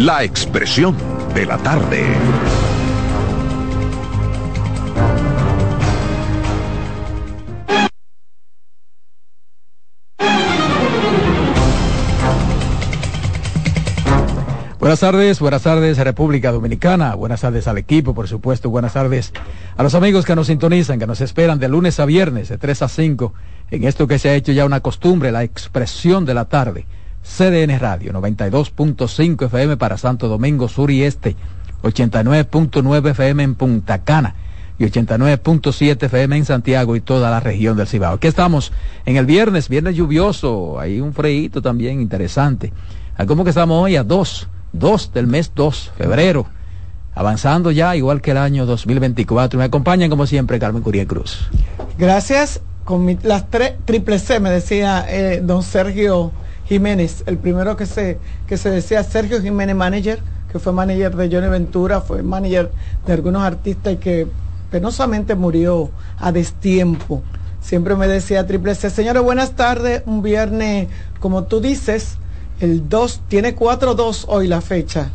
[0.00, 0.96] La expresión
[1.34, 2.02] de la tarde.
[14.78, 19.34] Buenas tardes, buenas tardes República Dominicana, buenas tardes al equipo, por supuesto, buenas tardes
[19.76, 22.80] a los amigos que nos sintonizan, que nos esperan de lunes a viernes, de 3
[22.80, 23.34] a 5,
[23.70, 26.86] en esto que se ha hecho ya una costumbre, la expresión de la tarde.
[27.22, 31.36] CDN Radio, 92.5 FM para Santo Domingo Sur y Este,
[31.82, 34.34] 89.9 FM en Punta Cana
[34.78, 38.14] y 89.7 FM en Santiago y toda la región del Cibao.
[38.14, 38.72] Aquí estamos
[39.04, 42.72] en el viernes, viernes lluvioso, hay un freíto también interesante.
[43.26, 43.96] ¿Cómo que estamos hoy?
[43.96, 46.46] A 2, 2 del mes 2, febrero.
[47.14, 49.58] Avanzando ya, igual que el año 2024.
[49.58, 51.50] Me acompañan como siempre Carmen Curiel Cruz.
[51.98, 52.60] Gracias.
[52.84, 56.32] Con las tres triple C, me decía eh, don Sergio
[56.70, 60.20] Jiménez, el primero que se, que se decía Sergio Jiménez Manager,
[60.52, 62.70] que fue manager de Johnny Ventura, fue manager
[63.04, 64.28] de algunos artistas y que
[64.70, 67.24] penosamente murió a destiempo.
[67.60, 70.86] Siempre me decía Triple C, señores, buenas tardes, un viernes,
[71.18, 72.18] como tú dices,
[72.60, 75.10] el 2, tiene 4-2 hoy la fecha,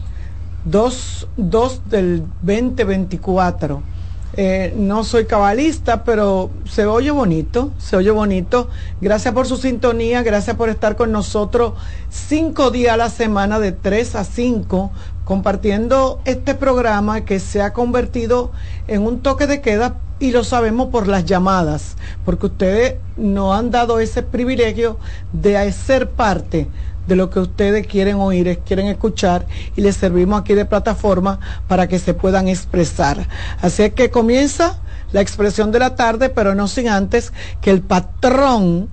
[0.65, 3.94] 2, 2 del 2024
[4.37, 8.69] eh, no soy cabalista, pero se oye bonito, se oye bonito.
[8.99, 11.73] Gracias por su sintonía, gracias por estar con nosotros
[12.09, 14.91] cinco días a la semana de 3 a 5,
[15.23, 18.51] compartiendo este programa que se ha convertido
[18.87, 23.71] en un toque de queda y lo sabemos por las llamadas, porque ustedes nos han
[23.71, 24.97] dado ese privilegio
[25.33, 26.67] de ser parte
[27.07, 31.87] de lo que ustedes quieren oír, quieren escuchar y les servimos aquí de plataforma para
[31.87, 33.27] que se puedan expresar.
[33.61, 34.79] Así es que comienza
[35.11, 38.89] la expresión de la tarde, pero no sin antes que el patrón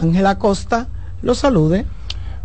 [0.00, 0.88] Ángel Acosta
[1.22, 1.84] lo salude.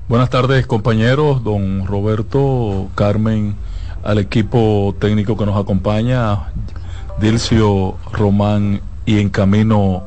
[0.09, 3.55] Buenas tardes compañeros, don Roberto, Carmen,
[4.03, 6.51] al equipo técnico que nos acompaña,
[7.21, 10.03] Dilcio, Román y en camino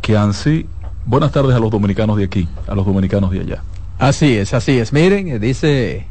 [0.00, 0.66] Kianci.
[1.04, 3.62] Buenas tardes a los dominicanos de aquí, a los dominicanos de allá.
[4.02, 4.92] Así es, así es.
[4.92, 6.06] Miren, eh, dice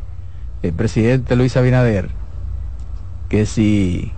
[0.63, 2.07] el presidente Luis Abinader
[3.27, 4.13] que si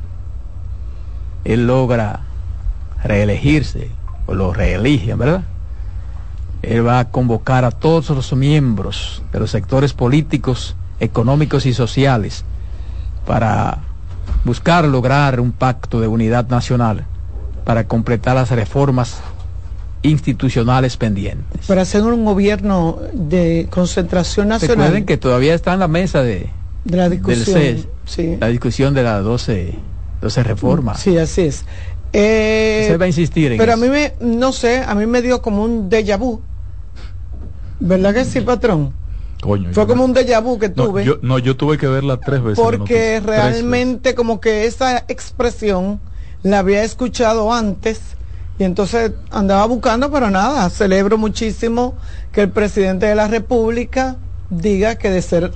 [1.44, 2.20] él logra
[3.04, 3.90] reelegirse,
[4.28, 5.42] o lo reeligen, ¿verdad?
[6.62, 12.46] Él va a convocar a todos los miembros de los sectores políticos, económicos y sociales
[13.26, 13.80] para
[14.46, 17.08] buscar lograr un pacto de unidad nacional
[17.66, 19.20] para completar las reformas
[20.04, 21.66] institucionales pendientes.
[21.66, 24.78] Para hacer un gobierno de concentración nacional.
[24.78, 26.50] Recuerden que todavía está en la mesa de,
[26.86, 27.88] la discusión.
[28.40, 29.76] La discusión de las 12,
[30.22, 31.00] 12 reformas.
[31.00, 31.66] Sí, así es.
[32.12, 35.22] Eh, Se va a insistir en Pero a mí me, no sé, a mí me
[35.22, 36.42] dio como un déjà vu.
[37.80, 38.94] ¿Verdad que sí, patrón?
[39.42, 41.06] Coño, Fue como un déjà vu que tuve.
[41.22, 42.64] No yo, tuve que verla tres veces.
[42.64, 46.00] Porque realmente como que esa expresión
[46.44, 48.00] la había escuchado antes
[48.60, 51.96] y entonces andaba buscando, pero nada, celebro muchísimo
[52.32, 54.18] que el presidente de la República
[54.50, 55.52] diga que de ser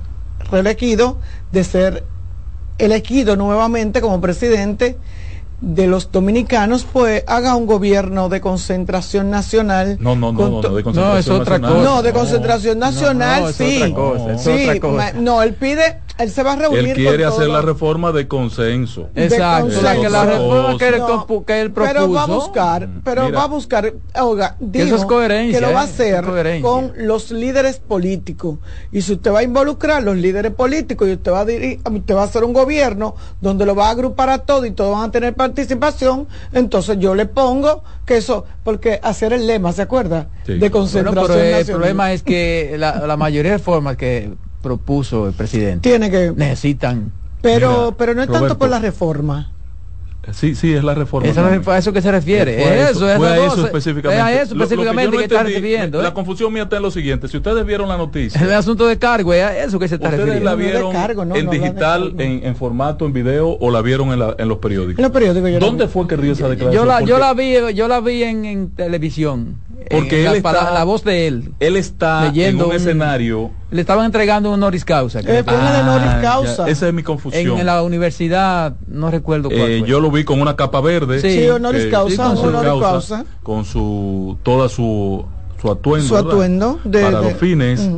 [0.50, 1.18] reelegido,
[1.52, 2.04] de ser
[2.80, 4.98] elegido nuevamente como presidente,
[5.60, 9.98] de los dominicanos, pues haga un gobierno de concentración nacional.
[10.00, 11.84] No, no, no, no, de concentración no, es otra cosa.
[11.84, 13.82] No, de concentración nacional, sí.
[14.38, 14.82] sí,
[15.16, 16.88] no, él pide él se va a reunir.
[16.88, 19.10] Él quiere hacer la reforma de consenso.
[19.16, 19.70] Exacto,
[20.02, 20.96] que la reforma que, él,
[21.46, 21.94] que él propuso.
[21.94, 25.74] Pero va a buscar, pero va a buscar, oiga, dijo eso es coherencia, que lo
[25.74, 25.88] va a ¿eh?
[25.88, 28.58] hacer con los líderes políticos.
[28.92, 31.80] Y si usted va a involucrar a los líderes políticos y usted va a dirigir,
[31.88, 34.94] usted va a hacer un gobierno donde lo va a agrupar a todos y todos
[34.94, 39.82] van a tener participación, entonces yo le pongo que eso, porque hacer el lema, ¿se
[39.82, 40.28] acuerda?
[40.46, 41.28] De concentración.
[41.28, 45.90] pero el problema es que la, la mayoría de formas que propuso el presidente.
[45.90, 46.34] Tiene que.
[46.36, 47.12] Necesitan.
[47.42, 49.52] Pero, pero no es tanto por la reforma.
[50.32, 51.30] Sí, sí, es la reforma.
[51.30, 52.62] Es a eso que se refiere.
[52.62, 54.18] Es eso, es a eso específicamente.
[54.18, 56.02] Es a eso específicamente que, está refiriendo.
[56.02, 56.14] La ¿eh?
[56.14, 57.28] confusión mía está en lo siguiente.
[57.28, 58.42] Si ustedes vieron la noticia.
[58.42, 60.50] El asunto de cargo, es a eso que se está ustedes refiriendo.
[60.50, 64.48] la vieron en digital, en, en, formato, en video o la vieron en, la, en
[64.48, 65.00] los periódicos.
[65.00, 65.60] En los periódicos.
[65.60, 66.84] ¿Dónde fue que dio esa declaración?
[66.84, 69.67] Yo la, yo la vi, yo la vi en, en televisión.
[69.90, 71.54] Porque él está, la, voz de él.
[71.60, 73.52] Él está leyendo en un, escenario.
[73.72, 75.20] Le estaban entregando un honoris causa.
[75.22, 76.68] Eh, de honoris causa.
[76.70, 77.60] esa es mi confusión.
[77.60, 81.22] En, la universidad, no recuerdo cuál eh, Yo lo vi con una capa verde.
[81.22, 85.26] Sí, sí honoris causa, con, su causa, con su toda su
[85.62, 87.90] su atuendo, su atuendo de, para los fines.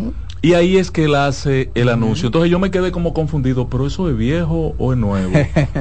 [0.41, 2.27] Y ahí es que él hace el anuncio.
[2.27, 5.33] Entonces yo me quedé como confundido, pero eso es viejo o es nuevo.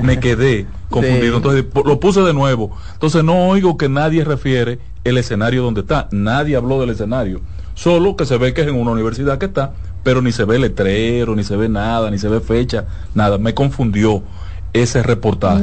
[0.03, 1.37] me quedé confundido.
[1.37, 2.77] Entonces lo puse de nuevo.
[2.95, 6.09] Entonces no oigo que nadie refiere el escenario donde está.
[6.11, 7.41] Nadie habló del escenario.
[7.75, 10.59] Solo que se ve que es en una universidad que está, pero ni se ve
[10.59, 13.39] letrero, ni se ve nada, ni se ve fecha, nada.
[13.39, 14.25] Me confundió
[14.73, 15.63] ese reportaje.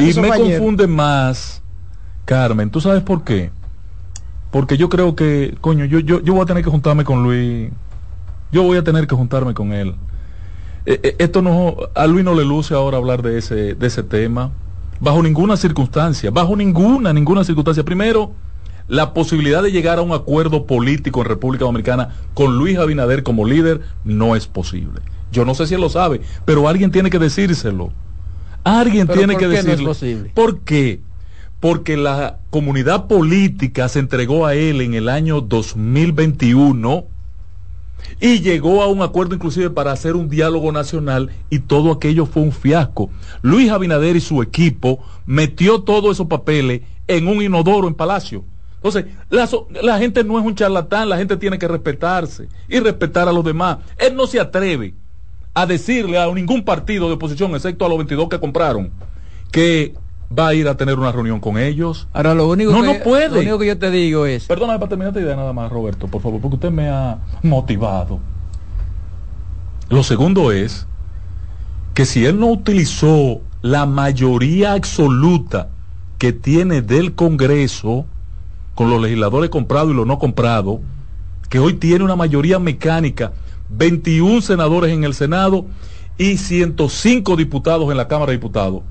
[0.00, 1.62] y me confunde más,
[2.26, 3.50] Carmen, ¿tú sabes por qué?
[4.50, 7.70] Porque yo creo que, coño, yo, yo, yo voy a tener que juntarme con Luis.
[8.52, 9.94] Yo voy a tener que juntarme con él.
[10.86, 14.02] Eh, eh, esto no, a Luis no le luce ahora hablar de ese, de ese
[14.02, 14.52] tema.
[15.00, 17.84] Bajo ninguna circunstancia, bajo ninguna, ninguna circunstancia.
[17.84, 18.32] Primero,
[18.88, 23.46] la posibilidad de llegar a un acuerdo político en República Dominicana con Luis Abinader como
[23.46, 25.00] líder no es posible.
[25.32, 27.92] Yo no sé si él lo sabe, pero alguien tiene que decírselo.
[28.64, 29.92] Alguien tiene que decirlo.
[30.34, 31.00] ¿Por qué?
[31.60, 37.04] Porque la comunidad política se entregó a él en el año 2021
[38.20, 42.42] y llegó a un acuerdo inclusive para hacer un diálogo nacional y todo aquello fue
[42.42, 43.10] un fiasco.
[43.42, 48.44] Luis Abinader y su equipo metió todos esos papeles en un inodoro en Palacio
[48.82, 53.32] entonces, la, gente no es un charlatán, la gente tiene que respetarse y respetar a
[53.32, 53.76] los demás.
[53.98, 54.94] Él no se atreve
[55.52, 58.90] a decirle a ningún partido de oposición, excepto a los 22 que compraron,
[59.52, 59.94] que
[60.36, 62.08] va a ir a tener una reunión con ellos.
[62.12, 63.30] Ahora, lo único, no, que, no puede.
[63.30, 64.46] Lo único que yo te digo es...
[64.46, 68.20] Perdóname para terminar esta idea nada más, Roberto, por favor, porque usted me ha motivado.
[69.88, 70.86] Lo segundo es
[71.94, 75.68] que si él no utilizó la mayoría absoluta
[76.18, 78.06] que tiene del Congreso,
[78.74, 80.78] con los legisladores comprados y los no comprados,
[81.48, 83.32] que hoy tiene una mayoría mecánica,
[83.70, 85.66] 21 senadores en el Senado
[86.16, 88.82] y 105 diputados en la Cámara de Diputados.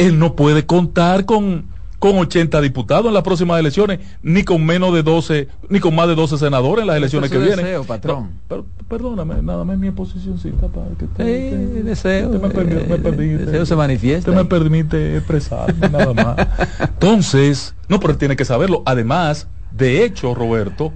[0.00, 1.66] Él no puede contar con,
[1.98, 6.08] con 80 diputados en las próximas elecciones, ni con menos de 12, ni con más
[6.08, 7.84] de 12 senadores en las elecciones que vienen.
[7.84, 8.30] patrón.
[8.88, 12.30] perdóname, nada más mi posicióncita para que te, deseo.
[12.30, 14.30] me, permite, deseo se manifiesta.
[14.30, 16.36] Usted me permite expresarme nada más.
[16.80, 18.82] Entonces, no, pero él tiene que saberlo.
[18.86, 20.92] Además, de hecho, Roberto,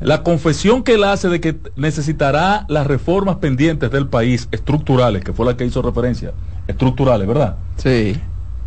[0.00, 5.32] la confesión que él hace de que necesitará las reformas pendientes del país, estructurales, que
[5.32, 6.32] fue la que hizo referencia,
[6.66, 7.56] estructurales, ¿verdad?
[7.76, 8.20] Sí.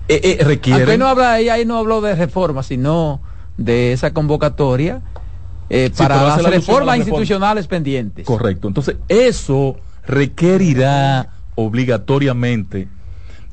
[0.08, 0.98] Eh, eh, requiere.
[0.98, 3.22] no habla, ahí no habló de reformas, sino
[3.58, 5.02] de esa convocatoria
[5.70, 8.26] eh, para las reformas institucionales pendientes.
[8.26, 8.68] Correcto.
[8.68, 12.90] Entonces, eso requerirá obligatoriamente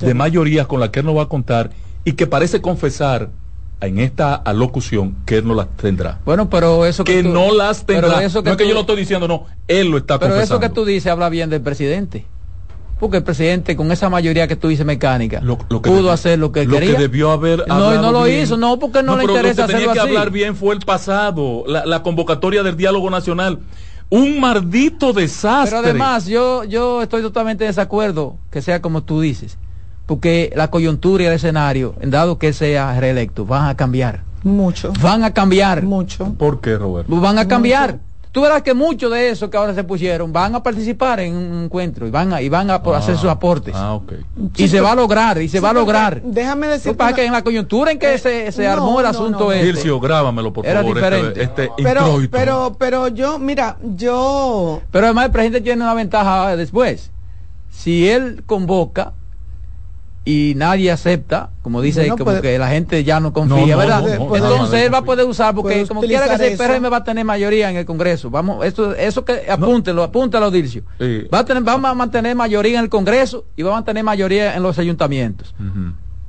[0.01, 1.71] de mayorías con las que él no va a contar
[2.05, 3.31] y que parece confesar
[3.81, 6.21] en esta alocución que él no las tendrá.
[6.25, 8.23] Bueno, pero eso que, no las tendrá.
[8.23, 10.65] Eso que no es que yo lo estoy diciendo, no, él lo está pero confesando.
[10.65, 12.27] Eso que tú dices habla bien del presidente.
[12.99, 16.91] Porque el presidente, con esa mayoría que tú dices mecánica, pudo hacer lo que quería.
[16.91, 19.69] Lo que debió haber No, y no lo hizo, no, porque no, le interesa lo
[19.69, 23.61] que tenía que hablar bien fue el pasado, la, la convocatoria del diálogo nacional
[24.11, 25.77] un maldito desastre.
[25.77, 29.59] Pero además, yo, yo estoy totalmente en desacuerdo que sea como tú dices
[30.09, 34.23] porque la coyuntura y el escenario, en dado que sea reelecto, van a cambiar.
[34.43, 34.91] Mucho.
[35.03, 35.83] Van a cambiar.
[35.83, 36.33] Mucho.
[36.39, 37.15] ¿Por qué, Roberto?
[37.21, 37.99] Van a cambiar.
[38.33, 41.65] Tú verás que muchos de esos que ahora se pusieron van a participar en un
[41.65, 43.75] encuentro y van a, y van a hacer sus aportes.
[43.77, 44.21] Ah, okay.
[44.57, 46.23] Y se va a lograr, y se va a lograr.
[46.23, 46.97] Déjame decir.
[46.97, 49.91] Para que en la coyuntura en que eh, se, se armó el asunto este.
[50.01, 50.97] grábamelo, por era favor.
[50.97, 51.43] Este, diferente.
[51.43, 54.81] Este, pero, pero, pero yo, mira, yo.
[54.91, 57.11] Pero además el presidente tiene una ventaja después.
[57.71, 59.13] Si él convoca,
[60.29, 64.07] y nadie acepta, como dice, como pues, que la gente ya no confía, ¿verdad?
[64.07, 67.05] Entonces él va a poder usar, porque como quiera que sea, el PRM va a
[67.05, 68.29] tener mayoría en el Congreso.
[68.29, 70.83] Vamos, eso, eso que apúntelo, apúntalo, Dircio.
[71.33, 74.55] Va a tener, vamos a mantener mayoría en el Congreso y va a mantener mayoría
[74.55, 75.55] en los ayuntamientos.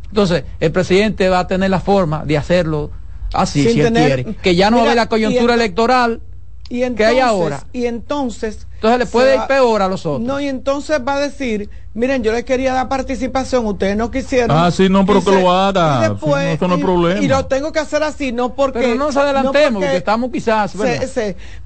[0.08, 2.92] Entonces, el presidente va a tener la forma de hacerlo
[3.34, 4.24] así, si él quiere.
[4.42, 6.22] Que ya no va a haber la coyuntura electoral
[6.70, 7.64] y entonces, hay ahora.
[7.74, 8.68] Y entonces.
[8.76, 10.22] Entonces le puede ir peor a los otros.
[10.22, 14.56] No, y entonces va a decir, miren, yo les quería dar participación, ustedes no quisieron.
[14.56, 16.06] Ah, sí, no, pero que lo haga.
[16.06, 17.20] Y después, no, problema.
[17.22, 18.80] Y lo tengo que hacer así, no porque.
[18.80, 20.74] Pero no nos adelantemos, porque, estamos quizás.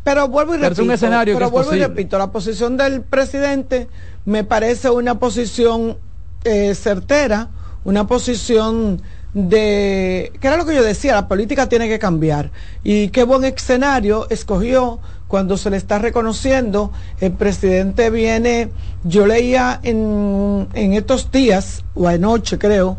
[0.03, 0.83] pero vuelvo y repito.
[0.83, 3.89] un escenario pero vuelvo y repito, la posición del presidente
[4.23, 5.97] me parece una posición
[6.45, 7.49] eh, certera,
[7.83, 9.01] una posición
[9.33, 12.51] de, que era lo que yo decía, la política tiene que cambiar.
[12.83, 18.69] Y qué buen escenario escogió cuando se le está reconociendo, el presidente viene,
[19.03, 22.97] yo leía en, en estos días, o anoche creo,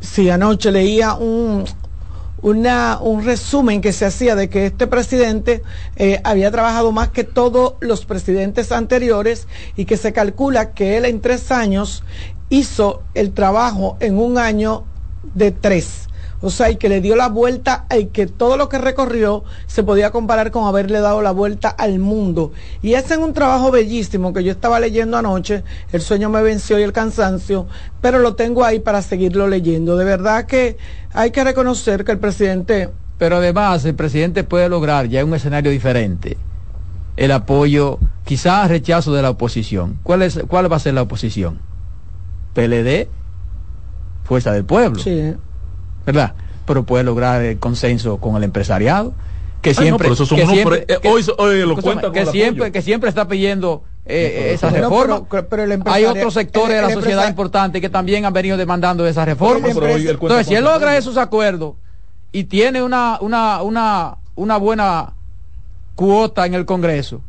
[0.00, 1.64] sí, anoche leía un,
[2.42, 5.62] una, un resumen que se hacía de que este presidente
[5.96, 11.06] eh, había trabajado más que todos los presidentes anteriores y que se calcula que él
[11.06, 12.04] en tres años
[12.50, 14.84] hizo el trabajo en un año
[15.34, 16.08] de tres.
[16.40, 19.82] O sea, y que le dio la vuelta, y que todo lo que recorrió se
[19.82, 22.52] podía comparar con haberle dado la vuelta al mundo.
[22.82, 26.82] Y es un trabajo bellísimo que yo estaba leyendo anoche, el sueño me venció y
[26.82, 27.66] el cansancio,
[28.02, 29.96] pero lo tengo ahí para seguirlo leyendo.
[29.96, 30.76] De verdad que
[31.14, 32.90] hay que reconocer que el presidente...
[33.16, 36.36] Pero además el presidente puede lograr ya un escenario diferente
[37.16, 39.98] el apoyo, quizás rechazo de la oposición.
[40.02, 41.60] ¿Cuál, es, ¿Cuál va a ser la oposición?
[42.54, 43.08] PLD,
[44.24, 45.00] Fuerza del Pueblo.
[45.00, 45.34] Sí.
[46.04, 46.34] ¿Verdad?
[46.66, 49.14] Pero puede lograr el consenso con el empresariado.
[49.62, 53.82] Que siempre, que siempre, que, hoy, hoy lo cuenta que siempre, que siempre está pidiendo
[54.04, 55.24] eh, esa reforma.
[55.30, 59.24] Pero, pero Hay otros sectores de la sociedad importantes que también han venido demandando esa
[59.24, 59.68] reforma.
[59.68, 61.76] Entonces, si él logra esos acuerdos
[62.30, 65.14] y tiene una, una, una, una buena
[65.94, 67.22] cuota en el Congreso,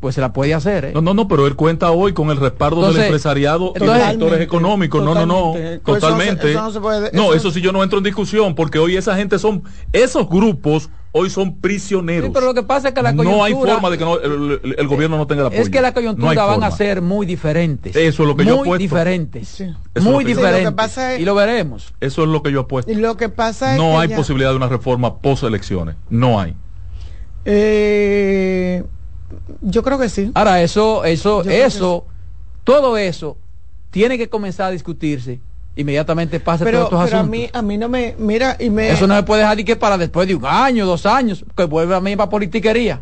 [0.00, 0.86] pues se la puede hacer.
[0.86, 0.90] ¿eh?
[0.94, 3.86] No, no, no, pero él cuenta hoy con el respaldo Entonces, del empresariado y de
[3.86, 5.04] los sectores económicos.
[5.04, 5.80] No, no, no, Totalmente.
[5.84, 6.32] Pues totalmente.
[6.32, 8.04] eso no se- eso no se puede- no, eso- eso sí yo no entro en
[8.04, 12.26] discusión porque hoy esa gente son, esos grupos hoy son prisioneros.
[12.28, 14.18] Sí, pero lo que pasa es que la no hay coyuntura- forma de que no-
[14.20, 15.60] el, el- el gobierno no tenga el apoyo.
[15.60, 17.94] Es que la No coyuntura hay van a ser muy diferentes.
[17.94, 18.78] Eso es lo que yo Muy apuesto.
[18.78, 19.48] diferentes.
[19.48, 19.64] Sí.
[20.00, 20.60] Muy diferentes.
[20.60, 21.92] Sí, lo que pasa es- Y lo veremos.
[22.00, 22.90] Eso es lo que yo apuesto.
[22.90, 25.96] Y lo que pasa es No que hay ya- posibilidad de una reforma post elecciones.
[26.08, 26.54] No hay.
[27.44, 28.84] Eh,
[29.60, 30.30] yo creo que sí.
[30.34, 32.06] Ahora, eso, eso, Yo eso,
[32.64, 33.36] todo eso
[33.90, 35.40] tiene que comenzar a discutirse.
[35.76, 37.38] Inmediatamente pase Pero, todos estos pero a asuntos.
[37.38, 38.14] mí, a mí no me.
[38.18, 38.90] Mira, y me.
[38.90, 41.64] Eso no se puede dejar de que para después de un año, dos años, que
[41.64, 43.00] vuelva a la misma politiquería.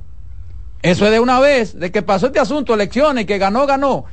[0.83, 4.05] Eso es de una vez, de que pasó este asunto, elecciones, que ganó, ganó.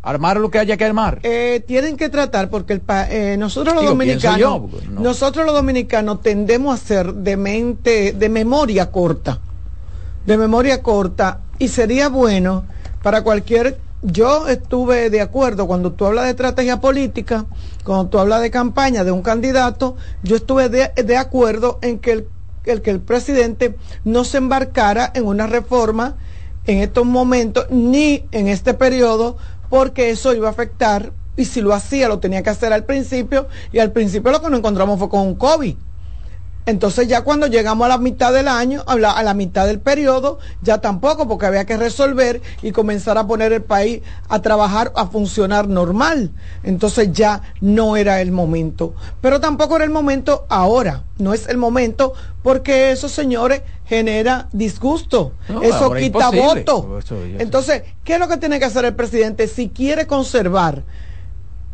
[0.00, 1.18] Armar lo que haya que armar.
[1.22, 5.00] Eh, tienen que tratar porque el pa- eh, nosotros los Digo, dominicanos yo, porque no.
[5.00, 9.40] nosotros los dominicanos tendemos a ser de mente de memoria corta
[10.26, 12.64] de memoria corta y sería bueno
[13.02, 17.46] para cualquier yo estuve de acuerdo cuando tú hablas de estrategia política
[17.84, 22.12] cuando tú hablas de campaña de un candidato yo estuve de, de acuerdo en que
[22.12, 26.16] el, que el presidente no se embarcara en una reforma
[26.66, 29.36] en estos momentos ni en este periodo
[29.68, 33.48] porque eso iba a afectar y si lo hacía lo tenía que hacer al principio
[33.72, 35.76] y al principio lo que nos encontramos fue con un COVID.
[36.66, 39.80] Entonces ya cuando llegamos a la mitad del año, a la, a la mitad del
[39.80, 44.90] periodo, ya tampoco, porque había que resolver y comenzar a poner el país a trabajar,
[44.96, 46.30] a funcionar normal.
[46.62, 48.94] Entonces ya no era el momento.
[49.20, 51.04] Pero tampoco era el momento ahora.
[51.18, 55.32] No es el momento porque eso, señores, genera disgusto.
[55.50, 56.42] No, eso quita imposible.
[56.42, 56.98] voto.
[56.98, 60.82] Eso Entonces, ¿qué es lo que tiene que hacer el presidente si quiere conservar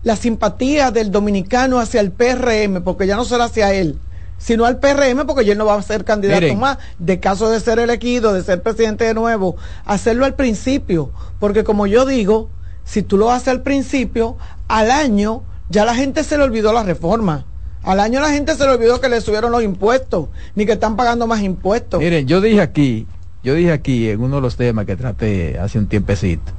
[0.03, 3.99] la simpatía del dominicano hacia el PRM, porque ya no será hacia él,
[4.41, 6.59] sino al PRM, porque él no va a ser candidato Miren.
[6.59, 11.63] más, de caso de ser elegido, de ser presidente de nuevo, hacerlo al principio, porque
[11.63, 12.49] como yo digo,
[12.85, 16.83] si tú lo haces al principio, al año ya la gente se le olvidó la
[16.83, 17.45] reforma.
[17.83, 20.97] Al año la gente se le olvidó que le subieron los impuestos, ni que están
[20.97, 22.01] pagando más impuestos.
[22.01, 23.07] Miren, yo dije aquí,
[23.43, 26.51] yo dije aquí en uno de los temas que traté hace un tiempecito,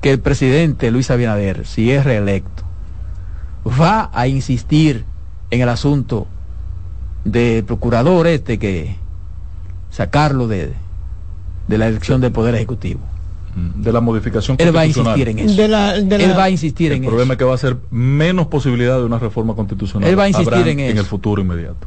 [0.00, 2.62] que el presidente Luis Abinader, si es reelecto,
[3.66, 5.04] va a insistir
[5.52, 6.26] en el asunto
[7.24, 8.96] del procurador este que
[9.90, 10.72] sacarlo de,
[11.68, 13.00] de la elección del Poder Ejecutivo.
[13.54, 15.18] Mm, De la modificación Él va a constitucional.
[15.18, 15.60] insistir en eso.
[15.62, 17.32] De la- de la- Él va a insistir El en problema eso.
[17.34, 20.08] es que va a ser menos posibilidad de una reforma constitucional.
[20.08, 21.00] Él va a insistir Habrán en eso.
[21.00, 21.86] el futuro inmediato.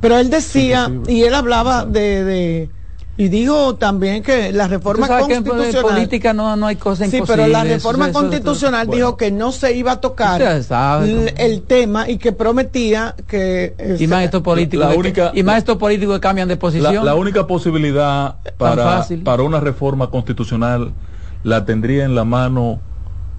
[0.00, 2.70] Pero él decía, y él hablaba de, de-
[3.16, 5.94] y dijo también que la reforma sabes que en constitucional.
[5.94, 7.42] política no, no hay cosa Sí, imposible.
[7.42, 8.96] pero la eso- reforma eso- eso- constitucional bueno.
[8.96, 13.96] dijo que no se iba a tocar sabe el tema y que prometía que eh,
[14.00, 17.04] Y más estos políticos, La única- y más estos políticos que cambian de La, posición.
[17.04, 20.92] la única posibilidad para, para una reforma constitucional
[21.42, 22.80] la tendría en la mano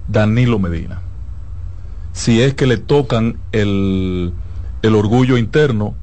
[0.06, 1.00] Danilo Medina.
[2.12, 4.32] Si es que le tocan el,
[4.82, 5.94] el orgullo interno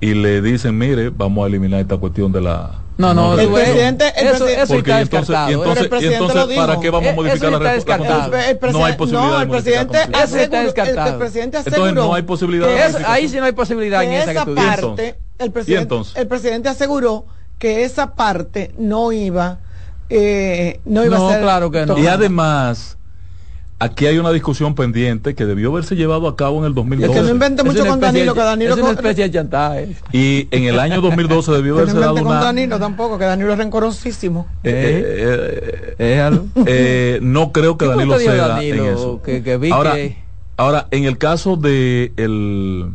[0.00, 2.82] y le dicen, mire, vamos a eliminar esta cuestión de la...
[2.98, 5.50] No, no, El presidente- el eso, presidente- eso Porque está y entonces, descartado.
[5.50, 5.56] y ¿eh?
[5.56, 6.66] Entonces, el presidente y entonces, lo dijo.
[6.66, 8.08] ¿para qué vamos a modificar la, está re- la descartado.
[8.08, 8.40] constitución?
[8.40, 10.14] El, el no hay presidente- posibilidad no, el presidente constitución.
[10.24, 11.08] Eso está aseguró- el- descartado.
[11.12, 14.02] el presidente Entonces, aseguró no hay posibilidad de que Es- ahí sí no hay posibilidad
[14.02, 14.80] en que esa que esa tú dices.
[14.80, 16.16] parte, el ¿Y presidente, entonces?
[16.16, 17.26] el presidente aseguró
[17.58, 19.58] que esa parte no iba,
[20.08, 21.42] eh, no iba No, a ser.
[21.42, 21.98] claro que no.
[21.98, 22.96] Y además,
[23.78, 26.86] aquí hay una discusión pendiente que debió haberse llevado a cabo en el Y el
[27.00, 27.22] que 2012.
[27.22, 29.96] no invente Es mucho con especie Danilo, que Danilo Es una especie de chantaje.
[30.12, 32.44] Y en el año 2012 debió que no haberse dado invente con una...
[32.44, 34.46] Danilo tampoco, que Danilo es rencorosísimo.
[34.64, 36.30] Eh, eh,
[36.66, 38.84] eh, no creo que ¿Qué Danilo ceda Danilo?
[38.86, 39.22] en eso.
[39.22, 40.16] Que- que vi ahora, que-
[40.56, 42.86] ahora, en el caso de el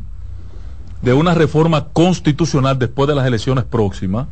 [1.02, 4.28] de una reforma constitucional después de las elecciones próximas,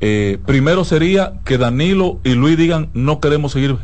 [0.00, 3.76] eh, primero sería que Danilo y Luis digan no queremos seguir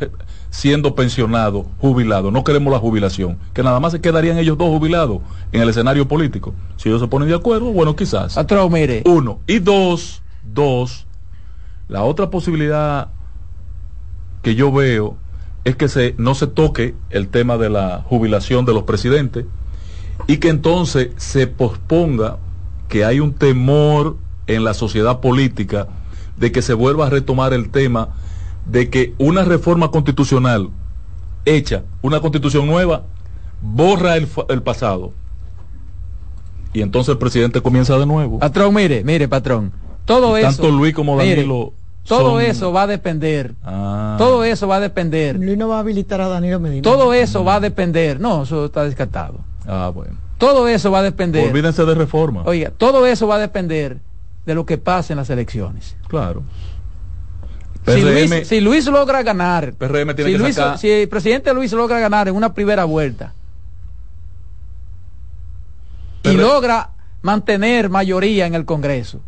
[0.49, 5.21] siendo pensionados, jubilados, no queremos la jubilación, que nada más se quedarían ellos dos jubilados
[5.51, 6.53] en el escenario político.
[6.77, 8.35] Si ellos se ponen de acuerdo, bueno, quizás.
[8.35, 9.03] Patrón, mire.
[9.05, 9.39] Uno.
[9.47, 11.05] Y dos, dos,
[11.87, 13.09] la otra posibilidad
[14.41, 15.17] que yo veo
[15.65, 19.45] es que se, no se toque el tema de la jubilación de los presidentes
[20.27, 22.37] y que entonces se posponga
[22.87, 25.87] que hay un temor en la sociedad política
[26.37, 28.09] de que se vuelva a retomar el tema
[28.71, 30.69] de que una reforma constitucional
[31.45, 33.03] hecha, una constitución nueva,
[33.61, 35.13] borra el, el pasado.
[36.73, 38.39] Y entonces el presidente comienza de nuevo.
[38.39, 39.71] Patrón, mire, mire, patrón.
[40.05, 40.49] Todo Y eso.
[40.49, 41.73] tanto Luis como Danilo
[42.07, 43.53] todo son- eso va a depender.
[43.63, 44.15] Ah.
[44.17, 45.35] Todo eso va a depender.
[45.39, 46.81] Luis no va a habilitar a Danilo Medina.
[46.81, 48.19] Todo eso va a depender.
[48.19, 49.39] No, eso está descartado.
[49.67, 50.15] Ah, bueno.
[50.39, 51.47] Todo eso va a depender.
[51.47, 52.43] Olvídense de reforma.
[52.45, 53.99] Oiga, todo eso va a depender
[54.45, 55.95] de lo que pase en las elecciones.
[56.07, 56.43] Claro.
[57.87, 61.53] Si Luis, si Luis logra ganar, PRM tiene si, que Luis- sacar- si el presidente
[61.53, 63.33] Luis logra ganar en una primera vuelta
[66.23, 69.21] y logra mantener mayoría en el Congreso,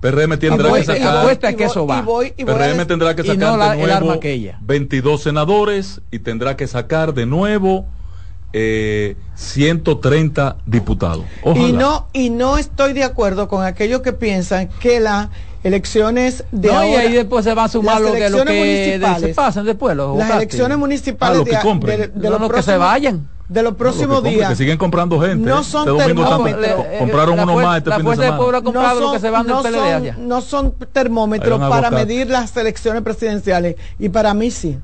[0.00, 1.56] PRM tendrá que sacar.
[1.56, 1.98] que eso va.
[1.98, 4.14] Y voy, y voy a PRM tendrá que sacar no la- de el nuevo arma
[4.14, 4.58] aquella.
[4.60, 7.86] 22 senadores y tendrá que sacar de nuevo
[8.52, 11.24] eh, 130 diputados.
[11.42, 11.66] Ojalá.
[11.68, 15.28] y no y no estoy de acuerdo con aquellos que piensan que las
[15.64, 18.60] elecciones de No, y ahí después se va a sumar lo que, lo elecciones que
[18.60, 22.00] de- se municipales- pasan después los las elecciones municipales Ah, lo que de, compren.
[22.00, 23.28] de- de No, los no, que se próximos- vayan.
[23.48, 25.48] de los No, próximos lo que compren, días Que siguen comprando gente.
[25.48, 25.64] No ¿eh?
[25.64, 26.60] son Este termómetros.
[26.60, 28.36] Le- eh, compraron la uno más este la fin de semana.
[28.36, 30.16] pueblo ha comprado lo que se van del no PLD son- allá.
[30.18, 34.78] no son termómetros para medir las elecciones presidenciales y para mí sí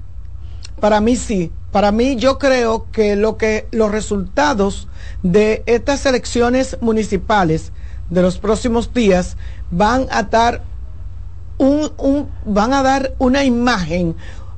[0.85, 4.87] para mí sí para mí yo creo que lo que los resultados
[5.23, 7.73] de estas elecciones municipales
[8.11, 9.39] de los próximos días
[9.71, 10.63] van a dar
[11.57, 14.15] un, un- van a dar una imagen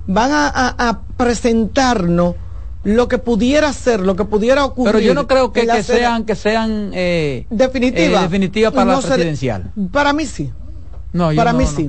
[0.09, 2.35] van a, a- a presentarnos
[2.83, 6.35] lo que pudiera ser lo que pudiera ocurrir Pero yo no creo que, sean que
[6.35, 9.71] sean eh, definitiva eh, definitiva para No la presidencial.
[9.93, 10.53] para mí sí
[11.13, 11.71] No, yo para no, mí no.
[11.71, 11.89] sí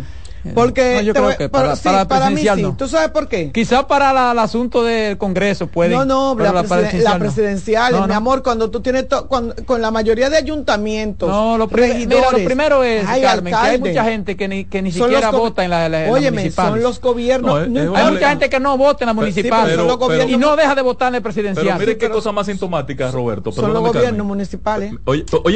[0.53, 2.63] porque no, yo te creo voy- que pero para, sí, para para mí presidencial sí
[2.63, 2.77] no.
[2.77, 5.95] tú sabes por qué Quizá para la- el asunto del Congreso puede.
[5.95, 8.13] no, no, pero la, presiden- la presidencial, No, mi no.
[8.15, 11.93] amor, cuando tú tienes to- cuando- con la mayoría de ayuntamientos, No, lo, prim- mira,
[11.97, 15.31] lo regidores, primero es, hay Carmen, que hay mucha gente que ni, que ni siquiera
[15.31, 16.71] vota en la, la, Óyeme, municipales.
[16.71, 18.05] son los gobiernos, No, es- no es importa.
[18.07, 20.81] Hay mucha gente que no vota en la municipal pero pero- y no deja de
[20.81, 21.79] votar en el Pero presidencial.
[21.79, 23.51] mire qué cosa más sintomática, Roberto.
[23.51, 24.93] son los gobiernos municipales.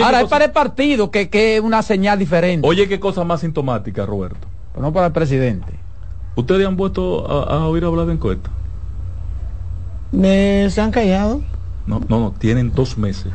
[0.03, 2.67] Ahora es para el partido que, que es una señal diferente.
[2.67, 4.47] oye, qué cosa más sintomática, Roberto.
[4.73, 5.73] Pero no para el presidente.
[6.35, 8.49] ¿Ustedes han vuelto a, a oír hablar de encuesta?
[10.11, 11.41] Me se han callado.
[11.87, 13.31] No, no, no, tienen dos meses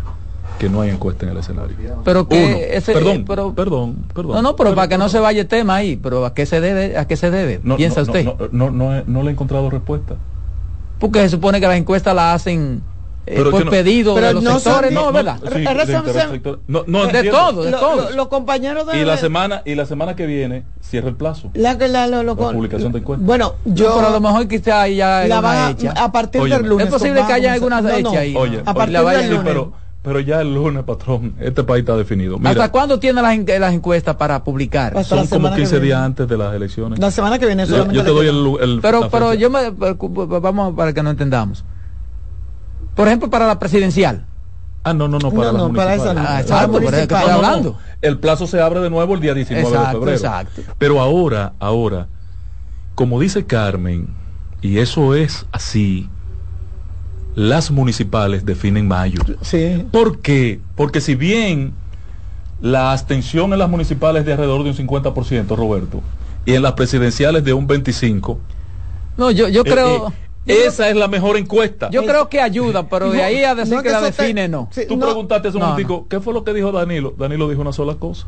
[0.58, 1.76] que no hay encuesta en el escenario.
[2.04, 2.56] Pero que Uno.
[2.56, 4.32] ese- perdón, eh, pero- perdón, perdón.
[4.36, 6.60] No, no, pero para que no se vaya el tema ahí, pero ¿a qué se
[6.60, 6.96] debe?
[6.96, 7.60] ¿A qué se debe?
[7.62, 8.24] No, Piensa no, usted.
[8.24, 10.14] No, no, no, no he- no le he encontrado respuesta.
[10.98, 12.80] Porque se supone que las encuestas las hacen
[13.26, 15.38] Pero por no- pedido pero de los no son- sectores, no, no, ¿verdad?
[15.42, 17.96] Sí, de no, no, de todo, de Lo- todo.
[17.96, 21.50] lo- los compañeros de Y la semana y la semana que viene cierra el plazo.
[21.54, 23.26] la, que la, lo- lo- La publicación de encuestas.
[23.26, 25.90] Bueno, No, yo pero a lo mejor quizá ahí ya la van hecha.
[25.96, 26.86] a partir del lunes.
[26.86, 28.34] Es posible que haya vamos a- alguna no, no, hecha ahí.
[28.36, 29.44] Oye, a partir la vaya del lunes.
[29.44, 32.38] pero, pero ya el lunes, patrón, este país está definido.
[32.38, 34.96] Mira, ¿Hasta cuándo tiene las, en- las encuestas para publicar?
[34.96, 37.00] Hasta son como semana que 15 días antes de las elecciones.
[37.00, 39.70] La semana que viene Yo, solamente yo te doy el, el- Pero, pero yo me
[39.70, 41.64] vamos para que no entendamos.
[42.96, 44.26] Por ejemplo, para la presidencial.
[44.82, 46.22] Ah, no, no, no, No, para las no, para esa municipales.
[46.22, 46.28] no.
[46.28, 47.78] Ah, Ah, exacto, por eso que estoy No, no, hablando.
[48.02, 50.16] El plazo se abre de nuevo el día 19 Exacto, de febrero.
[50.16, 50.62] exacto.
[50.78, 52.06] Pero ahora, ahora,
[52.94, 54.08] como dice Carmen,
[54.62, 56.08] y eso es así,
[57.34, 59.20] las municipales definen mayo.
[59.42, 59.84] Sí.
[59.92, 60.60] ¿Por qué?
[60.74, 61.74] Porque si bien
[62.60, 66.00] la abstención en las municipales es de alrededor de un 50%, Roberto,
[66.46, 68.38] y en las presidenciales de un 25%,
[69.18, 70.08] No, yo, yo eh, creo.
[70.08, 70.12] eh,
[70.46, 71.90] esa es la mejor encuesta.
[71.90, 74.68] Yo creo que ayuda, pero de ahí a decir No, que que la define, no.
[74.88, 75.06] Tú no.
[75.06, 77.14] preguntaste hace un No, momentico, ¿qué fue lo que dijo Danilo?
[77.18, 78.26] Danilo dijo una sola cosa.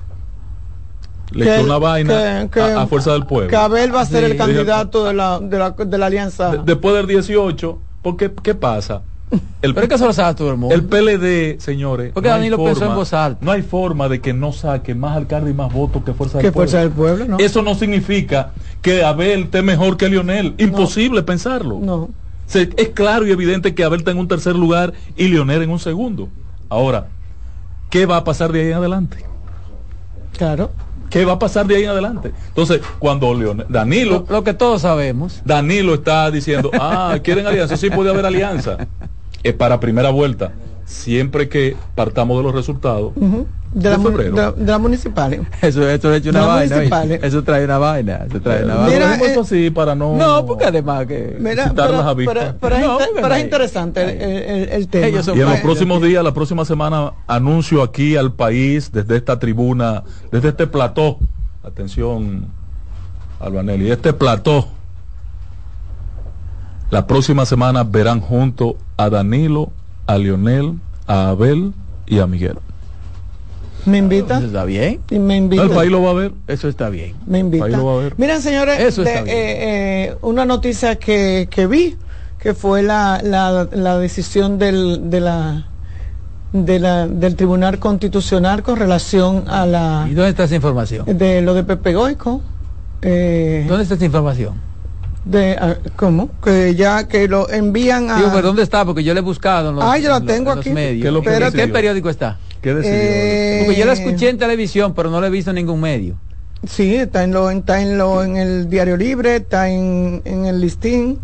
[1.30, 3.48] Le Que- echó una vaina que- que- a, a fuerza del pueblo.
[3.50, 4.30] Que Abel va a ser Sí.
[4.30, 6.50] el candidato de la, de la, de la alianza.
[6.52, 9.02] De- después del 18, porque ¿qué pasa?
[9.60, 10.74] El, Pero es que eso lo sabe todo el mundo.
[10.74, 13.44] el PLD, señores, Porque no hay Danilo pensó en voz alta.
[13.44, 16.44] No hay forma de que no saque más alcalde y más votos que fuerza que
[16.44, 16.70] del pueblo.
[16.70, 17.38] fuerza del pueblo, ¿no?
[17.38, 20.54] Eso no significa que Abel esté mejor que Lionel.
[20.58, 21.78] Imposible pensarlo.
[21.80, 22.08] No.
[22.46, 25.70] Se- es claro y evidente que Abel está en un tercer lugar y Lionel en
[25.70, 26.28] un segundo.
[26.70, 27.08] Ahora,
[27.90, 29.24] ¿qué va a pasar de ahí en adelante?
[30.36, 30.70] Claro.
[31.10, 32.32] ¿Qué va a pasar de ahí en adelante?
[32.48, 35.40] Entonces, cuando Leonel, Danilo, Lo, lo que todos sabemos.
[35.44, 37.78] Danilo está diciendo, ah, ¿quieren alianza?
[37.78, 38.76] Sí puede haber alianza.
[39.42, 40.52] Es para primera vuelta.
[40.84, 43.20] Siempre que partamos de los resultados de,
[43.74, 45.46] de la, de, la- de la municipal.
[45.60, 47.14] Eso, eso es una Las vaina.
[47.16, 48.24] Eso trae una vaina.
[48.26, 48.94] Eso trae una vaina.
[48.94, 50.16] Mira, eh, eso así para no.
[50.16, 51.36] no, porque además que.
[51.38, 52.34] Mira, pero, las avispas.
[52.34, 55.06] pero- pero es, No, pero interesante el, el- el tema.
[55.08, 59.38] Ellos Y en los próximos días, la próxima semana, anuncio aquí al país, desde esta
[59.38, 61.18] tribuna, desde este plató,
[61.62, 62.46] atención,
[63.40, 64.68] Albanelli, este plató,
[66.90, 69.70] la próxima semana verán junto a Danilo,
[70.06, 70.74] a Lionel,
[71.06, 71.72] a Abel
[72.06, 72.56] y a Miguel.
[73.86, 74.38] Me invita.
[74.38, 75.00] Eso está bien.
[75.10, 75.62] Me invita.
[75.64, 76.32] No, el país lo va a ver.
[76.46, 77.14] Eso está bien.
[77.26, 77.64] Me invita.
[77.66, 78.14] Ahí lo va a ver.
[78.18, 79.36] Miren, señores, Eso de- está bien.
[79.36, 81.96] eh, eh, una noticia que, que vi,
[82.38, 85.66] que fue la, la, la decisión del, de la,
[86.52, 91.06] de la, del Tribunal Constitucional con relación a la ¿Y dónde está esa información?
[91.18, 92.42] de lo de Pepe Goico.
[93.00, 94.54] Eh, ¿Dónde está esa información?
[95.30, 96.30] De, ah, ¿Cómo?
[96.42, 98.16] Que ya que lo envían a...
[98.16, 98.84] Digo, ¿pero dónde está?
[98.84, 100.70] Porque yo la he buscado en los, Ah, yo la tengo en los aquí.
[100.74, 101.04] medios.
[101.04, 102.38] ¿Qué lo que ¿En qué periódico está?
[102.62, 102.98] ¿Qué decidió?
[102.98, 106.16] Eh, Porque yo la escuché en televisión, pero no la he visto en ningún medio.
[106.66, 110.60] Sí, está en lo, está en lo, en el Diario Libre, está en, en el
[110.60, 111.18] listín.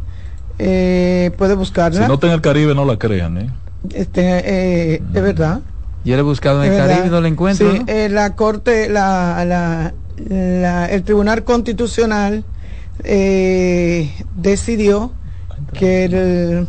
[0.58, 2.02] Eh, puede buscarla.
[2.02, 3.50] si no está en el Caribe, no la crean, ¿eh?
[3.92, 4.22] Este,
[4.94, 5.60] eh, es verdad.
[6.04, 6.94] Yo la he buscado en es el verdad.
[6.96, 7.72] Caribe y no la encuentro.
[7.72, 7.84] Sí, ¿no?
[7.92, 9.92] eh, la Corte, la, la,
[10.28, 12.44] la- el Tribunal Constitucional
[13.02, 15.12] eh, decidió
[15.72, 16.68] que el,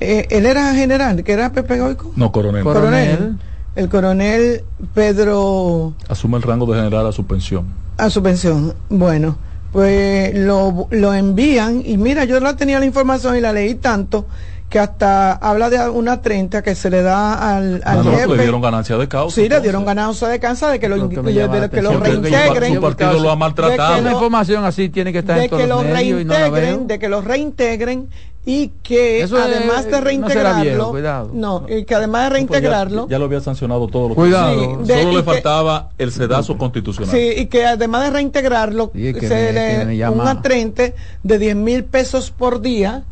[0.00, 2.12] eh, él era general, que era Pepe Goico.
[2.16, 2.62] No, coronel.
[2.62, 3.36] Cor- Coronel.
[3.74, 7.66] El coronel Pedro Asume el rango de general a su pensión.
[7.98, 8.72] a su pensión.
[8.88, 9.36] Bueno,
[9.72, 14.26] pues lo, lo envían y mira, yo la tenía la información y la leí tanto
[14.68, 18.26] que hasta habla de una 30 que se le da al, al Ah, no, jefe.
[18.36, 19.34] le dieron ganancia de causa.
[19.36, 19.62] Sí, le entonces.
[19.62, 22.22] dieron ganancia de cansa de que lo, que de- de que lo atención, porque su-
[22.22, 22.74] reintegren.
[22.74, 23.94] Su partido lo ha maltratado.
[23.94, 25.92] de Una que lo- información así tiene que estar de en todos que los lo
[25.94, 26.78] medios y no la veo.
[26.78, 28.08] de que lo reintegren
[28.44, 31.30] y que Eso es- además de no será reintegrarlo, viejo, cuidado.
[31.32, 34.78] no, y que además de Pues ya- reintegrarlo, Ya, lo había sancionado todo lo Cuidado.
[34.82, 37.14] Sí, de- Solo le que- faltaba el sedazo constitucional.
[37.16, 40.22] Sí, y que además de reintegrarlo, Sí, es que se me- le que me llama-
[40.24, 43.04] un atrente de 10 mil pesos por día.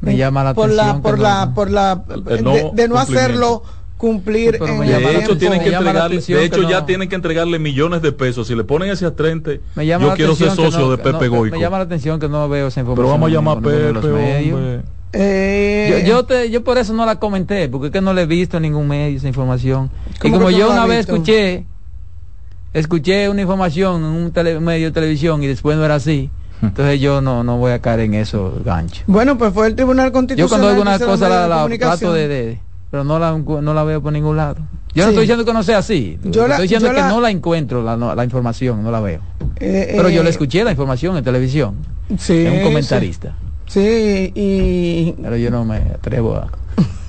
[0.00, 2.04] Me eh, llama la por atención la, por no- la, por la,
[2.42, 3.62] no de, de no hacerlo
[3.96, 5.36] cumplir Sí, en De hecho, tiempo.
[5.38, 8.46] tienen me que entregarle, de hecho que ya no- tienen que entregarle millones de pesos.
[8.46, 11.36] Si le ponen ese atrente, Me llama yo quiero ser socio no- de Pepe no-
[11.36, 11.56] Goico.
[11.56, 13.06] Me llama la atención que no veo esa información.
[13.06, 14.82] Pero vamos a llamar a Pepe.
[15.12, 18.22] Eh, Yo, yo, te- yo por eso no la comenté, porque es que no le
[18.22, 19.90] he visto en ningún medio esa información.
[20.14, 21.64] Y ¿Cómo como yo una vez escuché,
[22.74, 26.30] escuché una información en un tele- medio de televisión y después no era así,
[26.62, 29.04] entonces yo no, no voy a caer en esos ganchos.
[29.06, 30.48] bueno, pues fue el Tribunal Yo Constitucional.
[30.48, 31.98] cuando oigo una cosa la, la comunicación.
[31.98, 34.56] trato de, de- pero no la, no la veo por ningún lado.
[34.94, 37.08] Yo no estoy diciendo que no sea así, Yo la- estoy diciendo yo que la-
[37.08, 39.20] no la encuentro, la, no- la información, no la veo.
[39.60, 41.74] Eh, Pero yo eh, la escuché la información en televisión,
[42.18, 42.62] Sí, de un sí.
[42.62, 43.34] comentarista,
[43.66, 46.48] Sí, y pero yo no me atrevo a...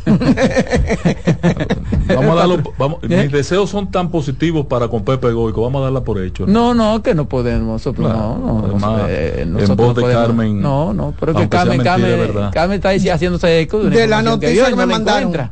[2.08, 3.24] Vamos a darlo, vamos, ¿Eh?
[3.24, 6.48] mis deseos son tan positivos para con Pepe Goico, vamos a darla por hecho.
[6.48, 10.14] No, no, que no podemos, nosotros Claro, no, no, además, eh, en voz de podemos-
[10.26, 12.52] Carmen, No, no, pero que Carmen, mentira, Carmen.
[12.52, 15.52] Carmen está ahí haciéndose eco de la noticia que no me mandaron.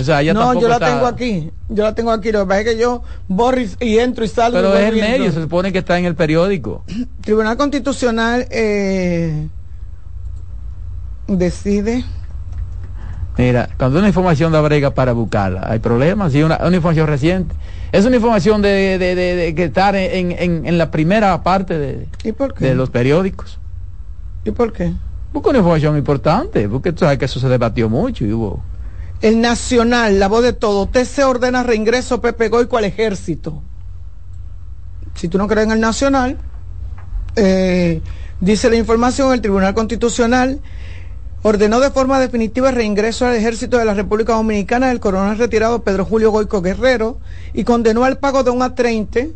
[0.00, 1.50] O sea, ella no, yo la está- tengo aquí.
[1.68, 2.32] Yo la tengo aquí.
[2.32, 4.56] Lo que pasa es que yo borro y, entro y salgo.
[4.56, 6.84] Pero es el medio, se supone que está en el periódico.
[7.20, 9.48] Tribunal Constitucional eh,
[11.26, 12.04] decide.
[13.40, 17.54] Mira, cuando una información da brega para buscarla, hay problemas, si una, una información reciente.
[17.92, 21.78] Es una información de, de, de- de que está en, en, en la primera parte
[21.78, 22.66] de, ¿Y por qué?
[22.66, 23.58] de los periódicos.
[24.44, 24.92] ¿Y por qué?
[25.32, 28.62] Busca una información importante, porque tú sabes que eso se debatió mucho y hubo...
[29.22, 30.86] El Nacional, la voz de todo.
[30.86, 33.62] TC ordena reingreso Pepe Goico al ejército.
[35.14, 36.38] Si tú no crees en el Nacional,
[37.36, 38.00] eh,
[38.40, 40.60] dice la información, el Tribunal Constitucional
[41.42, 45.82] ordenó de forma definitiva el reingreso al ejército de la República Dominicana del coronel retirado
[45.82, 47.18] Pedro Julio Goico Guerrero
[47.54, 49.30] y condenó al pago de un A30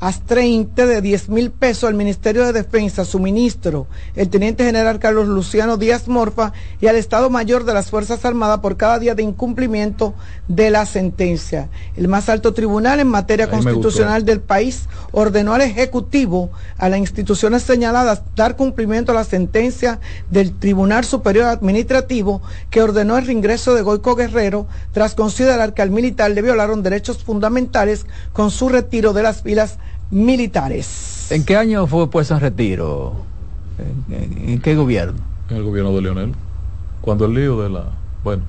[0.00, 5.26] A30 de 10 mil pesos al Ministerio de Defensa, su ministro, el Teniente General Carlos
[5.26, 9.24] Luciano Díaz Morfa, y al Estado Mayor de las Fuerzas Armadas por cada día de
[9.24, 10.14] incumplimiento
[10.46, 11.68] de la sentencia.
[11.96, 17.00] El más alto tribunal en materia Ahí constitucional del país ordenó al Ejecutivo, a las
[17.00, 23.74] instituciones señaladas, dar cumplimiento a la sentencia del Tribunal Superior Administrativo que ordenó el reingreso
[23.74, 29.12] de Goico Guerrero tras considerar que al militar le violaron derechos fundamentales con su retiro
[29.12, 29.78] de las filas
[30.10, 31.26] militares.
[31.30, 33.14] ¿En qué año fue puesto en retiro?
[34.08, 35.20] ¿En, en- en qué gobierno?
[35.50, 36.34] En el gobierno de Leonel.
[37.00, 37.84] Cuando el lío de la.
[38.24, 38.42] Bueno,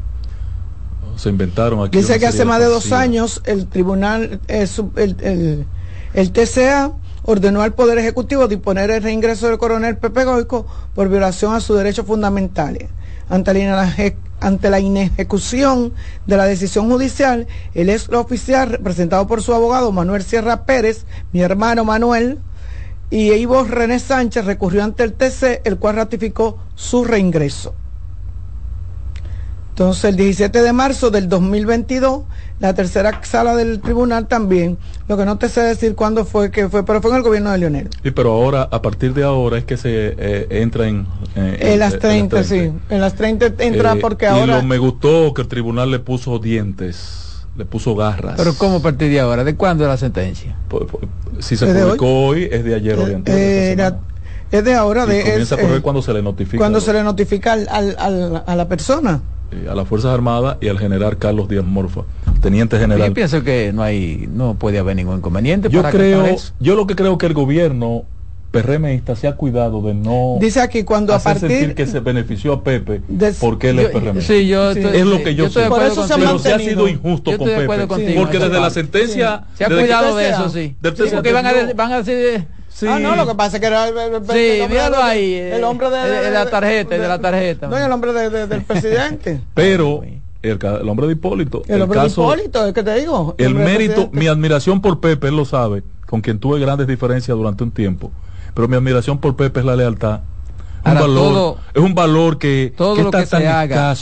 [1.15, 1.98] se inventaron aquí.
[1.98, 5.65] Dice que hace más de dos años el tribunal, eh, sub- el, el-
[6.13, 6.91] el TCA
[7.24, 11.78] ordenó al Poder Ejecutivo disponer el reingreso del coronel Pepe Goico por violación a sus
[11.78, 12.89] derechos fundamentales.
[13.30, 13.94] Ante la,
[14.39, 15.94] ante inejecución
[16.26, 21.42] de la decisión judicial, el ex oficial representado por su abogado Manuel Sierra Pérez, mi
[21.42, 22.39] hermano Manuel,
[23.12, 27.74] y Ivo René Sánchez recurrió ante el TC, el cual ratificó su reingreso.
[29.70, 32.24] Entonces, el 17 de marzo del 2022,
[32.60, 36.67] la tercera sala del tribunal también, lo que no te sé decir cuándo fue que
[36.67, 37.89] fue, pero fue en el gobierno de Leonel.
[38.04, 41.08] Sí, pero ahora, a partir de ahora es que se eh, entra en.
[41.36, 42.72] eh, En las eh, 30, sí.
[42.89, 44.58] En las 30 entra Eh, porque y ahora...
[44.58, 47.45] lo me gustó que el tribunal le puso dientes.
[47.58, 48.36] le puso garras.
[48.38, 49.43] Pero ¿cómo a partir de ahora?
[49.45, 50.56] ¿De cuándo es la sentencia?
[51.39, 52.50] Si se publicó hoy?
[52.52, 53.91] es de ayer o de eh,
[54.52, 55.06] es de ahora.
[55.06, 56.58] de, comienza a correr cuando se le notifica.
[56.58, 59.22] Cuando se le notifica al, al, a la persona.
[59.70, 62.02] A las Fuerzas Armadas y al general Carlos Díaz Morfa,
[62.42, 63.10] teniente general.
[63.10, 65.70] Yo pienso que no hay, no puede haber ningún inconveniente.
[65.70, 66.26] Yo creo,
[66.60, 68.04] yo lo que creo que el gobierno
[68.52, 72.54] PRMista se ha cuidado de no dice aquí cuando a partir sentir que se benefició
[72.54, 73.00] a Pepe
[73.40, 75.66] porque él es PRMista sí, yo es lo que yo, sé.
[75.68, 77.86] Por eso se pero se ha sido injusto con Pepe
[78.16, 80.76] porque desde la sentencia se ha cuidado de eso sí,
[81.14, 82.48] porque van a, van a decir
[82.80, 82.88] Sí.
[82.88, 85.34] Ah, no, lo que pasa es que era el, el, sí, míralo ahí.
[85.34, 87.68] El hombre de, de, la tarjeta, de, la tarjeta.
[87.68, 89.42] No, el hombre del presidente.
[89.54, 90.02] Pero
[90.42, 91.63] el, el, hombre de Hipólito.
[91.68, 93.36] El, hombre caso, de Hipólito, es que te digo.
[93.38, 97.63] El, mérito, mi admiración por Pepe, él lo sabe, con quien tuve grandes diferencias durante
[97.63, 98.12] un tiempo
[98.54, 100.22] pero mi admiración por Pepe es la lealtad.
[100.86, 103.96] Un valor, es un valor que, todo que lo está que tan se haga,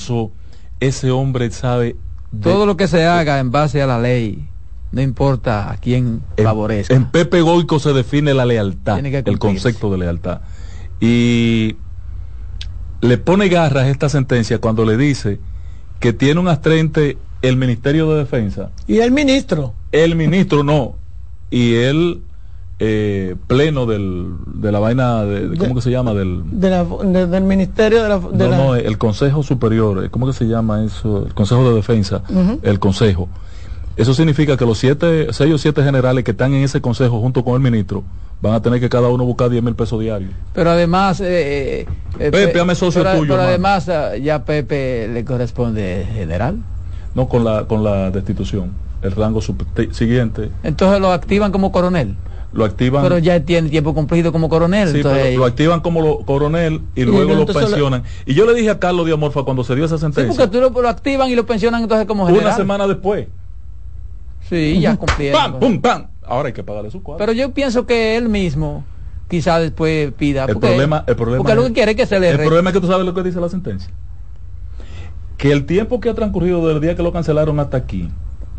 [0.80, 1.96] ese hombre sabe
[2.42, 4.48] todo lo que se haga en base a la ley
[4.91, 6.93] no importa a quién en, favorezca.
[6.93, 10.41] en Pepe Goico se define la lealtad el concepto de lealtad.
[11.00, 11.76] Y
[13.02, 15.39] le pone garras esta sentencia cuando le dice
[16.00, 18.71] que tiene un astrente el Ministerio de Defensa.
[18.88, 19.73] Y el ministro.
[19.91, 20.95] El ministro no.
[21.52, 22.21] Y él
[22.80, 26.13] eh, pleno del, de la vaina, de, ¿cómo que se llama?
[26.13, 28.19] Del, del Ministerio de la...
[28.19, 31.26] no, no, el Consejo Superior, eh, ¿cómo que se llama eso?
[31.26, 32.21] El Consejo de Defensa,
[32.62, 33.30] el Consejo.
[33.98, 37.44] Eso significa que los siete, seis o siete generales que están en ese consejo junto
[37.44, 38.04] con el ministro
[38.42, 40.32] van a tener que cada uno buscar 10 mil pesos diarios.
[40.54, 41.88] Pero además, eh,
[42.20, 43.34] eh, eh socio pero, tuyo.
[43.34, 46.58] Pero además, ah, ya Pepe le corresponde general.
[47.16, 50.52] No, con la, con la destitución, el rango siguiente.
[50.62, 52.16] Entonces lo activan como coronel
[52.54, 53.04] lo activan.
[53.04, 54.92] Pero ya tiene tiempo cumplido como coronel.
[54.92, 58.04] Sí, pero lo activan como coronel y, luego lo pensionan.
[58.26, 60.32] Y yo le dije a Carlos Diamorfa cuando se dio esa sentencia.
[60.32, 62.48] Sí, porque tú lo, activan y lo pensionan entonces como general.
[62.48, 63.28] Una semana después.
[64.50, 65.42] Sí, ya cumplieron.
[65.42, 66.08] ¡Pam, pum, pam!
[66.24, 67.20] Ahora hay que pagarle su cuarto.
[67.20, 68.84] Pero yo pienso que él mismo
[69.30, 70.46] quizá después pida.
[70.46, 71.44] El problema, el problema.
[71.44, 72.30] Porque lo que quiere que se le.
[72.32, 73.92] El problema es que tú sabes lo que dice la sentencia.
[75.38, 78.10] Que el tiempo que ha transcurrido desde el día que lo cancelaron hasta aquí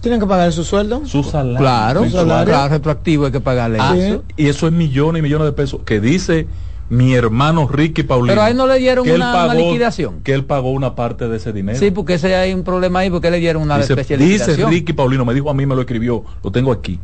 [0.01, 1.05] tienen que pagar su sueldo.
[1.07, 1.59] Su salario.
[1.59, 2.69] Claro, su salario.
[2.69, 4.25] retroactivo hay que pagarle ah, eso.
[4.37, 5.81] Y eso es millones y millones de pesos.
[5.85, 6.47] Que dice
[6.91, 8.33] mi hermano Ricky Paulino.
[8.33, 10.23] Pero a él no le dieron una, liquidación.
[10.23, 11.79] Que él pagó una parte de ese dinero.
[11.79, 15.25] Sí, porque ese hay un problema ahí, porque le dieron una dice, Dice Ricky Paulino,
[15.25, 16.99] me dijo a mí, me lo escribió, lo tengo aquí.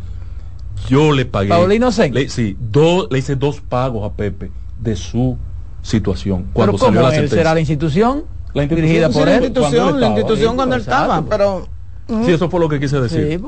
[0.89, 1.49] Yo le pagué.
[1.49, 2.11] Paulino sé.
[2.11, 5.37] Le, sí, do, le hice dos pagos a Pepe de su
[5.83, 6.47] situación.
[6.53, 7.39] Cuando ¿Pero salió la sentencia.
[7.39, 8.25] ¿Será la institución?
[8.53, 9.41] La institución dirigida por él.
[9.41, 11.67] La institución, la institución cuando él estaba, pero
[12.07, 13.41] Sí, eso fue lo que quise decir.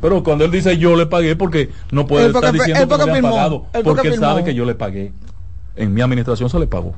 [0.00, 3.66] Pero cuando él dice yo le pagué, porque no puede estar diciendo que me pagado,
[3.84, 5.12] porque, él sabe que yo le pagué.
[5.76, 6.94] En mi administración se le pagó.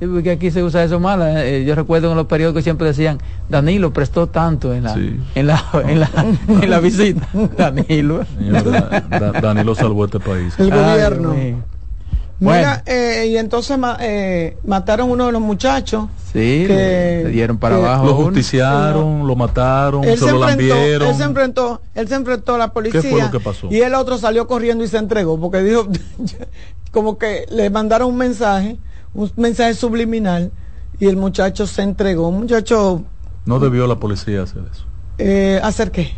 [0.00, 1.20] Sí, porque aquí se usa eso mal.
[1.22, 5.64] Eh, yo recuerdo en los periódicos siempre decían, Danilo prestó tanto en la, en la,
[5.88, 6.10] en la,
[6.48, 7.28] en la visita.
[7.56, 8.24] Danilo.
[9.42, 10.54] Danilo salvó este país.
[10.58, 11.34] El gobierno.
[12.40, 16.06] Mira, eh, y entonces eh, mataron uno de los muchachos.
[16.32, 18.06] Sí, que, le dieron para abajo.
[18.06, 23.00] Lo justiciaron, lo mataron, se, lo Él se enfrentó, él se enfrentó a la policía.
[23.00, 23.68] ¿Qué fue lo que pasó?
[23.70, 25.88] Y el otro salió corriendo y se entregó porque dijo,
[26.92, 28.78] como que le mandaron un mensaje,
[29.14, 30.52] un mensaje subliminal
[31.00, 32.28] y el muchacho se entregó.
[32.28, 33.02] Un muchacho.
[33.46, 34.84] No debió la policía hacer eso.
[35.18, 36.14] Eh, ¿Hacer qué?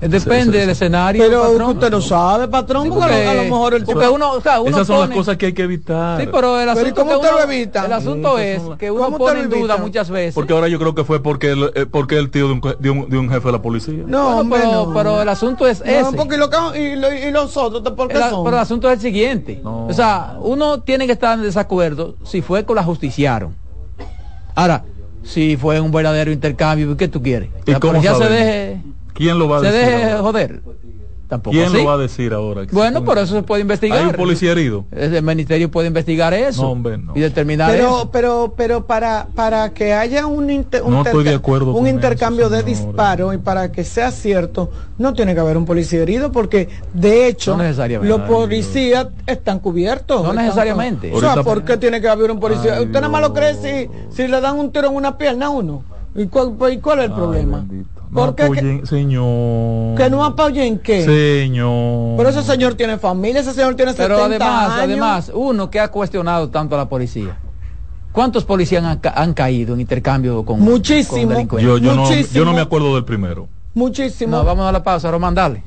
[0.00, 1.24] Depende del escenario.
[1.24, 4.70] Pero usted lo sabe, patrón, porque, a lo mejor el porque uno, o sea, uno
[4.70, 6.20] Esas son las cosas que hay que evitar.
[6.20, 7.86] Sí, pero el asunto, ¿cómo usted lo evita?
[7.86, 10.34] El asunto es que uno pone en duda muchas veces.
[10.34, 12.90] Porque ahora yo creo que fue porque el, eh, porque el tío de un, de,
[12.90, 14.04] un, de un, jefe de la policía.
[14.06, 16.16] No, pero, pero el asunto es ese.
[16.16, 18.44] porque lo, y, lo, y los otros, ¿por qué son?
[18.44, 19.60] Pero el asunto es el siguiente.
[19.64, 23.56] O sea, uno tiene que estar en desacuerdo si fue que la justiciaron.
[24.54, 24.84] Ahora,
[25.22, 27.50] si fue un verdadero intercambio, ¿qué tú quieres?
[27.66, 28.80] ¿Y la policía se deje
[29.18, 29.90] ¿Quién lo va a se decir?
[29.90, 30.62] Se deje joder.
[31.28, 32.62] Tampoco ¿Quién lo va a decir ahora?
[32.72, 33.98] Bueno, por eso se puede investigar.
[33.98, 34.86] ¿Hay un policía herido?
[34.90, 37.12] El ministerio puede investigar eso no, hombre, no.
[37.14, 38.10] y determinar pero, eso.
[38.10, 42.48] Pero, pero para, para que haya un, inter, un, no estoy de acuerdo un intercambio
[42.48, 46.70] de disparos y para que sea cierto, no tiene que haber un policía herido porque
[46.94, 47.58] de hecho
[48.00, 50.22] los policías están cubiertos.
[50.22, 51.12] No necesariamente.
[51.12, 52.80] o sea, ¿por qué tiene que haber un policía?
[52.80, 55.50] Usted nada más lo cree si, si le dan un tiro en una pierna a
[55.50, 55.84] uno.
[56.14, 57.66] ¿Y cuál, y cuál es el problema?
[58.12, 58.82] ¿Por qué?
[58.84, 59.96] señor.
[59.96, 61.04] ¿Que no apoyen qué?
[61.04, 62.16] Señor.
[62.16, 66.48] Pero ese señor tiene familia, ese señor tiene Pero además, además, uno que ha cuestionado
[66.48, 67.38] tanto a la policía.
[68.12, 68.82] ¿Cuántos policías
[69.14, 71.46] han, caído en intercambio con, Muchísimo.
[71.58, 73.48] yo, yo, No, yo no me acuerdo del primero.
[73.74, 74.42] Muchísimo.
[74.42, 75.62] vamos a la pausa, Román, dale.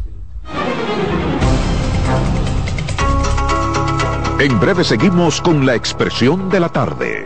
[4.40, 7.26] En breve seguimos con la expresión de la tarde.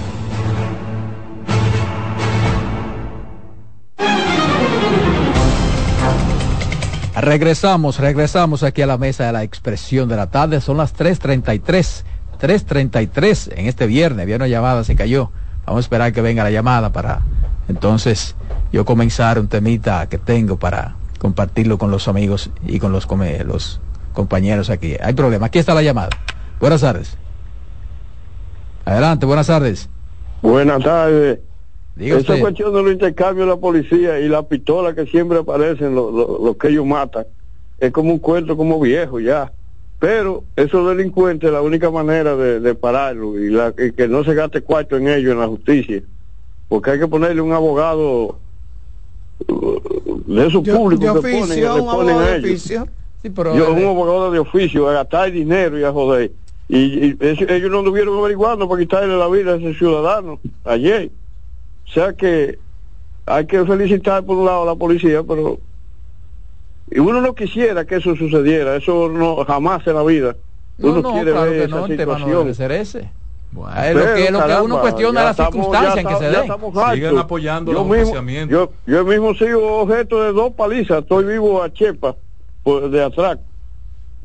[7.21, 10.59] Regresamos, regresamos aquí a la mesa de la expresión de la tarde.
[10.59, 12.03] Son las 3.33.
[12.41, 14.23] 3.33 en este viernes.
[14.23, 15.29] Había una llamada, se cayó.
[15.67, 17.21] Vamos a esperar que venga la llamada para
[17.67, 18.35] entonces
[18.73, 23.07] yo comenzar un temita que tengo para compartirlo con los amigos y con los,
[23.45, 23.79] los
[24.13, 24.95] compañeros aquí.
[24.99, 25.45] Hay problema.
[25.45, 26.09] Aquí está la llamada.
[26.59, 27.15] Buenas tardes.
[28.83, 29.89] Adelante, buenas tardes.
[30.41, 31.50] Buenas tardes.
[32.01, 32.41] Diga Esa usted.
[32.41, 36.39] cuestión de los intercambios de la policía y la pistola que siempre aparecen, lo, lo-
[36.43, 37.27] lo que ellos matan,
[37.77, 39.53] es como un cuento como viejo ya.
[39.99, 44.33] Pero esos delincuentes, la única manera de, de pararlo y, la- y que no se
[44.33, 46.01] gaste cuarto en ellos en la justicia,
[46.67, 48.39] porque hay que ponerle un abogado
[49.47, 52.49] uh, de su público de que ponen, un ponen abogado a de ellos.
[52.49, 52.87] oficio.
[53.21, 56.31] Sí, pero Yo, un abogado de oficio, a gastar dinero y a joder.
[56.67, 61.11] Y, y eso- ellos no anduvieron averiguando para quitarle la vida a ese ciudadano ayer.
[61.91, 62.57] O sea que
[63.25, 65.59] hay que felicitar por un lado a la policía, pero
[66.89, 70.35] y uno no quisiera que eso sucediera, eso no jamás en la vida.
[70.77, 72.43] no, Uno no, quiere claro ver que esa no, el tema no situación.
[72.43, 73.09] debe ser ese.
[73.51, 76.15] Bueno, Es lo que, Pero, lo que caramba, uno cuestiona las estamos- circunstancias en que
[76.15, 76.93] se den.
[76.93, 81.61] Sigan apoyando yo los mismo, yo, yo mismo sigo objeto de dos palizas, estoy vivo
[81.61, 82.15] a Chepa
[82.63, 83.37] por- de atrás.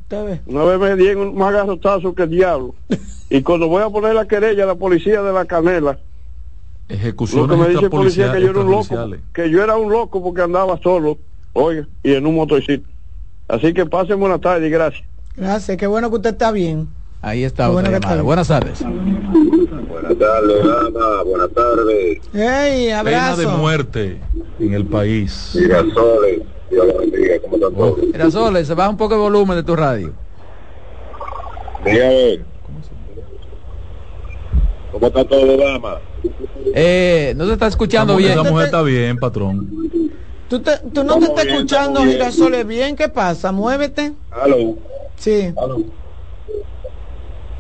[0.03, 0.41] Usted ve.
[0.47, 2.75] Una vez me di en un más garrotazo que el diablo.
[3.29, 5.99] Y cuando voy a poner la querella a la policía de la canela,
[6.89, 9.63] lo ejecuciones que me dice el policía es que yo era un loco, que yo
[9.63, 11.19] era un loco porque andaba solo,
[11.53, 12.89] oiga, y en un motorcito.
[13.49, 15.05] Así que pasen buenas tardes y gracias.
[15.37, 16.89] Gracias, qué bueno que usted está bien.
[17.23, 18.23] Ahí está está.
[18.23, 18.83] Buenas tardes.
[18.83, 21.23] Buenas tardes, dama.
[21.25, 22.21] Buenas tardes.
[22.33, 23.41] ¡Ey, Pena abrazo!
[23.41, 24.21] de muerte
[24.61, 25.51] en el país.
[25.53, 26.43] Girasoles.
[26.71, 27.41] Dios bendiga.
[27.43, 27.99] ¿Cómo están todos?
[28.13, 30.13] Mira, Sole, se baja un poco el volumen de tu radio.
[31.85, 32.41] Dígame.
[34.93, 35.99] ¿Cómo está todo, dama?
[36.75, 38.33] Eh, no se está escuchando bien.
[38.33, 39.69] Esa mujer está bien, patrón.
[40.49, 42.13] ¿Tú, te- tú no te estás bien, escuchando, bien.
[42.13, 42.97] Girasoles, bien.
[42.97, 43.51] ¿Qué pasa?
[43.53, 44.13] Muévete.
[44.31, 44.77] Aló.
[45.17, 45.53] Sí.
[45.57, 45.79] Aló.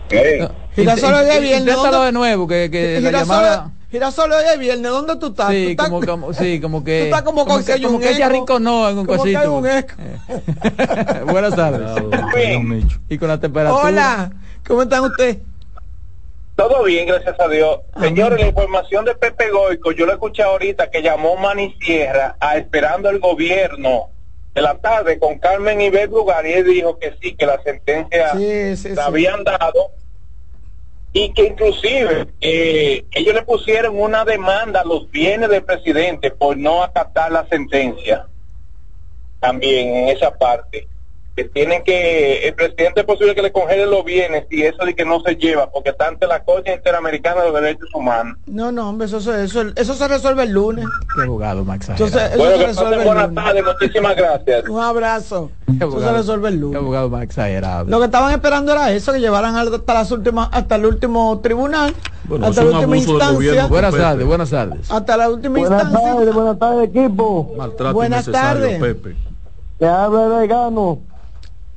[0.08, 0.38] ¿Qué?
[0.40, 2.02] No, Girasoles de Inténtalo ¿no?
[2.04, 3.72] de nuevo, que, que la Girasoles, llamada...
[3.90, 5.46] Girasol, hoy es viernes, ¿dónde tú estás?
[5.46, 6.98] ¿Tú Sí, estás- como, como, sí, como que.
[6.98, 9.46] Tú estás como con que como un que ella rinconó en un Como que hay
[9.46, 9.56] cosito.
[9.58, 9.94] un eco.
[11.32, 12.02] Buenas tardes.
[13.08, 13.82] Y con la temperatura.
[13.84, 14.32] Hola,
[14.66, 15.38] ¿cómo están ustedes?
[16.56, 17.80] Todo bien, gracias a Dios.
[18.00, 22.56] Señores, la información de Pepe Goico, yo lo escuché ahorita que llamó Manny Sierra a
[22.56, 24.08] esperando el gobierno
[24.54, 28.32] de la tarde con Carmen Ibet Lugar y él dijo que sí, que la sentencia
[28.32, 29.08] Sí, sí, la sí.
[29.08, 29.90] habían dado
[31.12, 36.56] y que inclusive eh, ellos le pusieron una demanda a los bienes del presidente por
[36.56, 38.26] no acatar la sentencia
[39.40, 40.88] también en esa parte
[41.36, 44.94] que tienen que el presidente es posible que le congelen los bienes y eso de
[44.96, 48.72] que no se lleva porque está ante la Corte Interamericana de los Derechos Humanos No,
[48.72, 50.86] no, hombre, eso, se- eso, eso se resuelve el lunes.
[51.14, 51.90] Qué abogado, Max.
[51.90, 53.44] Entonces, eso bueno se resuelve el buenas lunes.
[53.44, 55.50] tardes muchísimas gracias Un abrazo.
[55.66, 56.76] Qué Eso se abogado, resuelve el qué lunes.
[56.80, 57.84] abogado más exagerado.
[57.90, 61.94] Lo que estaban esperando era eso, que llevaran hasta las últimas, hasta el último tribunal,
[62.24, 63.30] Bueno, hasta la última instancia.
[63.34, 64.90] gobierno, Buenas tardes, buenas tardes.
[64.90, 66.12] Hasta la última Buenas instancia.
[66.14, 67.52] tardes, buenas tardes, equipo.
[67.58, 68.80] Maltrato Buenas tardes.
[68.80, 69.16] Pepe.
[69.78, 71.00] Que habla el vegano.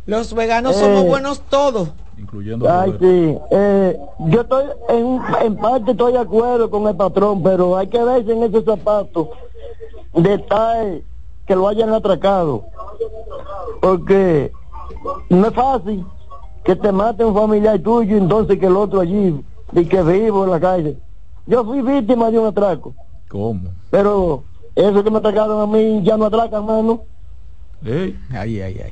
[0.09, 0.79] Los veganos Eh.
[0.79, 1.89] somos buenos todos.
[2.17, 3.37] Incluyendo Ay, sí.
[3.51, 8.03] Eh, yo estoy, en, en parte estoy de acuerdo con el patrón, pero hay que
[8.03, 9.29] verse en ese zapato
[10.13, 11.03] de tal
[11.45, 12.63] que lo hayan atracado.
[13.81, 14.51] Porque
[15.29, 16.05] no es fácil
[16.63, 19.39] que te mate un familiar tuyo y entonces que el otro allí,
[19.73, 20.97] y que vivo en la calle.
[21.47, 22.93] Yo fui víctima de un atraco,
[23.29, 23.69] ¿Cómo?
[23.89, 24.43] pero
[24.75, 27.01] eso que me atracaron a mí ya no atracan, mano.
[27.85, 28.91] Ay, ay, ay.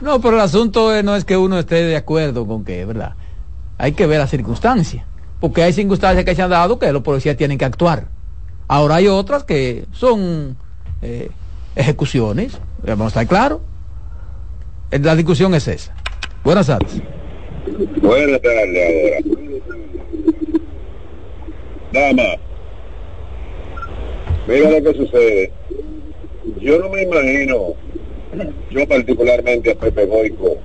[0.00, 3.14] No, pero el asunto es- no es que uno esté de acuerdo con que, ¿verdad?
[3.78, 5.04] Hay que ver las circunstancias.
[5.40, 8.06] Porque hay circunstancias que se han dado que los policías tienen que actuar.
[8.68, 10.56] Ahora hay otras que son
[11.02, 11.30] eh,
[11.74, 12.60] ejecuciones.
[12.86, 13.62] Vamos a estar claro.
[14.90, 15.92] Eh, La discusión es esa.
[16.44, 17.00] Buenas tardes.
[18.02, 19.40] Buenas tardes ahora.
[21.92, 22.22] Dama,
[24.46, 25.52] mira lo que sucede.
[26.60, 27.74] Yo no me imagino,
[28.70, 30.56] yo particularmente a Pepe Goico,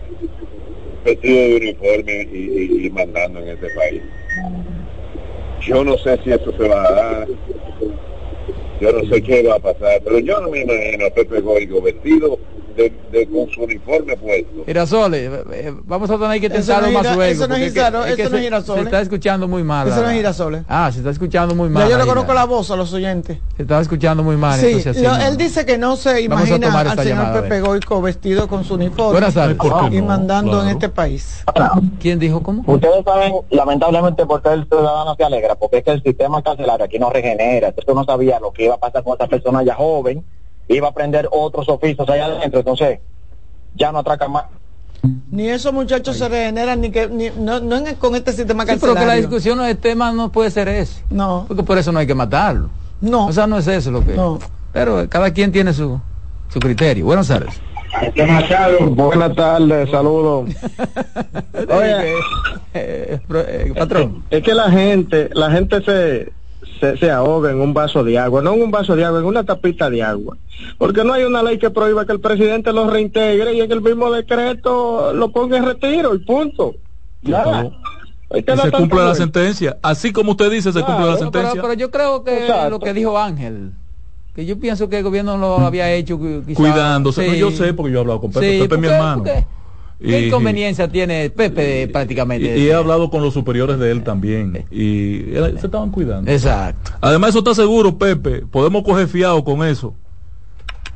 [1.03, 4.01] vestido de uniforme y, mandando en este país.
[5.61, 7.27] Yo no sé si eso se va a dar,
[8.79, 11.81] yo no sé qué va a pasar, pero yo no me imagino a Pepe Goico
[11.81, 12.39] vestido
[12.75, 14.65] de, de- con su uniforme puesto.
[14.65, 17.21] Girasoles, eh, eh, vamos a tener que Eso intentarlo no más luego.
[17.23, 18.81] eso no es porque que- Girasoles, es que eso no es se- Girasoles.
[18.83, 19.87] Se está escuchando muy mal.
[19.87, 20.61] Eso no es Girasoles.
[20.67, 21.83] Ah, se está escuchando muy mal.
[21.83, 23.39] Ya yo le conozco la- la voz a los oyentes.
[23.55, 24.59] Se estaba escuchando muy mal.
[24.59, 25.25] Sí, entonces así lo- no.
[25.25, 27.61] él dice que no se imagina al señor llamada, Pepe.
[27.61, 29.55] Goico vestido con su uniforme Buenas tardes.
[29.57, 30.07] ¿Por qué y no?
[30.07, 31.43] mandando en este país.
[31.99, 32.63] ¿Quién dijo cómo?
[32.67, 36.85] Ustedes saben, lamentablemente, por qué el ciudadano se alegra, porque es que el sistema carcelario
[36.85, 37.69] aquí no regenera.
[37.69, 40.23] Entonces uno sabía lo que iba a pasar con esa persona ya joven,
[40.67, 42.99] iba a aprender otros oficios allá adentro, entonces
[43.75, 44.45] ya no atraca más.
[45.29, 48.69] Ni esos muchachos se regeneran ni que ni, no, no en- con este sistema Sí,
[48.79, 48.99] pero carcelario.
[49.01, 51.03] que la discusión del tema no puede ser ese.
[51.11, 51.45] No.
[51.47, 52.69] Porque por eso no hay que matarlo.
[53.01, 53.27] No.
[53.27, 54.13] O sea, no es eso lo que.
[54.13, 54.39] No.
[54.73, 55.99] Pero cada quien tiene su,
[56.49, 57.05] su criterio.
[57.05, 57.61] Buenas tardes.
[58.95, 60.49] Buenas tardes, saludos.
[61.69, 62.13] Oye,
[62.77, 64.23] Eh, eh, patrón.
[64.29, 66.33] Es que la gente, la gente se,
[66.79, 69.25] se, se ahoga en un vaso de agua, no en un vaso de agua, en
[69.25, 70.37] una tapita de agua.
[70.77, 73.81] Porque no hay una ley que prohíba que el presidente lo reintegre y en el
[73.81, 76.75] mismo decreto lo ponga en retiro y punto.
[77.21, 77.71] Dar
[78.61, 79.77] se cumple la sentencia.
[79.81, 81.61] Así como usted dice, se cumple la pero, sentencia.
[81.61, 82.69] pero yo creo que Exacto.
[82.69, 83.71] lo que dijo Ángel,
[84.33, 87.27] que yo pienso que el gobierno lo había hecho qui- quizá- Cuidándose.
[87.27, 88.53] No, yo sé porque yo he hablado con Pepe.
[88.53, 89.23] Sí, Pepe es mi hermano.
[89.23, 89.45] porque
[89.99, 92.57] ¿Qué Y- inconveniencia tiene Pepe Y, prácticamente?
[92.57, 94.65] y he hablado con los superiores de él también.
[94.69, 96.29] Y él- se estaban cuidando.
[96.29, 96.91] Exacto.
[97.01, 98.43] Además, eso está seguro, Pepe.
[98.45, 99.93] Podemos coger fiado con eso.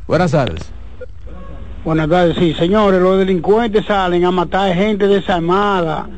[0.08, 0.70] Buenas tardes.
[1.86, 6.10] Buenas tardes, sí, señores, los delincuentes salen a matar gente desarmada,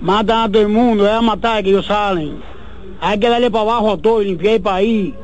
[0.00, 2.34] matan a todo el mundo, es a matar que ellos salen.
[3.00, 5.14] Hay que darle para abajo a todo y limpiar el país.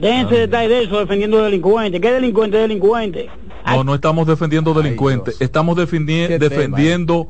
[0.00, 2.00] Déjense de estar de eso defendiendo delincuentes.
[2.00, 3.28] ¿Qué delincuente es delincuente?
[3.76, 5.36] No, no estamos defendiendo delincuentes.
[5.40, 7.28] Estamos defendi- Qué defendiendo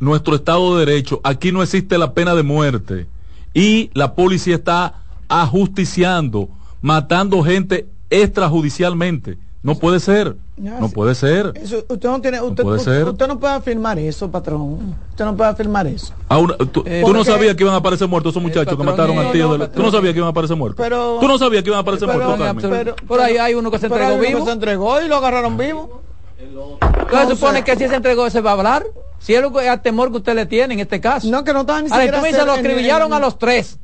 [0.00, 1.20] nuestro Estado de Derecho.
[1.24, 3.06] Aquí no existe la pena de muerte.
[3.54, 4.94] Y la policía está
[5.28, 6.48] ajusticiando,
[6.82, 9.38] matando gente extrajudicialmente.
[9.62, 10.36] No puede ser.
[10.56, 11.52] No puede ser.
[11.56, 13.08] Eso, usted no tiene, usted, puede usted- ser.
[13.08, 14.94] usted no puede afirmar eso, patrón.
[15.10, 16.12] Usted no puede afirmar eso.
[16.28, 18.82] A una- tú, Eh, tú no sabías que iban a aparecer muertos esos muchachos que
[18.84, 20.82] mataron al no, tío no, de la- Tú no sabías que iban a aparecer muertos.
[20.82, 22.70] Pero- tú no sabías que iban a aparecer Pero- muertos.
[22.70, 24.46] Pero- Por ahí hay uno que se pero entregó hay uno que vivo.
[24.46, 26.02] se entregó y lo agarraron vivo.
[26.40, 28.86] Entonces se supone que si se entregó se va a hablar.
[29.18, 31.28] Si es lo que- el temor que usted le tiene en este caso.
[31.28, 33.78] No, que no estaban ni Ahora, siquiera tú me dices, lo en- a los tres.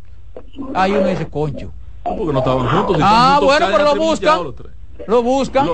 [0.75, 1.73] Hay uno dice, concho.
[2.05, 2.97] Porque no estaban juntos.
[2.97, 4.41] si Ah, bueno, pero lo buscan.
[4.97, 5.09] Los tres.
[5.09, 5.67] Lo buscan.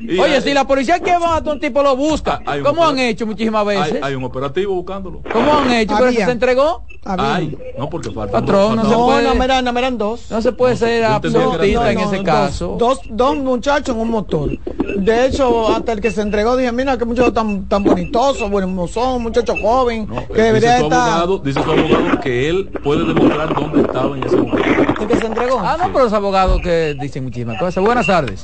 [0.00, 2.98] y Oye, hay- si la policía que va a un tipo lo busca, ¿cómo han
[2.98, 3.94] hecho muchísimas veces?
[3.94, 5.22] Hay, hay un operativo buscándolo.
[5.32, 5.94] ¿Cómo han hecho?
[5.98, 6.82] Pero se entregó.
[7.04, 8.32] Ay, no porque falta.
[8.40, 9.22] Patrón, no se No, puede.
[9.22, 10.30] no, me eran, no me eran dos.
[10.30, 12.76] No se puede ser absolutista en No, ese dos, caso.
[12.78, 14.50] Dos, dos muchachos en un motor.
[14.96, 18.74] De hecho, hasta el que se entregó dije, mira qué muchacho tan, tan bonitoso, buen
[18.74, 21.00] mozón, muchacho joven, que Dice debería su, estar.
[21.08, 24.97] abogado, dice su abogado que él puede demostrar dónde estaba en ese momento.
[25.08, 25.58] ¿El que se entregó?
[25.60, 27.82] Ah, no, pero los abogados que dicen muchísimas cosas.
[27.82, 28.42] Buenas tardes.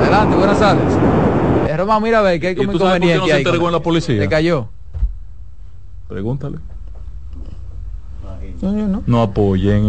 [0.00, 0.94] Adelante, buenas tardes.
[1.68, 3.26] Eh, Román, mira a ver que hay ¿Y como tú sabes por qué no inconveniente
[3.26, 4.20] se ahí entregó en la policía?
[4.20, 4.68] Le cayó.
[6.06, 6.58] Pregúntale.
[8.60, 9.02] No, yo no.
[9.06, 9.86] No apoyen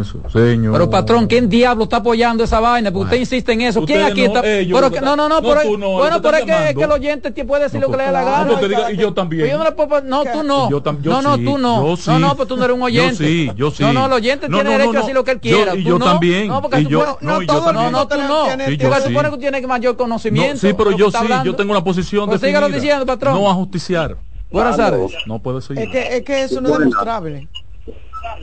[0.00, 0.72] eso, señor.
[0.72, 2.90] Pero patrón, ¿quién diablo está apoyando esa vaina?
[2.90, 3.84] Porque usted insiste en eso.
[3.84, 4.46] ¿Quién aquí no, está?
[4.58, 6.82] ellos, Pero no, no, no, No, pero, tú no, bueno, pero es que, es que
[6.82, 8.44] el oyente te puede decir No, lo que le dé pues, la gana.
[8.60, 9.48] No, diga, y yo también.
[9.48, 10.68] Yo no, le puedo- no, tú no.
[10.70, 11.86] Yo tam- yo no, no, sí, tú no.
[11.86, 12.10] yo sí.
[12.10, 13.24] No, no, pues tú no eres un Yo oyente.
[13.24, 13.82] sí, yo sí.
[13.84, 15.56] No, no, el oyente No, tiene no, derecho no, a decir lo que él yo-
[15.56, 15.74] quiera.
[15.76, 16.04] y yo no.
[16.04, 18.44] también, No, porque y tú yo- no, yo mundo, tú no.
[18.46, 20.58] Porque yo se supone que tú tienes mayor No, conocimiento.
[20.58, 22.82] sí, pero de yo sí, yo tengo una posición Pues sígalo definida.
[22.82, 23.34] diciendo, patrón.
[23.34, 24.16] No a justiciar.
[24.50, 25.12] Buenas tardes.
[25.26, 25.78] No puede ser.
[25.78, 27.48] Es que, es que eso no es demostrable.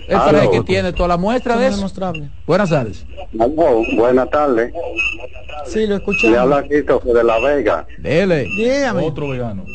[0.07, 0.51] El no.
[0.51, 2.13] que tiene toda la muestra de es eso.
[2.47, 3.05] Buenas tardes.
[3.39, 4.73] Aló, buenas tardes.
[5.65, 6.31] Sí, lo escuché.
[6.31, 7.85] Le habla Christopher de La Vega.
[7.99, 8.45] Dele.
[8.57, 9.05] Dígame.
[9.05, 9.65] Otro vegano.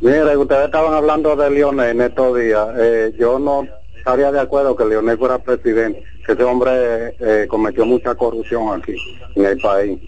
[0.00, 2.68] Mire, ustedes estaban hablando de Lionel en estos días.
[2.78, 7.84] Eh, yo no estaría de acuerdo que Lionel fuera presidente, que ese hombre eh, cometió
[7.84, 8.94] mucha corrupción aquí
[9.34, 9.98] en el país.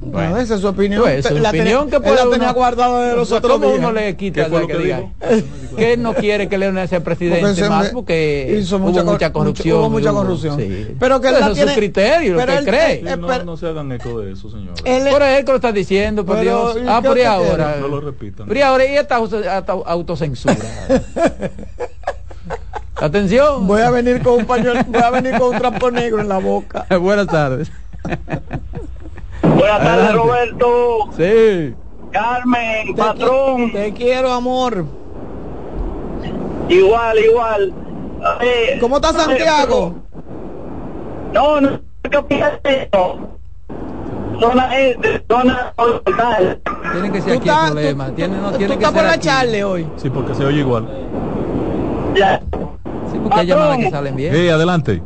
[0.00, 1.02] Bueno, esa es su opinión.
[1.02, 3.78] Pues, su la opinión tenía, que puede la tenía guardada de los otros ¿Cómo días.
[3.78, 5.02] uno le quita ¿Qué fue el lo que que diga?
[5.76, 9.32] que él no quiere que Leonel sea presidente Porque más porque hizo hubo mucha mucha,
[9.32, 9.78] cor- corrupción.
[9.78, 10.58] hubo mucha hubo- corrupción.
[10.58, 10.88] sí.
[10.98, 12.94] Pero que él Eso es tiene- su criterio, lo que él- cree.
[13.06, 14.74] eh, no, se hagan eco de eso, señor.
[14.74, 16.84] Por él que lo está diciendo, por Pero, Dios.
[16.84, 17.76] ¿y Ah, por ahora.
[17.80, 18.46] No lo repitan.
[18.48, 20.56] Por ahora, y esta autocensura.
[22.96, 23.66] Atención.
[23.68, 26.38] Voy a venir con un pañuelo, voy a venir con un trapo negro en la
[26.38, 26.86] boca.
[27.00, 27.70] Buenas tardes.
[29.42, 30.12] Buenas tardes.
[30.14, 30.98] Roberto.
[31.16, 31.74] Sí.
[32.12, 33.56] Carmen, Te patrón.
[33.68, 34.84] qui- Te quiero, amor.
[36.68, 37.72] Igual, igual.
[38.40, 39.94] Eh, ¿Cómo está Santiago?
[41.32, 41.80] No, no,
[42.10, 43.18] ¿qué opinas de esto?
[44.40, 46.60] Zona este, zona oriental.
[46.92, 48.06] Tiene que ser aquí el problema.
[48.08, 49.86] tú- Tiene, no, tú tiene que estás ser por la charle hoy.
[49.96, 50.86] Sí, porque se oye igual.
[52.16, 52.40] Ya.
[53.12, 54.34] Sí, porque hay llamadas que salen bien.
[54.34, 55.02] Eh, adelante.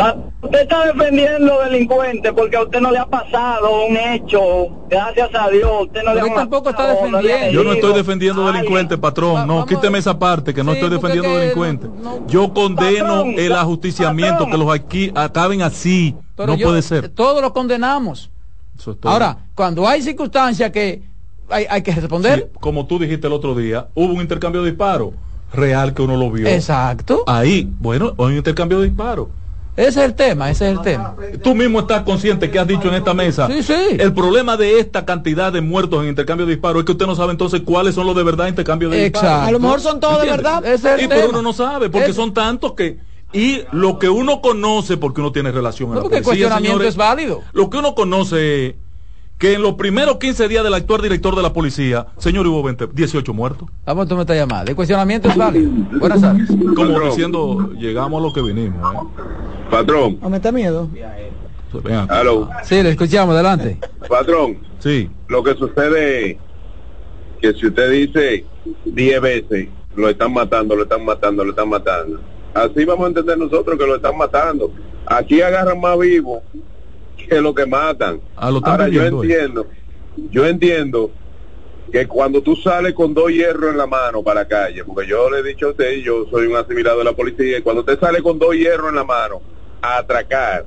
[0.00, 5.28] Pa- Usted está defendiendo delincuentes porque a usted no le ha pasado un hecho, gracias
[5.34, 7.52] a Dios, usted no Pero le ha tampoco está matado, no defendiendo.
[7.52, 9.34] Yo no estoy defendiendo Ay, delincuentes, patrón.
[9.34, 11.90] Va- No, vamos- quíteme esa parte, que no Sí, estoy defendiendo delincuentes.
[11.90, 14.50] no- Yo condeno Patrón, el ajusticiamiento, patrón.
[14.50, 16.16] que los aquí acaben así.
[16.36, 17.10] Pero no yo- puede ser.
[17.10, 18.30] Todos lo condenamos.
[18.78, 19.12] Eso es todo.
[19.12, 21.02] Ahora, cuando hay circunstancias que
[21.50, 22.48] hay, hay que responder.
[22.50, 25.10] Sí, como tú dijiste el otro día, hubo un intercambio de disparos
[25.52, 26.48] real que uno lo vio.
[26.48, 27.24] Exacto.
[27.26, 29.28] Ahí, bueno, hay un intercambio de disparos.
[29.80, 31.14] Ese es el tema, ese es el tema.
[31.42, 33.46] Tú mismo estás consciente que has dicho en esta mesa.
[33.48, 33.74] Sí, sí.
[33.98, 37.14] El problema de esta cantidad de muertos en intercambio de disparos es que usted no
[37.14, 39.26] sabe entonces cuáles son los de verdad en intercambio de Exacto.
[39.28, 39.48] disparos.
[39.48, 40.64] A lo mejor son todos de verdad.
[40.64, 42.98] Ese es el Y pero uno no sabe, porque Es- son tantos que...
[43.32, 46.46] Y lo que uno conoce, porque uno tiene relación en No, la porque el policía,
[46.48, 47.42] cuestionamiento señores, es válido.
[47.52, 48.74] Lo que uno conoce es
[49.38, 52.88] que en los primeros 15 días del actual director de la policía, señor, hubo 20,
[52.92, 53.68] 18 muertos.
[53.86, 54.64] Vamos a tomar esta llamada.
[54.68, 55.70] El cuestionamiento es válido.
[55.98, 56.48] Buenas tardes.
[56.76, 58.94] Como diciendo, llegamos a lo que vinimos.
[58.94, 58.98] ¿eh?
[59.70, 60.88] Patrón, ¿O me está miedo?
[62.08, 63.78] Aló, Sí, le escuchamos, adelante.
[64.08, 66.36] patrón, Sí, lo que sucede es
[67.40, 68.44] que si usted dice
[68.86, 72.20] 10 veces, lo están matando, lo están matando, lo están matando.
[72.54, 74.72] Así vamos a entender nosotros que lo están matando.
[75.06, 76.42] Aquí agarran más vivos
[77.28, 78.20] que lo que matan.
[78.36, 79.08] Ah, lo Ahora yo eh.
[79.08, 79.66] entiendo,
[80.30, 81.10] yo entiendo
[81.92, 85.28] que cuando tú sales con dos hierros en la mano para la calle, porque yo
[85.30, 87.98] le he dicho a usted, yo soy un asimilado de la policía, y cuando usted
[88.00, 89.40] sale con dos hierros en la mano
[89.82, 90.64] a atracar,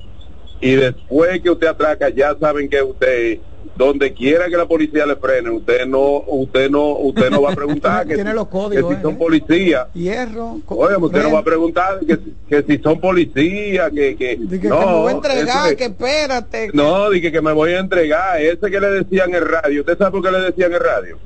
[0.61, 3.39] y después que usted atraca ya saben que usted
[3.75, 7.55] donde quiera que la policía le frene usted no usted no usted no va a
[7.55, 9.03] preguntar que, Tiene si- los códigos, que si eh.
[9.03, 10.59] son policías Hierro.
[10.67, 14.69] Oye, usted no va a preguntar que, que si son policías que que, no que
[14.69, 16.67] me voy a entregar, ese- que espérate.
[16.67, 19.79] que- no dije que me voy a entregar ese que le decían en el radio
[19.81, 21.19] usted sabe por qué le decían en el radio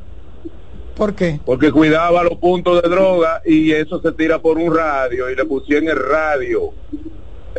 [0.95, 1.39] ¿Por qué?
[1.45, 5.45] porque cuidaba los puntos de droga y eso se tira por un radio y le
[5.45, 6.73] pusieron el radio.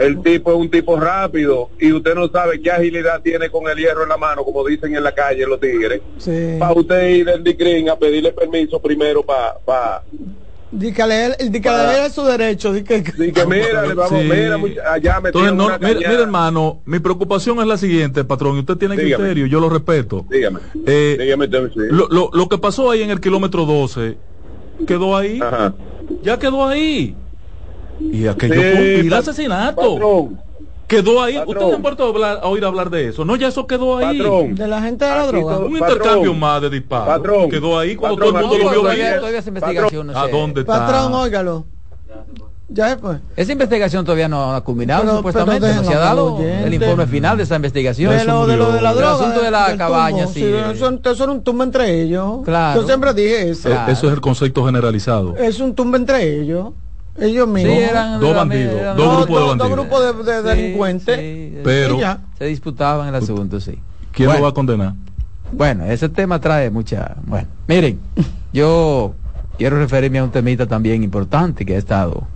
[0.00, 3.76] El tipo es un tipo rápido y usted no sabe qué agilidad tiene con el
[3.78, 6.00] hierro en la mano, como dicen en la calle los tigres.
[6.18, 6.56] Sí.
[6.58, 9.54] Para usted ir al DICRIN a pedirle permiso primero para...
[9.64, 10.02] Pa,
[10.70, 12.72] leer es su derecho.
[12.72, 13.02] Di que
[13.46, 14.28] mira, le vamos, Sí.
[14.30, 18.56] mira, mucha- allá me Entonces, no, una mire, hermano, mi preocupación es la siguiente, patrón,
[18.56, 19.16] y usted tiene Dígame.
[19.24, 20.26] criterio, yo lo respeto.
[20.28, 21.80] Dígame, Eh, dígame usted, sí.
[21.90, 24.16] Lo, lo, lo que pasó ahí en el kilómetro 12
[24.86, 25.72] quedó ahí, Ajá.
[26.22, 27.16] ya quedó ahí.
[28.00, 29.94] Y aquello Sí, fue un asesinato.
[29.94, 30.40] patrón.
[30.86, 31.34] Quedó ahí.
[31.36, 31.48] Patrón.
[31.56, 33.24] Ustedes han vuelto a, hablar- a oír hablar de eso.
[33.24, 34.16] No, ya eso quedó ahí.
[34.18, 34.54] Patrón.
[34.54, 35.56] De la gente de la droga.
[35.56, 35.96] todo- Un Patrón.
[35.98, 37.06] intercambio más de disparos.
[37.18, 37.50] Patrón.
[37.50, 39.18] Quedó ahí cuando Patrón, todo el mundo lo vio todavía, venir.
[39.18, 40.78] todavía esa investigación no ¿A dónde está?
[40.86, 41.66] Patrón, óigalo.
[42.70, 43.18] Ya se fue.
[43.34, 45.66] Esa investigación todavía no ha culminado, Pero- supuestamente.
[45.68, 46.64] pero no se ha dado oyente.
[46.66, 48.14] el informe final de esa investigación.
[48.16, 49.14] De lo, de lo de la El droga.
[49.14, 50.32] asunto de la cabaña, tumbo.
[50.34, 50.40] sí.
[50.40, 50.64] Sí, eh.
[50.74, 52.40] eso, eso era un tumbo entre ellos.
[52.44, 52.80] Claro.
[52.82, 53.70] Yo siempre dije eso.
[53.70, 55.34] Eh, Eso es el concepto generalizado.
[55.36, 56.68] Es un tumbo entre ellos.
[57.20, 57.78] Ellos Sí, mismos.
[57.78, 59.68] eran Dos bandidos, eran- dos No, grupos de dos- bandidos.
[59.68, 61.18] Dos grupos de, de Sí, delincuentes.
[61.18, 61.98] sí, Pero-
[62.38, 63.78] se disputaban el asunto, sí.
[64.12, 64.38] ¿Quién Bueno.
[64.40, 64.94] lo va a condenar?
[65.52, 67.16] Bueno, ese tema trae mucha...
[67.26, 67.98] Bueno, miren,
[68.52, 69.14] yo
[69.56, 72.26] quiero referirme a un temita también importante que ha estado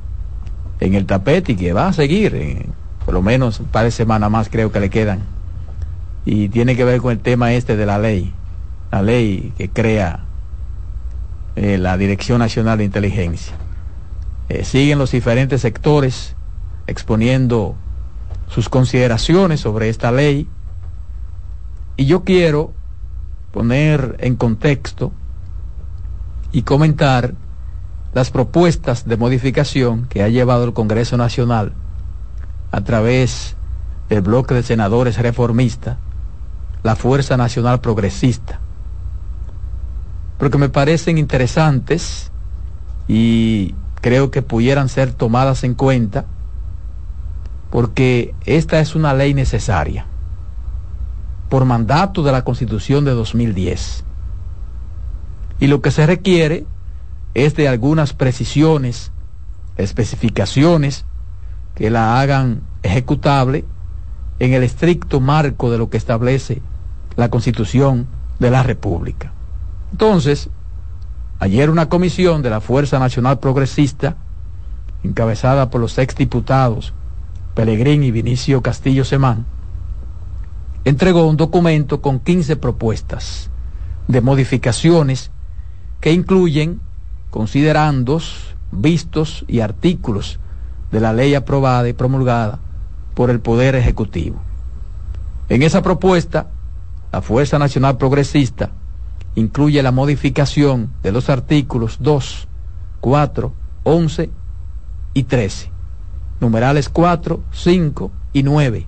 [0.80, 2.66] en el tapete y que va a seguir, eh,
[3.04, 5.20] por lo menos un par de semanas más creo que le quedan.
[6.24, 8.32] Y tiene que ver con el tema este de la ley,
[8.90, 10.24] la ley que crea
[11.54, 13.54] eh, la Dirección Nacional de Inteligencia.
[14.52, 16.36] Eh, siguen los diferentes sectores
[16.86, 17.74] exponiendo
[18.48, 20.46] sus consideraciones sobre esta ley.
[21.96, 22.74] Y yo quiero
[23.50, 25.10] poner en contexto
[26.52, 27.32] y comentar
[28.12, 31.72] las propuestas de modificación que ha llevado el Congreso Nacional
[32.72, 33.56] a través
[34.10, 35.96] del bloque de senadores reformistas,
[36.82, 38.60] la Fuerza Nacional Progresista,
[40.36, 42.30] porque me parecen interesantes
[43.08, 46.26] y creo que pudieran ser tomadas en cuenta
[47.70, 50.04] porque esta es una ley necesaria
[51.48, 54.04] por mandato de la Constitución de 2010.
[55.60, 56.66] Y lo que se requiere
[57.34, 59.12] es de algunas precisiones,
[59.76, 61.06] especificaciones
[61.74, 63.64] que la hagan ejecutable
[64.38, 66.60] en el estricto marco de lo que establece
[67.16, 68.06] la Constitución
[68.38, 69.32] de la República.
[69.92, 70.50] Entonces,
[71.42, 74.14] ayer una comisión de la Fuerza Nacional Progresista,
[75.02, 76.92] encabezada por los exdiputados
[77.56, 79.44] Pelegrín y Vinicio Castillo Semán,
[80.84, 83.50] entregó un documento con 15 propuestas
[84.06, 85.32] de modificaciones
[86.00, 86.80] que incluyen
[87.30, 90.38] considerandos, vistos y artículos
[90.92, 92.60] de la ley aprobada y promulgada
[93.14, 94.40] por el Poder Ejecutivo.
[95.48, 96.50] En esa propuesta,
[97.10, 98.70] la Fuerza Nacional Progresista
[99.34, 102.48] incluye la modificación de los artículos 2,
[103.00, 103.52] 4,
[103.84, 104.30] 11
[105.14, 105.70] y 13,
[106.40, 108.86] numerales 4, 5 y 9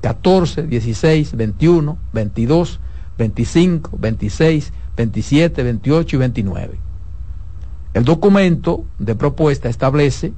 [0.00, 2.80] 14, 16, 21, 22,
[3.18, 6.78] 25, 26, 27, 28 y 29.
[7.92, 10.32] El documento de propuesta establece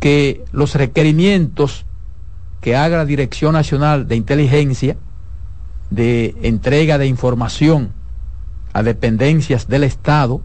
[0.00, 1.86] que los requerimientos
[2.60, 4.96] que haga la Dirección Nacional de Inteligencia
[5.90, 7.92] de entrega de información
[8.72, 10.40] a dependencias del Estado,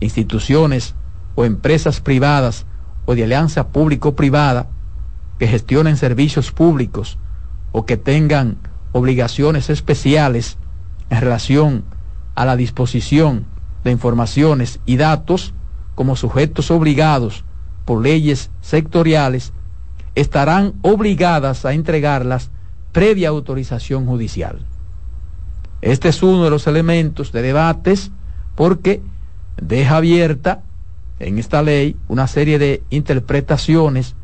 [0.00, 0.94] instituciones
[1.34, 2.66] o empresas privadas
[3.06, 4.68] o de alianza público-privada
[5.38, 7.18] que gestionen servicios públicos
[7.72, 8.58] o que tengan
[8.92, 10.56] obligaciones especiales
[11.10, 11.84] en relación
[12.34, 13.46] a la disposición
[13.84, 15.54] de informaciones y datos
[15.94, 17.44] como sujetos obligados
[17.84, 19.52] por leyes sectoriales,
[20.14, 22.50] estarán obligadas a entregarlas
[22.92, 24.66] previa autorización judicial.
[25.86, 28.10] Este es uno de los elementos de debates
[28.56, 29.00] porque
[29.56, 30.62] deja abierta
[31.20, 34.16] en esta ley una serie de interpretaciones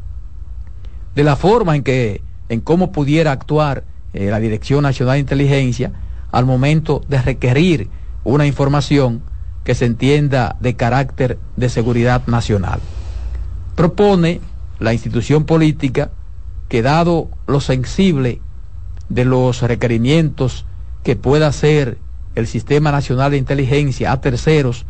[1.14, 5.92] de la forma en que en cómo pudiera actuar eh, la Dirección Nacional de Inteligencia
[6.32, 7.88] al momento de requerir
[8.24, 9.22] una información
[9.62, 12.80] que se entienda de carácter de seguridad nacional.
[13.76, 14.40] Propone
[14.80, 16.10] la institución política
[16.68, 18.40] que dado lo sensible
[19.08, 20.66] de los requerimientos
[21.02, 21.98] que pueda hacer
[22.34, 24.86] el Sistema Nacional de Inteligencia a terceros,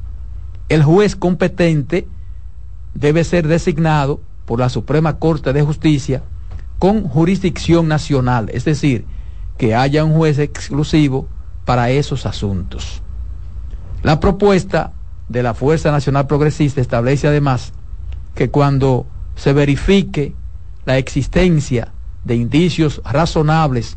[0.68, 2.06] el juez competente
[2.94, 6.22] debe ser designado por la Suprema Corte de Justicia
[6.78, 9.04] con jurisdicción nacional, es decir,
[9.56, 11.28] que haya un juez exclusivo
[11.64, 13.02] para esos asuntos.
[14.02, 14.92] La propuesta
[15.28, 17.72] de la Fuerza Nacional Progresista establece además
[18.34, 19.06] que cuando
[19.36, 20.34] se verifique
[20.84, 21.92] la existencia
[22.24, 23.96] de indicios razonables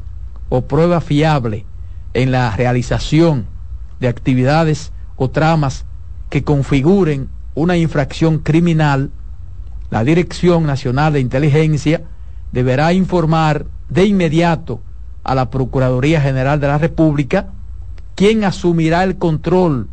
[0.49, 1.65] o prueba fiable
[2.15, 3.45] en la realización
[3.99, 5.85] de actividades o tramas
[6.29, 9.11] que configuren una infracción criminal,
[9.89, 12.03] la Dirección Nacional de Inteligencia
[12.53, 14.81] deberá informar de inmediato
[15.23, 17.47] a la Procuraduría General de la República,
[18.15, 19.89] quien asumirá el control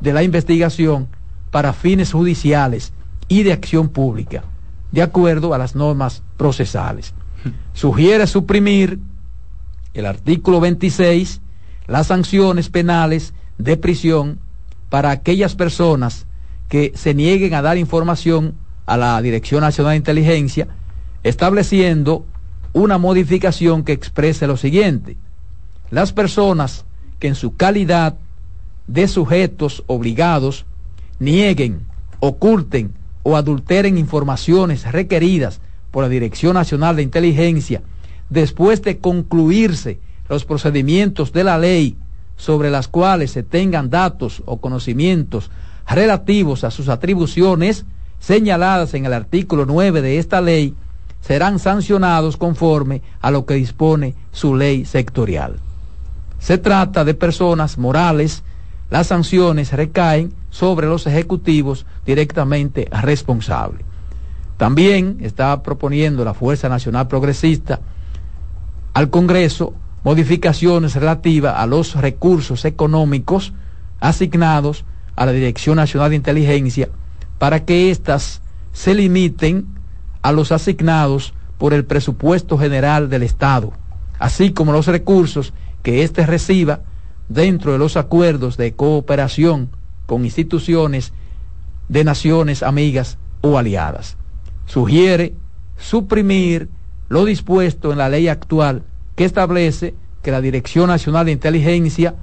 [0.00, 1.08] de la investigación
[1.50, 2.92] para fines judiciales
[3.26, 4.44] y de acción pública,
[4.92, 7.14] de acuerdo a las normas procesales.
[7.72, 8.98] Sugiere suprimir
[9.94, 11.40] el artículo 26,
[11.86, 14.38] las sanciones penales de prisión
[14.88, 16.26] para aquellas personas
[16.68, 18.54] que se nieguen a dar información
[18.86, 20.68] a la Dirección Nacional de Inteligencia,
[21.22, 22.26] estableciendo
[22.72, 25.16] una modificación que exprese lo siguiente.
[25.90, 26.84] Las personas
[27.18, 28.16] que en su calidad
[28.86, 30.66] de sujetos obligados
[31.18, 31.86] nieguen,
[32.20, 35.60] oculten o adulteren informaciones requeridas
[35.90, 37.82] por la Dirección Nacional de Inteligencia
[38.28, 41.96] después de concluirse los procedimientos de la ley
[42.36, 45.50] sobre las cuales se tengan datos o conocimientos
[45.86, 47.84] relativos a sus atribuciones
[48.18, 50.74] señaladas en el artículo 9 de esta ley,
[51.20, 55.56] serán sancionados conforme a lo que dispone su ley sectorial.
[56.38, 58.42] Se trata de personas morales,
[58.90, 63.84] las sanciones recaen sobre los ejecutivos directamente responsables.
[64.56, 67.80] También está proponiendo la Fuerza Nacional Progresista
[68.92, 73.54] al Congreso modificaciones relativas a los recursos económicos
[74.00, 74.84] asignados
[75.16, 76.90] a la Dirección Nacional de Inteligencia
[77.38, 78.42] para que éstas
[78.72, 79.66] se limiten
[80.22, 83.72] a los asignados por el presupuesto general del Estado,
[84.18, 86.80] así como los recursos que éste reciba
[87.28, 89.70] dentro de los acuerdos de cooperación
[90.06, 91.12] con instituciones
[91.88, 94.16] de naciones amigas o aliadas.
[94.66, 95.34] Sugiere
[95.78, 96.68] suprimir
[97.08, 98.84] lo dispuesto en la ley actual
[99.14, 102.14] que establece que la Dirección Nacional de Inteligencia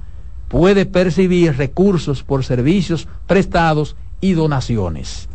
[0.48, 5.28] puede percibir recursos por servicios prestados y donaciones.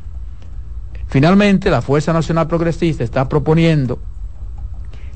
[1.08, 4.00] Finalmente, la Fuerza Nacional Progresista está proponiendo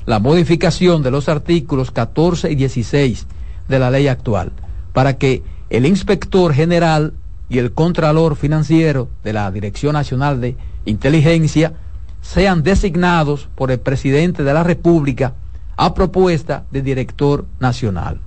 [0.06, 3.26] la modificación de los artículos 14 y 16
[3.68, 4.52] de la ley actual
[4.92, 7.14] para que el inspector general
[7.48, 11.74] y el contralor financiero de la Dirección Nacional de Inteligencia
[12.22, 15.34] sean designados por el presidente de la República
[15.76, 18.20] a propuesta del director nacional.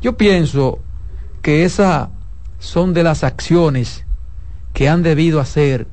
[0.00, 0.80] Yo pienso
[1.42, 2.08] que esas
[2.58, 4.04] son de las acciones
[4.72, 5.86] que han debido hacer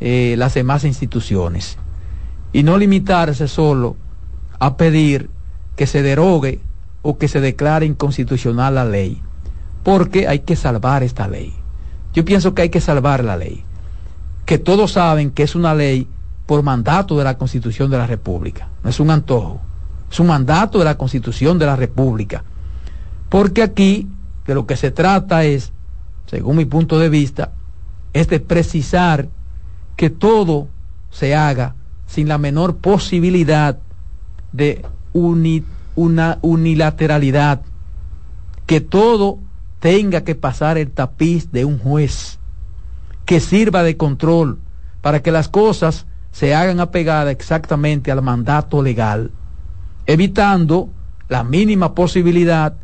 [0.00, 1.78] eh, las demás instituciones
[2.52, 3.96] y no limitarse solo
[4.58, 5.30] a pedir
[5.76, 6.60] que se derogue
[7.02, 9.20] o que se declare inconstitucional la ley,
[9.82, 11.54] porque hay que salvar esta ley.
[12.12, 13.64] Yo pienso que hay que salvar la ley,
[14.44, 16.06] que todos saben que es una ley
[16.46, 19.60] por mandato de la Constitución de la República, no es un antojo,
[20.12, 22.44] es un mandato de la Constitución de la República,
[23.30, 24.08] porque aquí
[24.46, 25.72] de lo que se trata es,
[26.26, 27.52] según mi punto de vista,
[28.12, 29.28] es de precisar
[29.96, 30.68] que todo
[31.10, 33.78] se haga sin la menor posibilidad
[34.52, 34.84] de
[35.14, 37.62] una unilateralidad,
[38.66, 39.38] que todo
[39.80, 42.38] tenga que pasar el tapiz de un juez,
[43.24, 44.58] que sirva de control
[45.00, 49.30] para que las cosas se hagan apegadas exactamente al mandato legal,
[50.06, 50.90] evitando
[51.28, 52.74] la mínima posibilidad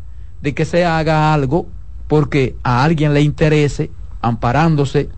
[0.40, 1.66] de que se haga algo
[2.06, 3.90] porque a alguien le interese,
[4.22, 5.10] amparándose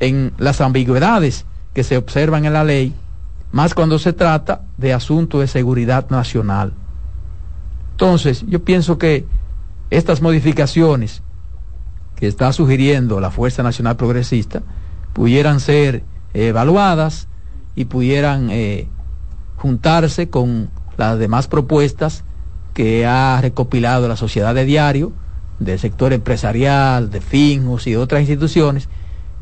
[0.00, 1.44] en las ambigüedades
[1.74, 2.94] que se observan en la ley,
[3.52, 6.72] más cuando se trata de asuntos de seguridad nacional.
[7.92, 9.26] Entonces, yo pienso que
[9.90, 11.22] estas modificaciones
[12.16, 14.62] que está sugiriendo la Fuerza Nacional Progresista
[15.12, 16.04] pudieran ser
[16.34, 17.28] evaluadas
[17.74, 18.88] y pudieran eh,
[19.56, 22.24] juntarse con las demás propuestas
[22.74, 25.12] que ha recopilado la sociedad de diario,
[25.58, 28.88] del sector empresarial, de FINJOS y otras instituciones,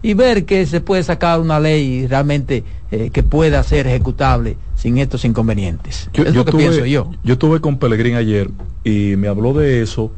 [0.02, 4.98] y ver que se puede sacar una ley realmente eh, que pueda ser ejecutable sin
[4.98, 6.08] estos inconvenientes.
[6.12, 7.10] Yo, es lo que pienso yo.
[7.24, 8.50] Yo estuve con Pelegrín ayer
[8.84, 10.12] y me habló de eso,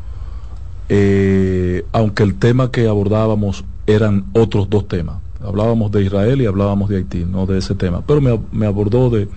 [0.89, 5.16] eh, aunque el tema que abordábamos eran otros dos temas.
[5.41, 9.09] Hablábamos de Israel y hablábamos de Haití, no de ese tema, pero me, me abordó
[9.09, 9.28] de,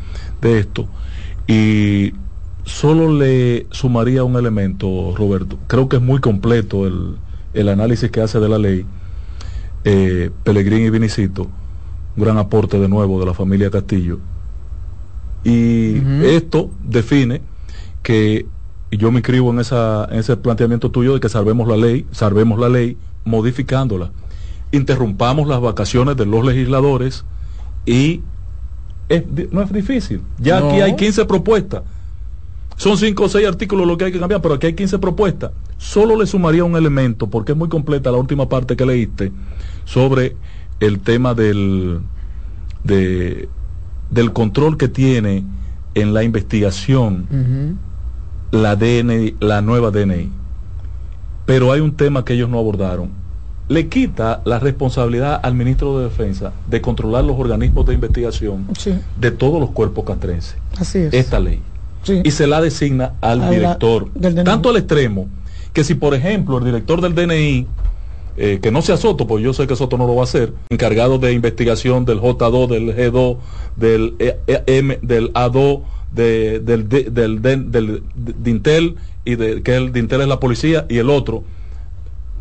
[0.41, 0.87] de esto.
[1.47, 2.13] Y
[2.63, 5.57] solo le sumaría un elemento, Roberto.
[5.67, 7.17] Creo que es muy completo el,
[7.53, 8.85] el análisis que hace de la ley
[9.83, 11.47] eh, Pelegrín y Vinicito,
[12.15, 14.19] un gran aporte de nuevo de la familia Castillo.
[15.43, 17.41] Y esto define
[18.03, 18.45] que
[18.91, 22.05] y yo me inscribo en, esa, en ese planteamiento tuyo de que salvemos la ley,
[22.11, 24.11] salvemos la ley modificándola.
[24.73, 27.23] Interrumpamos las vacaciones de los legisladores
[27.85, 28.21] y
[29.51, 30.21] no es difícil.
[30.39, 31.83] Ya aquí hay 15 propuestas.
[32.77, 35.51] Son 5 o 6 artículos lo que hay que cambiar, pero aquí hay 15 propuestas.
[35.77, 39.31] Solo le sumaría un elemento, porque es muy completa la última parte que leíste,
[39.85, 40.35] sobre
[40.79, 41.99] el tema del,
[42.83, 43.49] de,
[44.09, 45.43] del control que tiene
[45.93, 47.77] en la investigación
[48.51, 50.29] la DNI, la nueva DNI.
[51.45, 53.20] Pero hay un tema que ellos no abordaron.
[53.71, 58.65] Le quita la responsabilidad al ministro de Defensa de controlar los organismos de investigación
[59.15, 60.57] de todos los cuerpos castrenses.
[60.77, 61.13] Así es.
[61.13, 61.61] Esta ley.
[62.25, 64.09] Y se la designa al director.
[64.43, 65.27] tanto al extremo
[65.71, 67.67] que si, por ejemplo, el director del DNI
[68.37, 70.53] eh, que no sea Soto, porque yo sé que Soto no lo va a hacer,
[70.69, 73.37] encargado de investigación del J2, del G2,
[73.75, 78.03] del E- E- M, del A2, de- del, del, D- del
[78.41, 78.95] Dintel,
[79.25, 81.43] y de, que el Dintel es la policía, y el otro.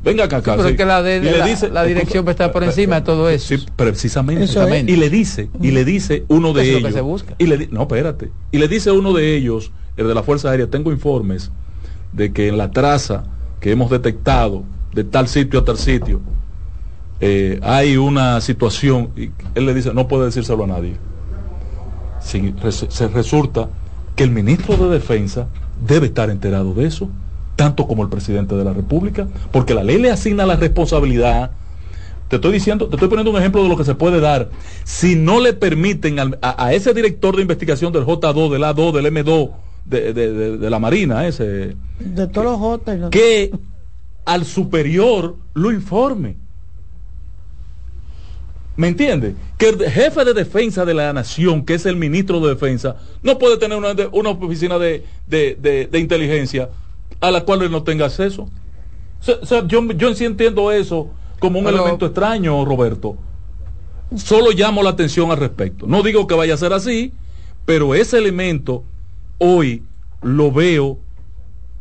[0.03, 0.53] Venga acá, acá.
[0.57, 0.71] pero sí.
[0.73, 3.29] es que la de- la- dice- la dirección va a estar por encima de todo
[3.29, 3.55] eso.
[3.57, 4.45] Sí, precisamente.
[4.45, 4.89] Eso es.
[4.89, 6.89] Y le dice, y le dice uno de lo ellos.
[6.89, 7.35] que se busca.
[7.39, 8.31] Y le no, espérate.
[8.51, 11.51] Y le dice uno de ellos, el de la Fuerza Aérea, tengo informes
[12.13, 13.25] de que en la traza
[13.61, 16.21] que hemos detectado de tal sitio a tal sitio,
[17.21, 20.97] eh, hay una situación, y él le dice, no puede decírselo a nadie.
[22.63, 23.69] Res- se resulta
[24.17, 25.47] que el ministro de Defensa
[25.87, 27.09] debe estar enterado de eso,
[27.61, 31.51] tanto como el presidente de la República, porque la ley le asigna la responsabilidad.
[32.29, 34.49] Te estoy diciendo, te estoy poniendo un ejemplo de lo que se puede dar.
[34.85, 38.93] Si no le permiten al- a, a ese director de investigación del J2, del A2,
[38.93, 39.51] del M2,
[39.85, 43.11] de, de- de- de la Marina, ese, De todos los J.
[43.11, 43.51] que
[44.25, 46.37] al superior lo informe.
[48.77, 49.35] ¿Me entiende?
[49.59, 53.37] Que el jefe de defensa de la nación, que es el ministro de defensa, no
[53.39, 53.91] puede tener una,
[54.31, 56.71] oficina de, de- de- de inteligencia
[57.21, 58.43] a la cual él no tenga acceso.
[58.45, 61.09] O sea, o sea, yo, yo sí entiendo eso
[61.39, 63.17] como un Pero- elemento extraño, Roberto.
[64.17, 65.87] Solo llamo la atención al respecto.
[65.87, 67.13] No digo que vaya a ser así,
[67.65, 68.83] pero ese elemento
[69.39, 69.85] hoy
[70.23, 70.99] lo veo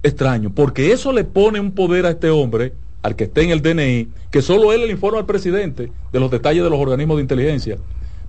[0.03, 3.61] extraño, porque eso le pone un poder a este hombre, al que esté en el
[3.61, 7.21] DNI, que solo él le informa al presidente de los detalles de los organismos de
[7.23, 7.77] inteligencia.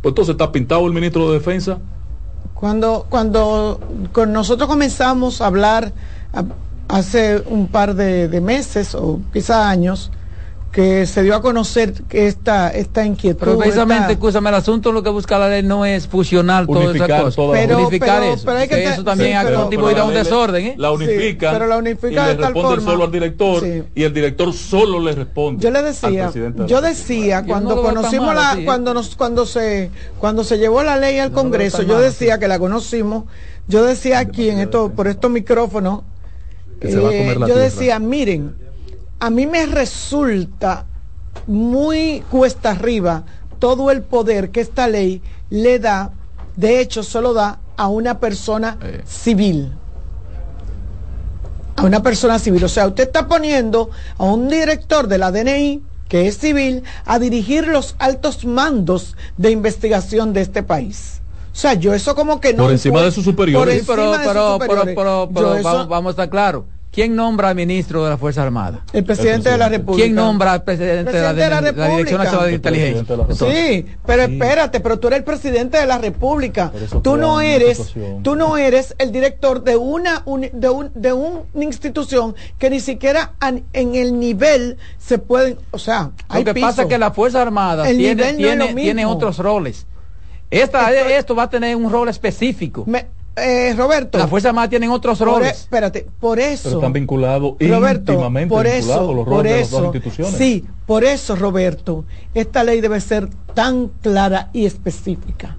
[0.00, 1.78] Pues entonces está pintado el ministro de Defensa.
[2.54, 3.80] Cuando, cuando
[4.12, 5.92] con nosotros comenzamos a hablar
[6.32, 6.44] a-
[6.90, 10.10] hace un par de, de meses o quizá años,
[10.72, 13.40] que se dio a conocer que esta, esta inquietud.
[13.40, 16.82] Pero precisamente, esta- escúchame, el asunto lo que busca la ley no es fusionar todas
[16.82, 17.44] esas Unificar cosas.
[17.52, 18.44] Pero- unificar pero- eso.
[18.46, 20.30] pero hay que eso también sí, ha pero- contribuido pero a un la ley le-
[20.30, 20.74] desorden, ¿eh?
[20.78, 23.82] La unifican pero la unifican y le de tal responden forma- solo al director Sí.
[23.96, 25.60] y el director solo le responde.
[25.60, 26.30] Yo le decía,
[26.68, 28.64] yo decía cuando no conocimos mal la, así, ¿eh?
[28.64, 32.38] cuando nos, cuando se, cuando se llevó la ley al No Congreso, yo mal decía
[32.38, 33.24] que la conocimos,
[33.66, 36.02] yo decía aquí en esto, por estos micrófonos,
[36.80, 37.62] Que se va a comer la yo tierra.
[37.62, 38.54] decía, miren,
[39.18, 40.86] a mí me resulta
[41.46, 43.24] muy cuesta arriba
[43.58, 46.12] todo el poder que esta ley le da,
[46.56, 49.02] de hecho, solo da a una persona Eh.
[49.06, 49.72] civil
[51.76, 52.62] a una persona civil.
[52.64, 57.18] O sea, usted está poniendo a un director de la DNI, que es civil, a
[57.18, 61.19] dirigir los altos mandos de investigación de este país.
[61.60, 62.62] O sea, yo eso como que no...
[62.62, 63.84] Por encima de sus superiores.
[63.84, 64.94] Por Sí, pero, encima de sus pero, pero, superiores.
[64.96, 66.64] pero, Yo pero eso- vamos, vamos a estar claros.
[66.90, 68.82] ¿Quién nombra al ministro de la Fuerza Armada?
[68.94, 70.04] el presidente de la República.
[70.06, 72.24] ¿Quién nombra al presidente, de, la, Presidente de la de la Dirección República.
[72.24, 73.04] Nacional de El Inteligencia?
[73.04, 73.90] presidente de la República.
[73.92, 76.72] Sí, pero espérate, pero tú eres el presidente de la República.
[76.72, 81.12] Pero Tú no eres, tú no eres el director de una uni- de, un- de
[81.12, 86.46] una institución que ni siquiera an- en el nivel se pueden, o sea, hay Lo
[86.46, 86.66] que piso.
[86.66, 89.86] pasa es que las Fuerzas Armadas El tiene, no tiene otros roles.
[90.50, 92.84] Esta, Esto- esto va a tener un rol específico.
[92.86, 95.60] Me- eh, Roberto, Las Fuerzas Armadas tienen otros por e- roles.
[95.60, 96.64] espérate, por eso.
[96.64, 99.84] Pero están vinculados Roberto, íntimamente por vinculados eso, los por roles de las eso, dos
[99.94, 100.34] instituciones.
[100.36, 105.56] sí, por eso, Roberto, esta ley debe ser tan clara y específica.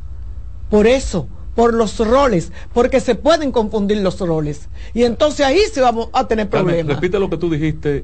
[0.69, 4.67] Por eso, por los roles, porque se pueden confundir los roles.
[4.93, 6.95] Y entonces ahí sí vamos a tener Carmen, problemas.
[6.95, 8.03] repite lo que tú dijiste.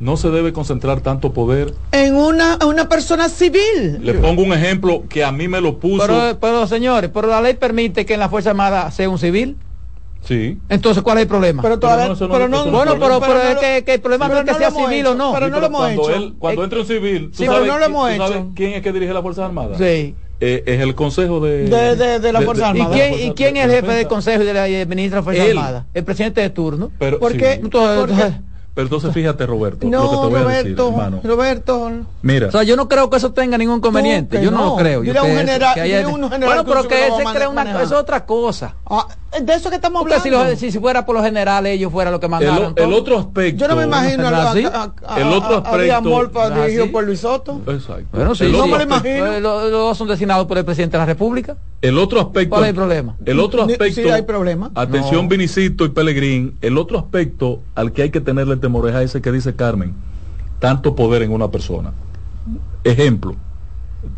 [0.00, 1.74] No se debe concentrar tanto poder.
[1.92, 3.98] En una, una persona civil.
[4.00, 6.06] Le pongo un ejemplo que a mí me lo puso.
[6.06, 9.58] Pero, pero, señores, pero la ley permite que en la Fuerza Armada sea un civil.
[10.24, 10.58] sí.
[10.70, 11.62] Entonces, ¿cuál es el problema?
[11.62, 13.94] Pero todavía, no, no- pero no, no- bueno, pero, pero, no es lo- que, que
[13.94, 15.32] el problema no es que no sea civil hecho, o no.
[15.34, 16.16] pero Sí, no lo hemos cuando hecho.
[16.16, 18.36] él- cuando Eh, entra un civil, ¿tú sí, pero sabes, no lo hemos tú sabes
[18.36, 18.52] hecho.
[18.54, 19.76] quién es que dirige la Fuerza Armada?
[19.76, 20.14] Sí.
[20.42, 22.94] Eh, es el Consejo de, De- de- de la Fuerza ¿Y Armada.
[22.94, 24.06] quién, ¿Y quién es el jefe del.
[24.08, 25.44] Consejo y de la y el ministro de la Fuerza.
[25.50, 25.86] Armada?
[25.92, 26.90] El presidente de turno.
[26.98, 27.38] Pero, ¿Por sí.
[27.38, 27.52] qué?
[27.54, 28.40] Entonces, Porque-
[28.74, 31.20] Pero entonces fíjate, Roberto, lo que te No, voy a decir, Roberto, hermano.
[31.24, 31.90] Roberto.
[32.22, 34.38] Mira, O sea, yo no creo que eso tenga ningún inconveniente.
[34.38, 34.64] que Yo no, no.
[34.66, 35.02] lo creo.
[35.04, 37.48] Yo un que- general- que haya- un general bueno, pero que que lo ese crea
[37.48, 38.74] una es otra cosa.
[38.86, 39.06] Ah,
[39.40, 40.56] de eso que estamos Porque hablando.
[40.56, 42.74] si, lo- si, fuera por los generales, ellos fueran los que el, mandaron.
[42.76, 43.60] el otro aspecto.
[43.60, 44.64] Yo no me imagino a, ¿No a, así?
[44.64, 46.92] a- a- El otro aspecto- ¿No dirigido así?
[46.92, 47.60] por Luis Soto.
[47.66, 48.06] Exacto.
[48.12, 48.44] Bueno, sí.
[48.44, 49.26] No me lo aspecto, imagino.
[49.32, 51.56] Eh, Los, dos son designados por el presidente de la República.
[51.82, 52.50] el otro aspecto.
[52.50, 53.16] ¿Cuál es el problema?
[53.24, 54.02] El otro aspecto.
[54.02, 54.70] sí, hay problema.
[54.74, 55.28] Atención, No.
[55.28, 56.56] Vinicito y Pelegrín.
[56.60, 59.94] El otro aspecto al que hay que tenerle temor es a ese que dice Carmen.
[60.58, 61.92] Tanto poder en una persona.
[62.84, 63.34] Ejemplo.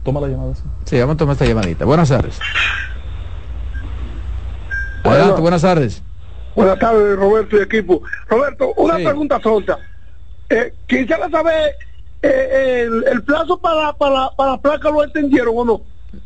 [0.05, 0.55] Toma la llamada.
[0.55, 0.63] sí.
[0.85, 1.85] Sí, vamos a tomar esta llamadita.
[1.85, 2.39] Buenas tardes.
[5.05, 6.03] Adelante, buenas tardes.
[6.55, 8.03] Buenas tardes, Roberto y equipo.
[8.29, 9.05] Roberto, una Sí.
[9.05, 9.79] pregunta tonta.
[10.49, 11.73] Eh, quisiera saber
[12.23, 15.81] eh, el, el plazo para, para, para la placa lo entendieron o no.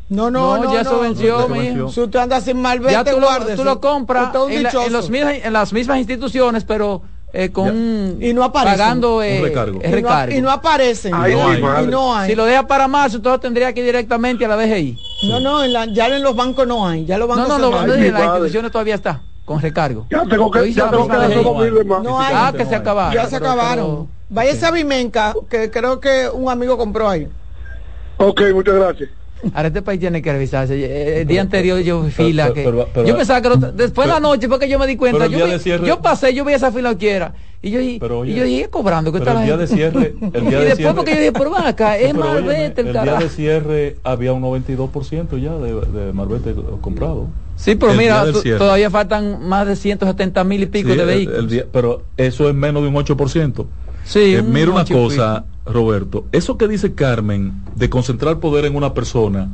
[0.09, 0.73] No, no, No, no.
[0.73, 0.89] ya no.
[0.89, 1.61] eso venció, Eso mijo.
[1.63, 1.89] venció.
[1.89, 4.89] Si usted anda sin Ya malvete, tú lo, tú lo compras en, la- en dichoso.
[4.89, 7.01] los mismas- en las mismas instituciones, pero
[7.33, 8.77] eh, con Y no aparecen.
[8.79, 9.79] pagando eh, Un recargo.
[9.81, 10.35] el Y no, recargo.
[10.35, 11.13] y no aparecen.
[11.13, 11.83] Ahí no, sí, hay, madre.
[11.83, 12.29] y no hay.
[12.29, 14.97] Si lo deja para marzo, entonces tendría que ir directamente a la DGI.
[15.23, 17.05] No, no, en la- ya en los bancos no hay.
[17.05, 20.07] Ya los No, bancos no, no, en las instituciones todavía está, con recargo.
[20.09, 21.43] Ya tengo que, ya tengo que misma dar DGI.
[21.43, 22.03] dos mil de más.
[22.03, 22.33] No hay.
[22.35, 23.13] Ah, que se acabaron.
[23.13, 24.07] Ya se acabaron.
[24.29, 27.27] Váyase a Vimenca, que creo que un amigo compró ahí.
[28.17, 29.09] Ok, muchas gracias.
[29.53, 30.73] Ahora este país tiene que revisarse.
[30.75, 33.55] Eh, El día anterior yo vi fila pero- que pero- pero- yo pensaba que lo-
[33.57, 35.27] después de la noche fue que yo me di cuenta.
[35.27, 37.99] Yo, día vi- de cierre- yo pasé, yo vi esa fila quiera y yo y,
[37.99, 40.31] Pero, oye, y yo dije cobrando que pero está el día de gente?" cierre- el
[40.31, 42.93] día y de después cierre- porque yo dije, pero ven acá, es vete el el
[42.93, 45.73] día de cierre había un 92% ya de,
[46.05, 47.27] de Marbete comprado.
[47.55, 48.23] Sí, pero El mira,
[48.57, 51.39] todavía faltan más de 170 mil y pico Sí, de el- vehículos.
[51.39, 53.65] el día- pero eso es menos de un 8%.
[54.07, 56.25] Sí, Eh, un mira una cosa, Roberto.
[56.31, 59.49] Eso que dice Carmen de concentrar poder en una persona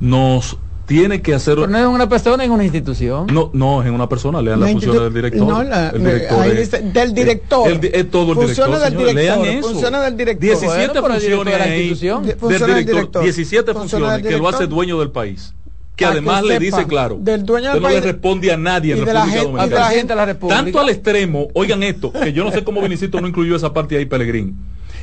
[0.00, 1.54] nos tiene que hacer.
[1.56, 3.26] Pero no es una persona, es una institución.
[3.32, 4.40] No, no, es en una persona.
[4.40, 5.48] Lean La las funciones institu- del director.
[5.48, 7.68] no, la- el director ahí es- dice, del eh, director.
[7.72, 8.80] el di- es todo el Funciones director.
[8.80, 9.68] del director, lean eso.
[9.70, 10.40] funciones del director.
[10.42, 12.22] 17 Bueno, el director funciones de la ahí institución.
[12.26, 13.22] del Funciones del director, director.
[13.24, 14.76] 17 Funciones funciones del que lo hace director.
[14.76, 15.54] dueño del país.
[15.96, 17.16] Que además que le dice claro.
[17.18, 19.52] del dueño del usted no le responde a nadie en República gente- y de la
[19.62, 19.90] Dominicana.
[19.90, 20.62] gente de la República.
[20.62, 23.96] Tanto al extremo, oigan esto, que yo no sé cómo Vinicito no incluyó esa parte
[23.96, 24.56] ahí, Pelegrín.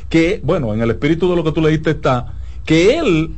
[0.08, 2.34] Que, bueno, en el espíritu de lo que tú leíste está,
[2.64, 3.30] que él,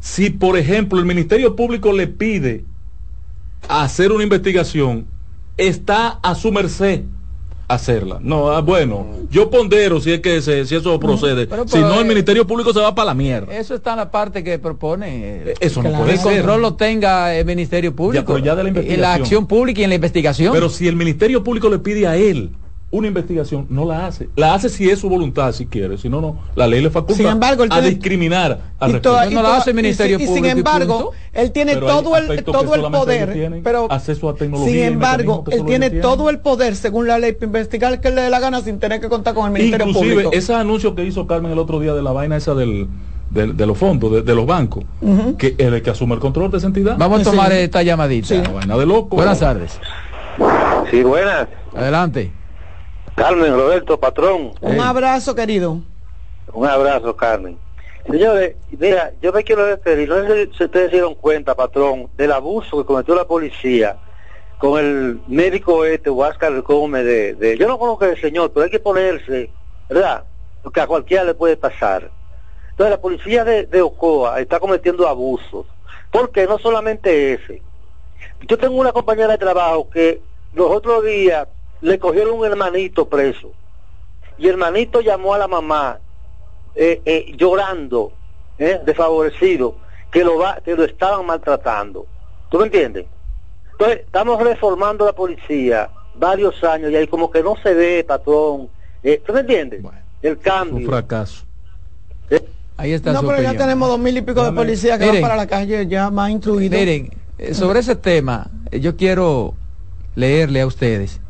[0.00, 2.64] si por ejemplo el Ministerio Público le pide
[3.68, 5.06] hacer una investigación,
[5.56, 7.02] está a su merced
[7.68, 8.18] hacerla.
[8.22, 11.46] No, ah, bueno, yo pondero si es que se- si eso procede.
[11.46, 13.56] pero- si no, el eh, Ministerio Público se va para la mierda.
[13.56, 15.06] Eso está en la parte que propone.
[15.50, 16.36] eh, Eso no puede el ser.
[16.38, 18.24] control lo tenga el Ministerio Público.
[18.26, 19.22] pero ya de la En la investigación.
[19.22, 20.52] acción pública y en la investigación.
[20.52, 22.50] Pero si el Ministerio Público le pide a él
[22.96, 24.28] una investigación, no la hace.
[24.36, 25.98] La hace si es su voluntad, si quiere.
[25.98, 26.38] Si no, no.
[26.54, 29.10] La ley le faculta Sin embargo, a tiene- discriminar al y respecto.
[29.10, 31.12] toda- No y la hace el Ministerio sin- y, Público y sin embargo, punto.
[31.32, 35.44] él tiene Pero todo el todo el poder, tienen pero acceso a tecnología sin embargo,
[35.50, 38.60] él tiene todo el poder según la ley para investigar que le dé la gana
[38.62, 40.30] sin tener que contar con el Ministerio Inclusive, Público.
[40.32, 42.88] ese anuncio que hizo Carmen el otro día de la vaina esa del,
[43.30, 44.84] de los fondos, de, de los bancos,
[45.36, 46.96] que es el que asume el control de esa entidad.
[46.96, 47.30] Vamos a Sí.
[47.30, 48.28] tomar esta llamadita.
[48.28, 48.34] Sí.
[48.36, 49.16] Una vaina de loco.
[49.16, 49.78] Buenas tardes.
[50.90, 51.48] Sí, buenas.
[51.74, 52.30] Adelante.
[53.16, 54.52] Carmen, Roberto, patrón.
[54.60, 55.80] Un abrazo, querido.
[56.52, 57.58] Un abrazo, Carmen.
[58.08, 62.30] Señores, mira, yo me quiero referir, no sé si ustedes se dieron cuenta, patrón, del
[62.30, 63.98] abuso que cometió la policía
[64.58, 68.70] con el médico este, Huáscar Gómez, de, de- yo no conozco al señor, pero hay
[68.70, 69.50] que ponerse,
[69.88, 70.24] ¿verdad?
[70.62, 72.10] Porque a cualquiera le puede pasar.
[72.70, 75.66] Entonces la policía de, de Ocoa está cometiendo abusos,
[76.12, 77.60] porque no solamente ese.
[78.46, 80.22] Yo tengo una compañera de trabajo que
[80.54, 81.48] los otros días
[81.80, 83.52] le cogieron un hermanito preso
[84.38, 85.98] y el hermanito llamó a la mamá
[86.74, 88.12] eh, eh, llorando,
[88.58, 89.76] eh, desfavorecido,
[90.10, 92.06] que lo va, que lo estaban maltratando.
[92.50, 93.06] ¿Tú me entiendes?
[93.72, 98.68] Entonces, estamos reformando la policía varios años y ahí como que no se ve, patrón.
[99.02, 99.82] Eh, ¿Tú me entiendes?
[100.22, 100.88] El Un cambio.
[100.88, 101.44] fracaso.
[102.78, 105.22] Ahí está No, su pero ya tenemos dos mil y pico de policías que Miren.
[105.22, 106.78] van para la calle ya más instruidos.
[106.78, 109.54] Miren, eh, sobre ese tema, eh, yo quiero
[110.14, 111.20] leerle a ustedes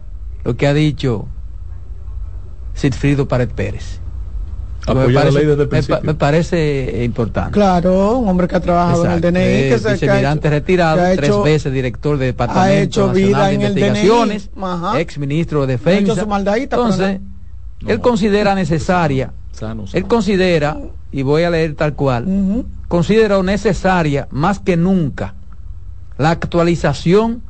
[0.46, 1.26] lo que ha dicho
[2.74, 3.98] Sigfrido Pared Pérez.
[4.86, 7.50] Porque Apoya la ley desde el me parece importante.
[7.50, 9.26] Claro, un hombre que ha trabajado Exacto.
[9.26, 11.72] en el DNI, Eh, que se que ha hecho- retirado, que ha tres hecho- veces
[11.72, 14.50] director de ha Departamento hecho Nacional vida de en el Investigaciones,
[14.98, 16.22] ex ministro de Ha hecho Defensa.
[16.22, 17.20] su maldadita, Entonces,
[17.84, 19.98] él considera necesaria, Sano, sano.
[19.98, 20.76] él considera,
[21.10, 22.66] y voy a leer tal cual, Ujú.
[22.86, 25.34] considera necesaria más que nunca
[26.16, 27.42] la actualización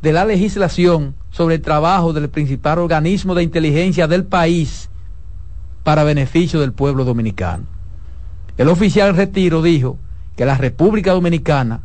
[0.00, 4.90] de la legislación sobre el trabajo del principal organismo de inteligencia del país
[5.84, 7.62] para beneficio del pueblo dominicano.
[8.56, 9.98] El oficial retiro dijo
[10.34, 11.82] que la República Dominicana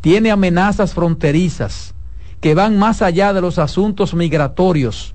[0.00, 1.94] tiene amenazas fronterizas
[2.40, 5.14] que van más allá de los asuntos migratorios,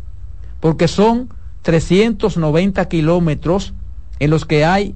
[0.59, 1.29] porque son
[1.63, 3.73] 390 kilómetros
[4.19, 4.95] en los que hay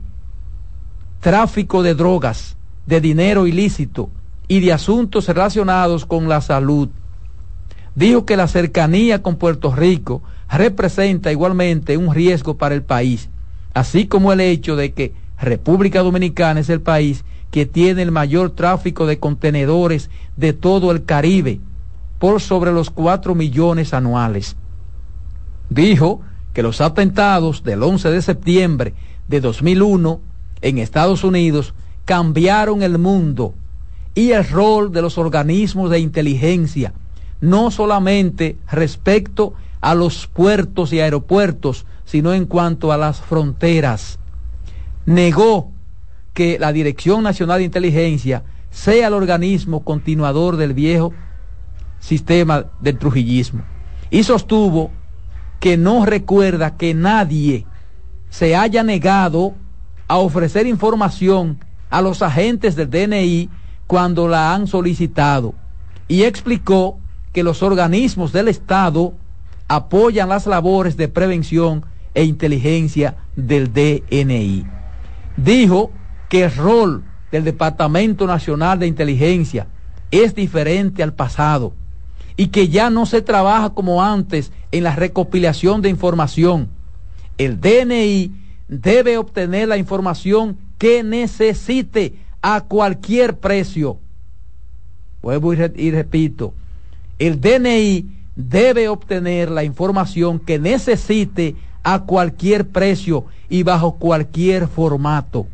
[1.19, 4.11] tráfico de drogas, de dinero ilícito
[4.47, 6.89] y de asuntos relacionados con la salud.
[7.97, 10.21] Dijo que la cercanía con Puerto Rico
[10.51, 13.27] representa igualmente un riesgo para el país,
[13.73, 18.51] así como el hecho de que República Dominicana es el país que tiene el mayor
[18.51, 21.59] tráfico de contenedores de todo el Caribe,
[22.19, 24.55] por sobre los 4 millones anuales.
[25.71, 26.21] Dijo
[26.53, 28.93] que los atentados del 11 de septiembre
[29.27, 30.21] de 2001
[30.61, 31.73] en Estados Unidos
[32.05, 33.55] cambiaron el mundo
[34.13, 36.93] y el rol de los organismos de inteligencia,
[37.41, 44.19] no solamente respecto a los puertos y aeropuertos, sino en cuanto a las fronteras.
[45.05, 45.71] Negó
[46.33, 51.13] que la Dirección Nacional de Inteligencia sea el organismo continuador del viejo
[51.99, 53.63] sistema del trujillismo
[54.09, 54.91] y sostuvo
[55.59, 57.65] que no recuerda que nadie
[58.29, 59.55] se haya negado
[60.07, 61.57] a ofrecer información
[61.89, 63.49] a los agentes del DNI
[63.87, 65.55] cuando la han solicitado
[66.07, 66.99] y explicó
[67.37, 69.13] que los organismos del Estado
[69.67, 71.85] apoyan las labores de prevención
[72.15, 74.65] e inteligencia del DNI.
[75.35, 75.91] Dijo
[76.29, 79.67] que el rol del Departamento Nacional de Inteligencia
[80.09, 81.73] es diferente al pasado
[82.37, 86.69] y que ya no se trabaja como antes en la recopilación de información.
[87.37, 88.31] El DNI
[88.67, 93.99] debe obtener la información que necesite a cualquier precio.
[95.21, 96.55] Vuelvo y, repito,
[97.19, 98.05] el DNI
[98.35, 105.47] debe obtener la información que necesite a cualquier precio y bajo cualquier formato.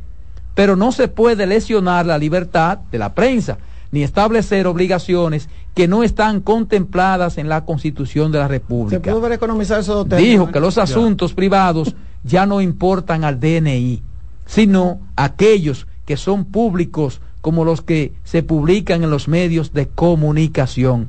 [0.56, 3.58] Pero no se puede lesionar la libertad de la prensa
[3.92, 9.04] ni establecer obligaciones que no están contempladas en la Constitución de la República.
[9.04, 14.02] Se pudo economizar esos dos Dijo que los asuntos privados ya no importan al DNI,
[14.48, 21.08] sino aquellos que son públicos como los que se publican en los medios de comunicación.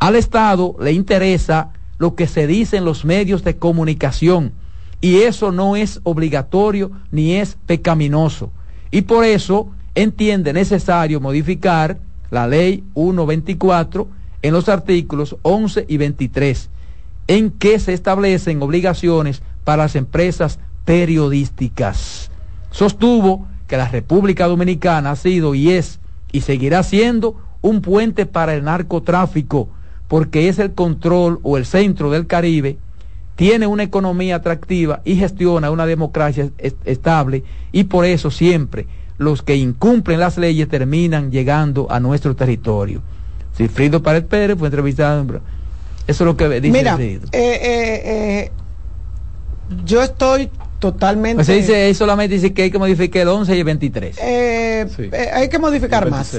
[0.00, 4.52] Al Estado le interesa lo que se dice en los medios de comunicación
[5.02, 8.50] y eso no es obligatorio ni es pecaminoso.
[8.90, 11.98] Y por eso entiende necesario modificar
[12.30, 14.08] la ley 124
[14.40, 16.70] en los artículos 11 y 23,
[17.26, 22.30] en que se establecen obligaciones para las empresas periodísticas.
[22.70, 26.00] Sostuvo que la República Dominicana ha sido y es
[26.32, 29.68] y seguirá siendo un puente para el narcotráfico,
[30.10, 32.78] porque es el control o el centro del Caribe,
[33.36, 36.50] tiene una economía atractiva y gestiona una democracia
[36.84, 38.88] estable y por eso siempre
[39.18, 43.02] los que incumplen las leyes terminan llegando a nuestro territorio.
[43.72, 45.22] Frido Pared Pérez fue entrevistado.
[46.08, 48.50] Eso es lo que dice Mira, eh, eh, eh,
[49.84, 50.50] yo estoy
[50.80, 51.44] totalmente.
[51.44, 54.18] Se dice, solamente dice que hay que modificar el 11 y el 23.
[54.18, 56.36] Eh, eh, hay que modificar más.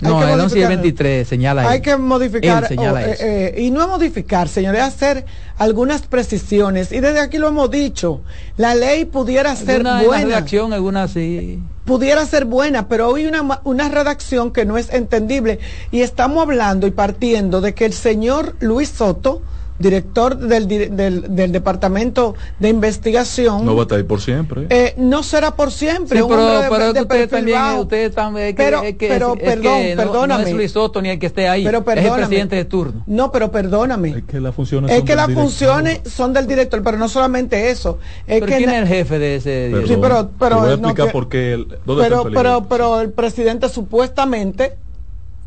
[0.00, 2.68] No, el 11 y el 23 señala Hay que modificar.
[2.76, 5.24] Oh, eh, y no es modificar, señores, hacer
[5.56, 6.92] algunas precisiones.
[6.92, 8.20] Y desde aquí lo hemos dicho.
[8.58, 10.24] La ley pudiera ser buena.
[10.24, 11.60] redacción, alguna sí.
[11.86, 15.60] Pudiera ser buena, pero hoy una, una redacción que no es entendible.
[15.90, 19.40] Y estamos hablando y partiendo de que el señor Luis Soto
[19.78, 23.64] director del, del, Departamento de Investigación.
[23.64, 24.66] No va a estar ahí por siempre.
[24.70, 26.20] Eh, no será por siempre.
[26.22, 30.42] pero, pero usted también, usted también, pero, pero perdón, perdóname.
[30.42, 31.64] No, es Luis Soto ni el que esté ahí.
[31.64, 33.02] Pero es el presidente de turno.
[33.06, 34.10] No, pero perdóname.
[34.10, 37.70] Es que las funciones, es son, que las funciones son del director, pero no solamente
[37.70, 37.98] eso.
[38.26, 39.88] Es pero ¿Quién es el jefe de ese director?
[39.88, 41.52] Sí, pero, pero, voy a explicar por qué.
[41.54, 44.76] El, pero, pero, pero el presidente supuestamente,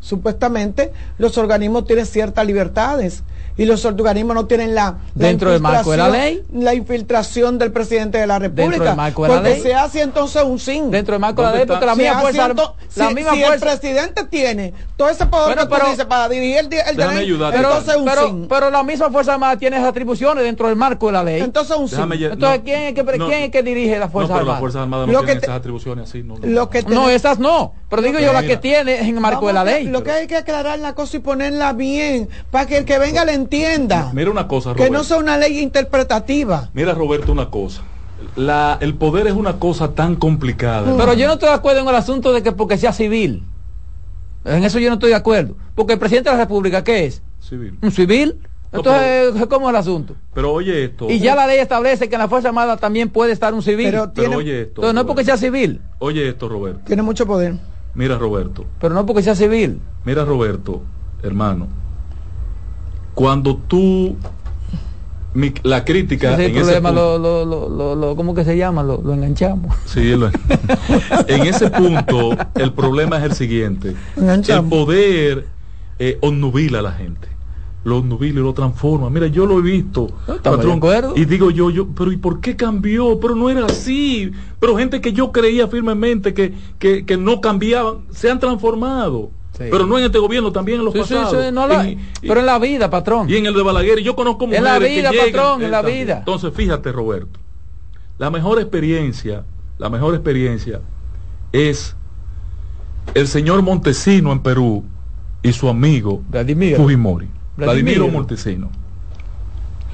[0.00, 3.22] supuestamente, los organismos tienen ciertas libertades
[3.56, 6.42] y los organismos no tienen la, dentro del marco de la ley.
[6.52, 9.60] la infiltración del presidente de la república dentro del marco de la porque ley.
[9.60, 10.90] se hace entonces un sin.
[10.90, 12.48] Dentro del marco de la ley porque la misma fuerza
[12.96, 16.58] la si, misma si el presidente tiene todo ese poder que pero, dice para dirigir
[16.58, 18.48] el, el derecho entonces un pero, sin.
[18.48, 21.40] pero la misma fuerza armada tiene esas atribuciones dentro del marco de la ley.
[21.40, 22.12] Entonces un sin.
[22.12, 24.82] entonces ¿quién, es que, no, ¿quién es que dirige la fuerza no, armada las fuerzas
[24.82, 28.32] armadas no tienen esas atribuciones así no, lo que no esas no pero digo yo
[28.32, 29.86] la que tiene en el marco de la ley.
[29.86, 33.24] lo que hay que aclarar la cosa y ponerla bien para que el que venga
[33.24, 34.84] le entienda mira una cosa, Roberto.
[34.84, 36.70] Que no sea una ley interpretativa.
[36.72, 37.82] Mira, Roberto, una cosa.
[38.36, 40.94] La, el poder es una cosa tan complicada.
[40.96, 43.42] Pero yo no estoy de acuerdo en el asunto de que porque sea civil.
[44.44, 45.56] En eso yo no estoy de acuerdo.
[45.74, 47.22] Porque el presidente de la República, ¿qué es?
[47.40, 47.78] Civil.
[47.82, 48.38] ¿Un civil?
[48.72, 50.14] Entonces, ¿cómo es el asunto?
[50.32, 51.10] Pero oye esto.
[51.10, 53.86] Y ya la ley establece que en la Fuerza Armada también puede estar un civil.
[53.90, 54.80] Pero, pero oye esto.
[54.82, 55.80] Entonces, no es porque sea civil.
[55.98, 56.82] Oye esto, Roberto.
[56.86, 57.56] Tiene mucho poder.
[57.94, 58.64] Mira, Roberto.
[58.80, 59.80] Pero no porque sea civil.
[60.04, 60.82] Mira, Roberto,
[61.22, 61.79] hermano.
[63.20, 64.16] Cuando tú
[65.34, 68.82] mi, la crítica ese en problema lo, lo, lo, lo, ¿cómo que se llama?
[68.82, 69.76] Lo, enganchamos.
[69.84, 70.12] Sí,
[71.26, 73.94] en ese punto el problema es el siguiente.
[74.16, 75.48] El poder
[75.98, 77.28] eh, a la gente.
[77.84, 79.10] Lo obnubila y lo transforma.
[79.10, 80.06] Mira, yo lo he visto.
[80.42, 80.80] patrón,
[81.14, 83.20] y digo yo, yo, pero ¿y por qué cambió?
[83.20, 84.32] Pero no era así.
[84.58, 89.30] Pero gente que yo creía firmemente que, que, que no cambiaban, se han transformado.
[89.68, 91.36] Pero no en este gobierno, también en los pasados.
[92.22, 93.28] pero en la vida, patrón.
[93.28, 94.00] Y en el de Balaguer.
[94.00, 96.18] Yo conozco mujeres En la vida, patrón, en la vida.
[96.18, 97.38] Entonces, fíjate, Roberto.
[98.18, 99.44] La mejor experiencia,
[99.78, 100.80] la mejor experiencia
[101.52, 101.96] es
[103.14, 104.84] el señor Montesino en Perú
[105.42, 106.76] y su amigo Vladimir.
[106.76, 107.28] Fujimori.
[107.56, 108.70] Vladimiro Montesino.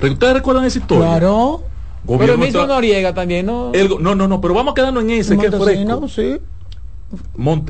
[0.02, 1.06] ¿Ustedes recuerdan esa historia?
[1.06, 1.62] Claro.
[2.06, 3.72] pero el mismo Noriega también, ¿no?
[4.01, 6.09] no, no, no, pero vamos a quedarnos en ese, que es fresco.
[6.09, 6.38] Sí.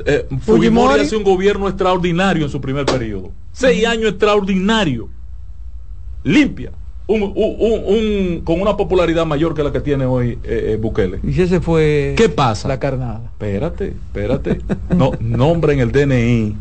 [0.05, 3.31] Eh, Fujimori, hace un gobierno extraordinario en su primer periodo.
[3.51, 5.09] Seis años extraordinario.
[6.23, 6.71] Limpia.
[7.09, 10.77] un, un- un- un- con una popularidad mayor que la que tiene hoy eh, eh,
[10.81, 11.19] Bukele.
[11.23, 12.67] Y ese fue ¿Qué pasa?
[12.67, 13.21] la carnada.
[13.31, 14.59] Espérate, espérate.
[14.95, 16.55] No, nombra en el DNI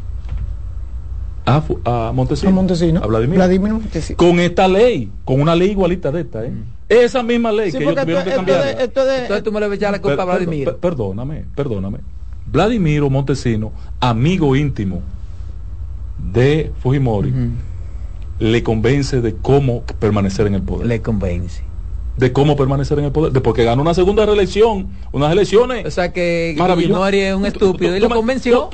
[1.46, 2.50] a, Fu- a Montesino.
[2.50, 3.00] A Montesino.
[3.02, 3.36] A Vladimir.
[3.36, 4.16] Vladimir Montesino.
[4.16, 6.52] Con esta ley, con una ley igualita de esta, ¿eh?
[6.88, 8.76] Esa misma ley Sí, que ellos tuvieron que esto- esto cambiar.
[8.76, 10.64] de- esto de- Entonces tú me le echas la culpa a Vladimir.
[10.66, 11.98] per- perdóname, perdóname.
[12.50, 15.02] Vladimiro Montesino, amigo íntimo
[16.32, 17.32] de Fujimori,
[18.38, 20.86] le convence de cómo permanecer en el poder.
[20.86, 21.62] Le convence.
[22.16, 23.32] De cómo permanecer en el poder.
[23.32, 25.84] Después que ganó una segunda reelección, unas elecciones.
[25.86, 28.70] O sea que es un estúpido y lo convenció.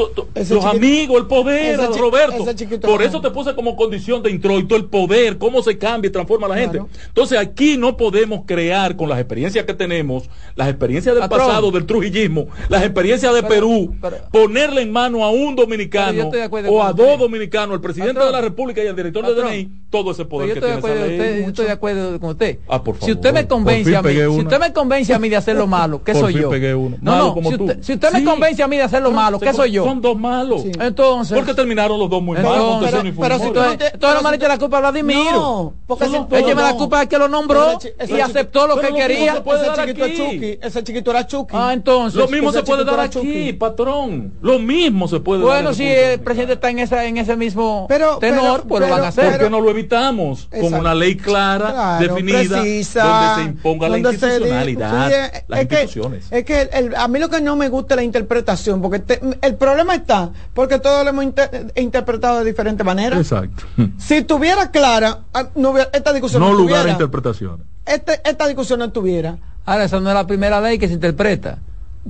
[0.50, 2.44] los amigos, el poder, Roberto.
[2.82, 6.46] Por eso te puse como condición de introito el poder, cómo se cambia y transforma
[6.46, 6.80] a la gente.
[7.08, 11.86] Entonces aquí no podemos crear con las experiencias que tenemos, las experiencias del pasado, del
[11.86, 13.94] trujillismo, las experiencias de Perú,
[14.30, 18.40] ponerle en mano a un dominicano de o a dos dominicanos, el presidente de la
[18.40, 21.72] República y el director de DNI, todo ese poder que de tiene yo estoy de
[21.72, 22.58] acuerdo con usted.
[22.68, 23.31] Ah, por Si favor.
[23.32, 26.02] Usted me convence a mí, si usted me convence a mí de hacer lo malo,
[26.04, 26.50] ¿qué soy yo?
[26.50, 26.96] pegué uno.
[27.00, 27.64] No, Malo no, como si tú.
[27.64, 28.24] usted, si usted me Sí.
[28.24, 29.84] convence a mí de hacer lo malo, ¿qué soy yo?
[29.84, 30.62] Son dos malos.
[30.78, 32.82] Entonces, Porque terminaron los dos muy malos.
[33.04, 33.60] y pero si tú,
[34.00, 35.32] no me le eche la culpa a Vladimiro.
[35.32, 36.76] No, porque si tú- Écheme la no.
[36.76, 37.78] culpa al que lo nombró
[38.08, 39.42] y aceptó lo que pero quería.
[39.44, 40.12] Ese chiquito aquí.
[40.12, 40.58] es Chucky.
[40.62, 41.54] Ese chiquito era Chucky.
[41.56, 42.18] Ah, entonces.
[42.18, 44.34] Lo mismo se puede dar aquí, patrón.
[44.42, 45.48] Lo mismo se puede dar.
[45.48, 48.80] Bueno, en si el presidente está en esa en ese mismo Pero- tenor, pero- pues
[48.82, 49.30] lo van a pero- hacer.
[49.32, 50.48] ¿Por qué no lo evitamos?
[50.60, 55.44] Con una ley clara, Claro, definida, precisa, donde se imponga la se institucionalidad, sí, es-
[55.48, 56.26] las es que- instituciones.
[56.30, 58.98] Es que el- el- a mí lo que no me gusta es la interpretación, porque
[59.00, 63.16] te- el problema está, porque todos lo hemos inter- interpretado de diferente manera.
[63.16, 63.64] Exacto.
[63.98, 67.66] Si tuviera clara, ah, no hubiera- esta discusión No no, lugar a interpretaciones.
[67.86, 69.38] Este- esta discusión no estuviera.
[69.64, 71.58] Ahora, esa no es la primera ley que se interpreta.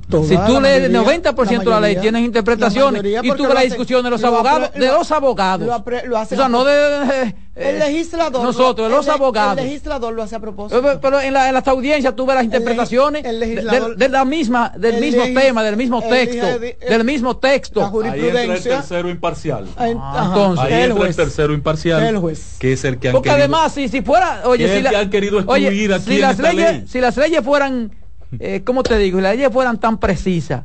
[0.09, 3.31] Toda, si tú la lees el mayoría, 90% de la ley, tienes la interpretaciones y
[3.33, 5.67] tú ves la discusión de los lo apre- abogados, de lo- los abogados.
[5.67, 8.41] lo apre- lo hace o sea, no de, el legislador.
[8.43, 9.59] nosotros, de lo- los el abogados.
[9.59, 10.81] El legislador lo hace a propósito.
[10.81, 14.05] Pero, pero en, la- en las audiencias tú ves las interpretaciones el de, legislador- de-
[14.05, 16.47] de la misma, del el mismo legis- tema, del mismo texto,
[16.89, 17.79] del mismo texto.
[17.79, 18.75] la Ahí entra el jurisprudencia.
[18.77, 19.67] tercero imparcial.
[19.77, 22.55] Ah, Ah, entonces, Ahí el entra el tercero imparcial, El juez.
[22.57, 25.09] que es el que han Porque querido- además, si, si fuera, oye, si, la- han
[25.11, 27.91] querido oye, si las leyes, si las leyes fueran,
[28.39, 29.17] eh, ¿cómo te digo?
[29.19, 30.63] Si las leyes fueran tan precisas,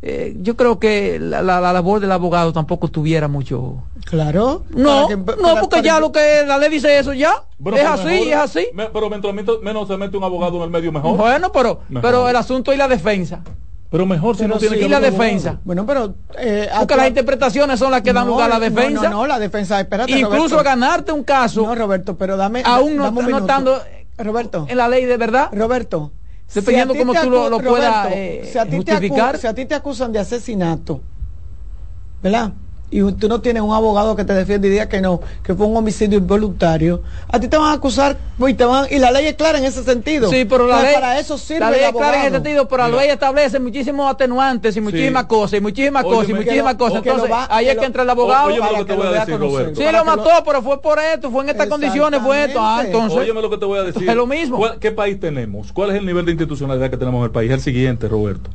[0.00, 3.82] eh, yo creo que la, la- la labor del abogado tampoco tuviera mucho.
[4.04, 4.64] Claro.
[4.70, 7.32] No, que- no, para- porque para ya que- lo que la ley dice eso ya.
[7.58, 8.66] Bueno, es así, mejor- es así.
[8.74, 11.16] me- pero mientras menos, menos se mete un abogado en el medio, mejor.
[11.16, 12.02] Bueno, pero, Mejor.
[12.10, 13.40] pero el asunto y la defensa.
[13.90, 15.16] Pero mejor si Pero no tiene sí, que y la abogado.
[15.18, 15.58] defensa.
[15.64, 16.14] Bueno, pero.
[16.38, 19.08] eh, Porque las interpretaciones son las que dan No, lugar a la defensa.
[19.08, 20.12] No, no, la defensa, espérate.
[20.12, 20.62] Incluso Roberto.
[20.64, 22.62] ganarte un caso, No, Roberto, pero dame.
[22.66, 23.80] aún no, dame un no estando
[24.18, 24.66] Roberto.
[24.68, 25.48] en la ley de verdad.
[25.52, 26.12] Roberto.
[26.54, 29.38] Dependiendo si cómo tú lo- lo puedas, eh, si justificar.
[29.38, 31.00] si a ti te acusan de asesinato,
[32.22, 32.52] ¿verdad?
[32.90, 35.66] Y tú no tienes un abogado que te defienda y diga que no, que fue
[35.66, 37.02] un homicidio involuntario.
[37.30, 39.64] A ti te van a acusar y, te van, y la ley es clara en
[39.66, 40.30] ese sentido.
[40.30, 42.66] Sí, pero la Entonces, ley, para eso sirve la ley es clara en ese sentido,
[42.66, 46.78] pero la ley establece muchísimos atenuantes y muchísimas cosas, y muchísimas cosas, y muchísimas lo-
[46.78, 46.96] cosas.
[47.04, 48.46] Entonces, va- ahí que es lo- que entra el abogado.
[48.48, 49.38] Óyeme lo que te voy a decir.
[49.38, 49.80] Roberto.
[49.80, 52.58] Sí, lo mató, pero fue por esto, fue en estas condiciones, fue esto.
[52.62, 53.18] Ah, entonces.
[53.18, 54.08] Óyeme lo que te voy a decir.
[54.08, 54.56] Es lo mismo.
[54.56, 55.72] ¿Cuál- ¿Qué país tenemos?
[55.74, 57.50] ¿Cuál es el nivel de institucionalidad que tenemos en el país?
[57.50, 58.48] Es el siguiente, Roberto.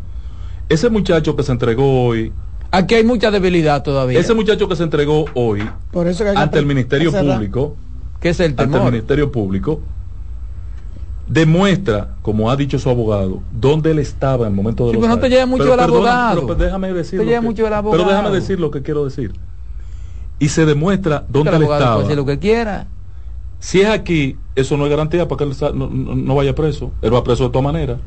[0.69, 2.33] Ese muchacho que se entregó hoy,
[2.75, 4.19] Aquí hay mucha debilidad todavía.
[4.19, 7.11] ese muchacho que se entregó hoy Por eso que hay que ante el Ministerio.
[7.11, 7.75] Público,
[8.19, 8.89] que es el ante el temor.
[8.91, 9.79] Ministerio Público,
[11.27, 15.03] demuestra, como ha dicho su abogado, dónde él estaba en el momento de Sí, los
[15.03, 16.35] pero no te lleve mucho Pero el perdona, abogado.
[16.35, 17.11] Pero pues déjame decir.
[17.19, 19.33] Te lo lleve que- mucho el Pero déjame decir lo que quiero decir.
[20.39, 21.93] Y se demuestra dónde el él estaba.
[21.95, 22.87] puede decir lo que quiera.
[23.59, 26.91] Si es aquí, eso no es garantía para que él no- no vaya preso.
[27.01, 27.99] Él va preso de todas maneras.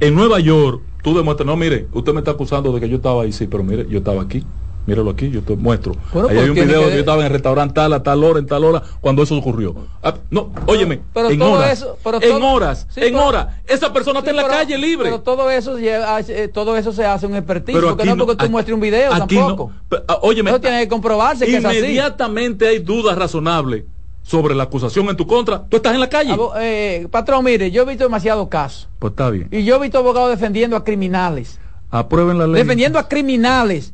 [0.00, 3.22] En Nueva York, tú demuestras, no, mire, usted me está acusando de que yo estaba
[3.22, 4.44] ahí, sí, pero mire, yo estaba aquí.
[4.84, 5.96] Míralo aquí, yo te muestro.
[6.12, 8.22] Bueno, Ahí hay un video que- de yo estaba en el restaurante tal, a tal
[8.22, 9.74] hora, en tal hora, cuando eso ocurrió.
[10.00, 14.20] Ah, no, óyeme, pero en horas, eso- pero en horas, sí, en horas, esa persona
[14.20, 15.06] está en la calle libre.
[15.10, 18.16] Pero todo eso lleva- eh, todo eso se hace un expertise, porque no es porque
[18.16, 19.72] no- tú aquí- muestres un video aquí tampoco.
[19.90, 19.98] no.
[20.06, 21.78] Ah, óyeme, Eso tiene que comprobarse que es así.
[21.78, 23.82] inmediatamente hay dudas razonables
[24.26, 26.32] sobre la acusación en tu contra, tú estás en la calle.
[26.32, 28.88] Abo- eh, patrón, mire, yo he visto demasiados casos.
[28.98, 29.46] Pues está bien.
[29.52, 31.60] Y yo he visto abogados defendiendo a criminales.
[31.90, 32.56] Aprueben la ley.
[32.60, 33.92] Defendiendo a criminales.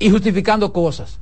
[0.00, 1.18] Y justificando cosas.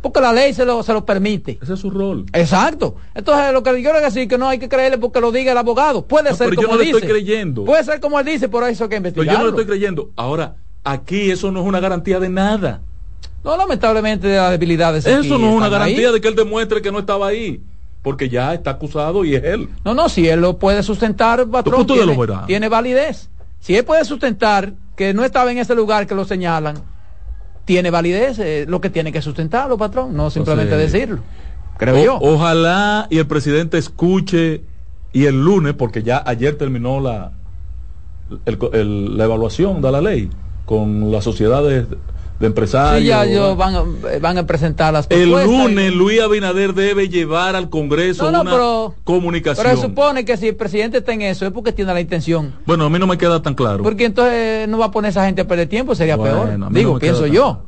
[0.00, 1.58] Porque la ley se lo, se lo permite.
[1.62, 2.24] Ese es su rol.
[2.32, 2.96] Exacto.
[3.14, 5.58] Entonces, lo que yo quiero decir que no hay que creerle porque lo diga el
[5.58, 6.06] abogado.
[6.06, 6.98] Puede No, ser pero yo como no le dice.
[6.98, 7.64] estoy creyendo.
[7.64, 9.32] Puede ser como él dice, por eso hay que Pero investigarlo.
[9.32, 10.10] yo no lo estoy creyendo.
[10.16, 12.80] Ahora, aquí eso no es una garantía de nada.
[13.46, 15.06] No, lamentablemente, de las debilidades.
[15.06, 15.70] aquí Eso no es una ahí.
[15.72, 17.62] garantía de que él demuestre que no estaba ahí.
[18.02, 19.68] Porque ya está acusado y es él.
[19.84, 22.44] No, no, si él lo puede sustentar, patrón, de tiene, lo verá.
[22.46, 23.30] tiene validez.
[23.60, 26.76] Si él puede sustentar que no estaba en ese lugar que lo señalan,
[27.64, 31.20] tiene validez, eh, lo que tiene que sustentarlo, patrón, no simplemente decirlo.
[31.78, 32.18] creo O- yo.
[32.20, 34.62] Ojalá y el presidente escuche
[35.12, 37.32] y el lunes, porque ya ayer terminó la,
[38.44, 40.30] el- el- la evaluación de la ley
[40.64, 41.86] con las sociedades
[42.38, 43.00] de empresarios.
[43.02, 43.84] Sí, ya ellos van, a-
[44.20, 45.50] van a presentar las el propuestas.
[45.68, 49.64] lunes Luis Abinader debe llevar al Congreso No, no, una pero- comunicación.
[49.66, 52.52] Pero se supone que si el presidente está en eso es porque tiene la intención.
[52.66, 53.82] Bueno, a mí no me queda tan claro.
[53.82, 56.58] Porque entonces no va a poner a esa gente a perder tiempo, sería Bueno, peor.
[56.58, 57.32] no Digo, pienso yo.
[57.42, 57.62] claro.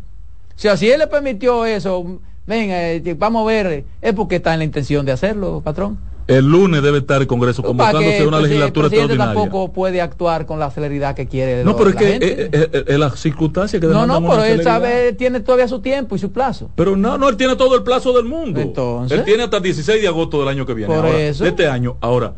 [0.56, 4.52] O sea, si él le permitió eso, venga, eh, vamos a ver, es porque está
[4.52, 5.98] en la intención de hacerlo, patrón.
[6.28, 9.34] El lunes debe estar el Congreso convocándose el una legislatura el extraordinaria.
[9.34, 11.64] tampoco puede actuar con la celeridad que quiere.
[11.64, 14.62] No, pero es que eh, eh, eh, es la circunstancia que no, no, pero él
[14.62, 16.70] sabe, tiene todavía su tiempo y su plazo.
[16.74, 18.60] Pero no, no, él tiene todo el plazo del mundo.
[18.60, 19.18] Entonces.
[19.18, 20.94] él tiene hasta el 16 de agosto del año que viene.
[20.94, 21.44] Por ahora, eso.
[21.44, 21.96] De este año.
[22.02, 22.34] Ahora,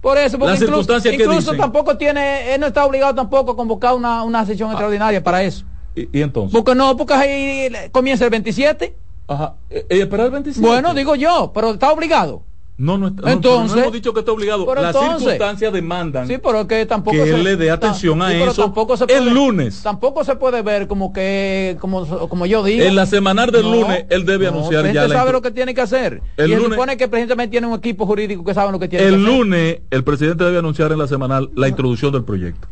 [0.00, 3.56] Por eso, porque Las incluso, circunstancias incluso tampoco tiene, él no está obligado tampoco a
[3.56, 5.64] convocar una, una sesión extraordinaria para eso.
[5.94, 6.52] y, y entonces.
[6.52, 8.96] Porque no, porque ahí comienza el 27.
[9.28, 9.54] Ajá.
[9.70, 10.66] Eh, eh, espera el 27.
[10.66, 12.42] Bueno, digo yo, pero está obligado.
[12.76, 14.66] No, no, está- Entonces- no hemos dicho que está obligado.
[14.74, 17.74] Las entonces- circunstancias demandan Sí, pero es que tampoco que se- él le dé ta-
[17.74, 19.80] atención a sí, eso tampoco se el lunes.
[19.80, 22.82] Tampoco se puede ver como que, como, como yo digo.
[22.84, 25.52] En la semanal del No, lunes, él debe no, anunciar ya la sabe lo que
[25.52, 26.20] tiene que hacer.
[26.36, 28.80] El y se lunes- supone que el también tiene un equipo jurídico que sabe lo
[28.80, 29.28] que tiene El que hacer.
[29.38, 32.66] lunes, el presidente debe anunciar en la semanal la introducción del proyecto.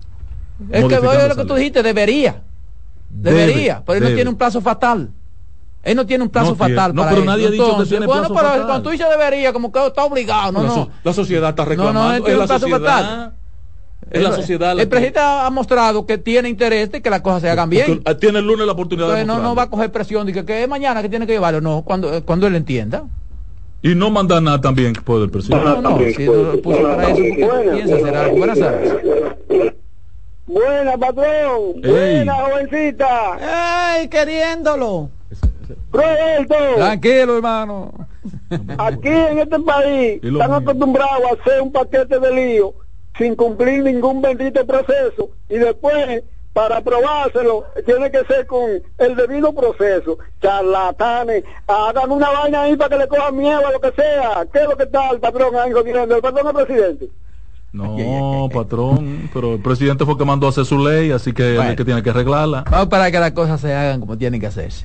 [0.69, 2.43] Es que lo que tú dijiste, debería.
[3.09, 5.11] Debe, Debería, pero él no tiene un plazo fatal.
[5.83, 6.75] Él no tiene un plazo No tiene.
[6.77, 8.67] fatal No, para pero nadie ha dicho que Entonces, tiene bueno, plazo pero fatal.
[8.67, 10.89] cuando tú dices debería, como que está obligado, no, La no.
[11.03, 12.03] La sociedad está No, reclamando.
[12.03, 12.81] no, él tiene es un plazo sociedad.
[13.03, 13.33] fatal.
[14.11, 14.67] Es la sociedad.
[14.77, 17.71] la El que- presidente ha mostrado que tiene interés de que las cosas se hagan
[17.71, 18.01] bien.
[18.03, 19.57] porque Tiene el lunes la oportunidad de Entonces no, no mostrarlo.
[19.57, 22.13] va a coger presión de que, que es mañana que tiene que llevarlo, no, cuando,
[22.15, 23.05] eh, cuando él entienda.
[23.81, 25.65] Y no manda nada también por el presidente.
[25.65, 28.37] No, no, si no lo puso para eso, porque piensa hacer algo.
[28.37, 28.93] Buenas tardes.
[30.47, 31.25] Buena, patrón.
[31.83, 31.91] Ey.
[31.91, 33.39] Buena, jovencita.
[33.95, 35.09] ¡Ay, queriéndolo!
[35.93, 37.93] Roberto, Tranquilo, hermano.
[38.79, 40.55] aquí en este país están mío.
[40.57, 42.75] acostumbrados a hacer un paquete de lío
[43.19, 46.23] sin cumplir ningún bendito proceso y después
[46.53, 48.69] para aprobárselo tiene que ser con
[48.99, 50.19] el debido proceso.
[50.43, 54.45] Charlatanes, hagan una vaina ahí para que le cojan miedo a lo que sea.
[54.53, 56.15] ¿Qué es lo que está el patrón ahí gobierno?
[56.17, 57.09] El patrón es presidente.
[57.73, 61.43] No, patrón, pero el presidente fue el que mandó a hacer su ley, así que
[61.43, 61.71] él es Bueno.
[61.71, 62.65] el que tiene que arreglarla.
[62.71, 64.85] Vamos para que las cosas se hagan como tienen que hacerse.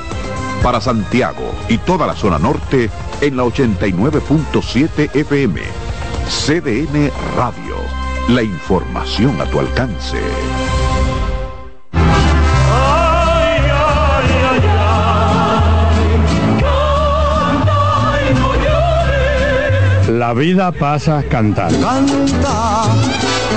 [0.61, 2.89] Para Santiago y toda la zona norte
[3.21, 5.61] en la 89.7 FM.
[6.27, 7.75] CDN Radio.
[8.29, 10.21] La información a tu alcance.
[20.21, 21.79] La vida pasa cantando.
[21.85, 22.83] Canta,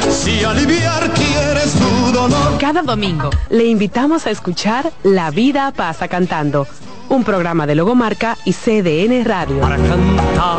[0.08, 2.58] si aliviar quieres tu dolor.
[2.58, 6.66] Cada domingo le invitamos a escuchar La vida pasa cantando,
[7.08, 9.60] un programa de Logomarca y CDN Radio.
[9.60, 10.58] Para cantar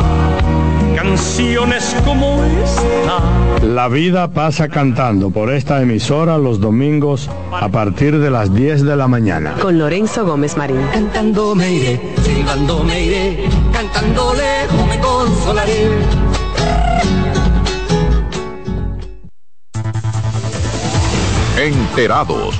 [0.96, 3.66] canciones como esta.
[3.66, 8.96] La vida pasa cantando por esta emisora los domingos a partir de las 10 de
[8.96, 9.54] la mañana.
[9.62, 10.82] Con Lorenzo Gómez Marín.
[10.92, 15.90] Cantando me iré, silbando me iré, cantando lejos me consolaré.
[21.58, 22.60] Enterados,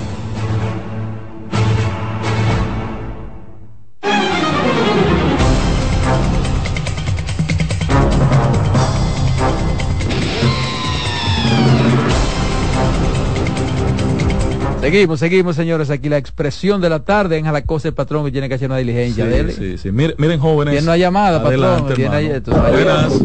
[14.91, 15.89] Seguimos, seguimos, señores.
[15.89, 18.77] Aquí la expresión de la tarde en Jalacosa, el patrón que tiene que hacer una
[18.77, 19.23] diligencia.
[19.23, 19.53] Sí, Dele.
[19.53, 19.89] sí, sí.
[19.89, 20.73] Miren, miren, jóvenes.
[20.73, 21.63] Tiene una llamada, patrón.
[21.63, 22.73] Adelante, sabes.
[22.73, 23.19] Buenas.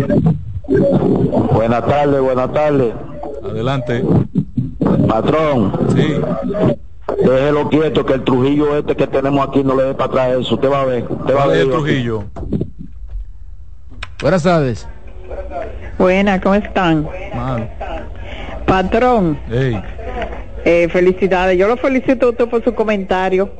[1.53, 2.95] Buenas tardes, buenas tardes.
[3.43, 4.05] Adelante.
[5.09, 5.73] Patrón.
[5.97, 6.15] Sí.
[7.25, 10.55] Déjelo quieto que el Trujillo este que tenemos aquí no le dé para atrás eso.
[10.55, 11.03] Usted va a ver.
[11.09, 11.61] Usted va a ¿Cuál es ver.
[11.67, 12.25] el Trujillo?
[14.23, 14.87] Buenas tardes.
[15.99, 17.09] Buena, ¿cómo están?
[17.35, 17.69] Mano.
[18.67, 19.83] Patrón, Ey.
[20.69, 21.57] Eh, felicidades.
[21.57, 23.53] Yo lo felicito a usted por su comentario.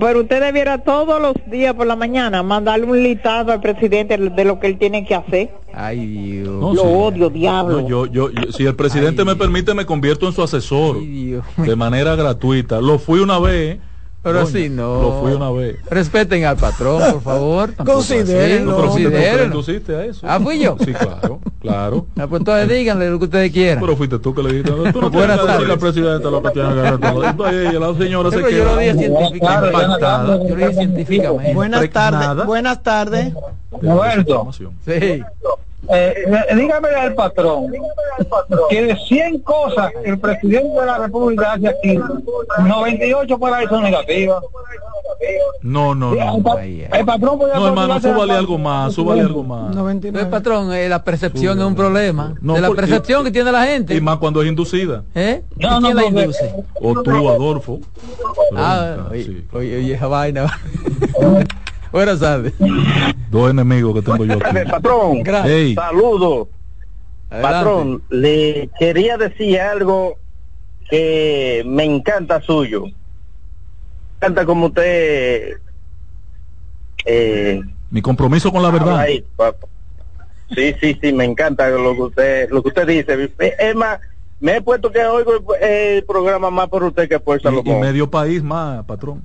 [0.00, 4.44] Pero usted debiera todos los días por la mañana mandarle un listado al presidente de
[4.46, 5.50] lo que él tiene que hacer.
[5.74, 6.48] Ay, Dios.
[6.48, 6.88] No, lo sí.
[6.90, 7.82] odio, diablo.
[7.82, 11.76] No, yo, yo, yo- si el presidente me permite, me convierto en su asesor de
[11.76, 12.80] manera gratuita.
[12.80, 13.78] Lo fui una vez.
[14.26, 15.02] Pero Doña, así no.
[15.02, 15.76] Lo fui una vez.
[15.88, 17.72] Respeten al patrón, por favor.
[17.76, 18.76] Considérenlo.
[18.76, 19.44] considérenlo.
[19.44, 20.26] induciste a eso.
[20.28, 20.76] Ah, fui yo.
[20.84, 22.06] Sí, claro, claro.
[22.18, 23.78] Ah, pues entonces díganle lo que ustedes quieran.
[23.78, 24.72] Pero fuiste tú que le dijiste.
[24.92, 25.70] Tú no Buenas tardes.
[25.70, 26.74] al presidente lo que tiene
[27.78, 29.76] la señora se Pero yo lo dije científicamente.
[30.48, 31.54] Yo lo dije científicamente.
[31.54, 32.46] Buenas tardes.
[32.46, 33.32] Buenas tardes.
[33.80, 34.50] Roberto,
[34.84, 35.22] Sí.
[35.88, 36.14] Eh,
[36.54, 37.72] dígame al patrón
[38.70, 41.98] que de 100 cosas que el presidente de la República hace aquí,
[42.66, 44.42] 98 para eso negativas.
[45.62, 46.58] No, no, no.
[46.62, 49.74] El patrón podía No, hermano, súbale algo más, súbale algo más.
[50.12, 52.34] Pues, patrón, eh, la percepción es un problema.
[52.40, 53.94] No, de la porque- percepción que tiene la gente.
[53.94, 55.02] Y más cuando es inducida.
[55.14, 55.42] ¿Eh?
[55.56, 56.54] No, ¿Y no, ¿Quién la porque- induce?
[56.80, 57.80] O tú, Adolfo.
[58.56, 60.46] Ah, oye, oye, oye, esa vaina.
[61.96, 62.52] Buenas tardes.
[63.30, 64.70] Dos enemigos que tengo yo aquí.
[64.70, 65.74] Patrón, Ey.
[65.74, 66.46] saludo.
[67.30, 67.56] Adelante.
[67.56, 70.18] Patrón, le quería decir algo
[70.90, 72.84] que me encanta suyo.
[72.84, 72.92] Me
[74.18, 75.54] encanta como usted
[77.06, 78.98] eh, Mi compromiso con la verdad.
[78.98, 79.24] ahí.
[80.54, 83.32] Sí, sí, sí, me encanta lo que usted lo que usted dice.
[83.58, 84.00] Es más,
[84.38, 85.32] me he puesto que oigo
[85.62, 87.80] el programa más por usted que por Y, y Salomón.
[87.80, 89.22] medio país más, patrón.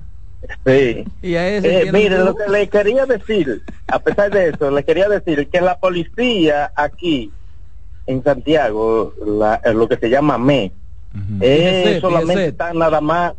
[0.66, 1.04] Sí.
[1.22, 4.70] Y a ese Eh, mire, tú- lo que le quería decir, a pesar de eso,
[4.70, 7.32] le quería decir que la policía aquí
[8.06, 10.72] en Santiago, la- eh, lo que se llama ME,
[11.40, 13.34] es solamente están nada más,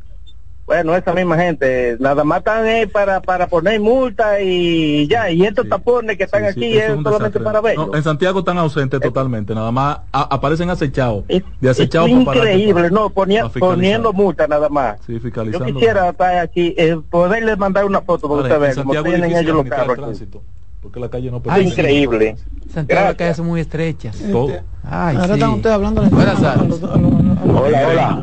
[0.66, 5.44] bueno, esa misma gente, nada más están eh, para, para poner multa y ya, y
[5.44, 7.44] estos tapones que están Sí, aquí eso es, un solamente desastre.
[7.44, 7.88] para verlo.
[7.88, 11.26] No, en Santiago están ausentes totalmente, nada más a- aparecen acechados.
[11.28, 15.00] De es acechados para parar- increíble, no, ponía- para poniendo multa nada más.
[15.06, 18.76] Sí, Yo quisiera estar aquí, eh, poderle mandar una foto para Ahora, usted en ver
[18.76, 20.42] cómo Santiago es tienen ellos los carros tránsito,
[20.82, 21.70] porque la calle no Es permite.
[21.70, 22.36] increíble.
[22.74, 24.18] Santiago las calles son muy estrechas.
[24.32, 24.54] Todo.
[24.90, 25.34] Ay, Ahora sí.
[25.34, 26.82] están ustedes hablando de Buenas tardes.
[26.84, 28.22] Hola, hola.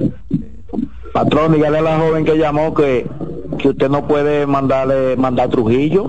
[1.12, 3.06] Patrón, dígale a la joven que llamó que,
[3.58, 6.08] que usted no puede mandarle mandar Trujillo.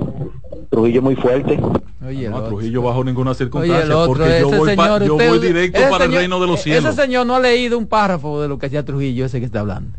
[0.69, 1.59] Trujillo es muy fuerte.
[2.07, 5.29] Oye, No, a Trujillo bajo ninguna circunstancia, porque yo ese voy, pa- señor, yo usted-
[5.29, 6.95] voy directo ese para el reino de los Ese cielos.
[6.95, 9.91] señor no ha leído un párrafo de lo que hacía Trujillo, ese que está hablando.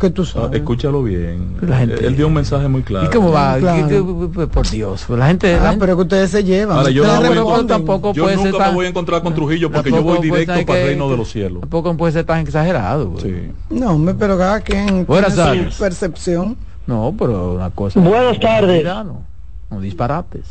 [0.00, 0.60] Que tú Ah, sabes.
[0.60, 1.56] escúchalo bien.
[1.60, 3.06] La gente- Él dio un mensaje muy claro.
[3.06, 3.58] ¿Y cómo va?
[3.58, 3.86] Claro.
[3.86, 5.52] ¿Qué- qué- qué- por Dios, la gente...
[5.52, 6.78] la Ah, gente- pero que ustedes se llevan.
[6.78, 9.70] Ahora, yo, no tampoco yo puede ser nunca tan- me voy a encontrar con Trujillo
[9.70, 11.60] porque yo voy directo ser para el reino de los cielos.
[11.60, 13.14] Tampoco puede ser tan exagerado.
[13.20, 13.50] Sí.
[13.68, 15.74] No, hombre, pero cada quien Buenas tiene tardes.
[15.74, 16.56] su percepción.
[16.86, 18.00] No, pero una cosa...
[18.00, 18.82] Buenas tardes.
[18.82, 19.22] No,
[19.70, 20.46] no disparates.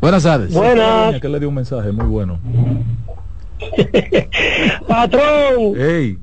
[0.00, 0.54] Buenas tardes.
[0.54, 1.20] Buenas.
[1.20, 2.38] Que le dio un mensaje muy bueno.
[4.86, 6.18] Patrón, Ey,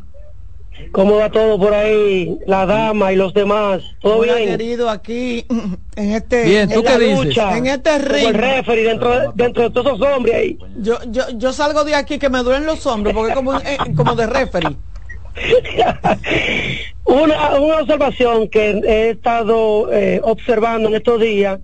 [0.96, 2.38] ¿cómo va todo por ahí?
[2.48, 3.84] La dama y los demás.
[4.00, 4.50] ¿Todo Hola, bien?
[4.52, 5.46] querido, aquí
[5.98, 7.26] en este Bien, ¿tú En la qué dices?
[7.26, 8.28] lucha, En este como ring.
[8.28, 10.58] el referee dentro, de- dentro de todos esos hombres ahí.
[10.78, 13.78] Yo, yo, yo salgo de aquí que me duelen los hombros porque es como, eh,
[13.96, 14.78] como de referee.
[17.04, 21.60] Una, una observación que he estado eh, observando en estos días,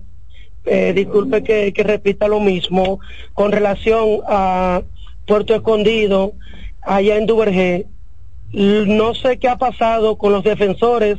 [0.64, 3.00] eh, disculpe que, que repita lo mismo,
[3.32, 4.82] con relación a
[5.26, 6.34] Puerto Escondido,
[6.82, 7.86] allá en Duvergé.
[8.52, 11.18] No sé qué ha pasado con los defensores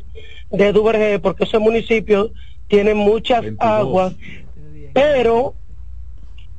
[0.51, 2.31] de Duvergé, porque ese municipio
[2.67, 4.13] tiene muchas aguas,
[4.93, 5.55] pero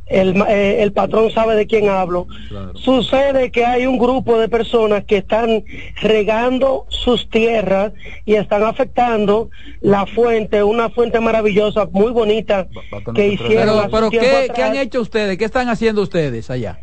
[0.06, 2.26] el, ma- eh, el patrón sabe de quién hablo.
[2.74, 5.64] Sucede que hay un grupo de personas que están
[6.02, 7.92] regando sus tierras
[8.24, 12.66] y están afectando la fuente, una fuente maravillosa, muy bonita,
[13.14, 14.52] que hicieron Pero, hace pero un tiempo ¿qué.
[14.52, 15.38] ¿qué han hecho ustedes?
[15.38, 16.80] ¿Qué están haciendo ustedes allá?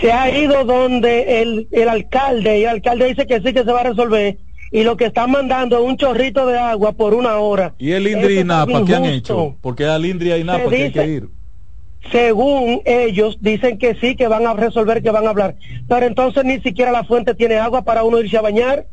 [0.00, 3.72] Se ha ido donde el, el alcalde, y el alcalde dice que sí, que se
[3.72, 4.38] va a resolver,
[4.70, 7.74] y lo que están mandando es un chorrito de agua por una hora.
[7.78, 9.56] ¿y el Indri y Napa qué han hecho?
[9.60, 11.28] Porque al Indri y Napa que hay que ir.
[12.10, 15.56] Según ellos, dicen que sí, que van a resolver, que van a hablar.
[15.86, 18.86] Pero entonces ni siquiera la fuente tiene agua para uno irse a bañar.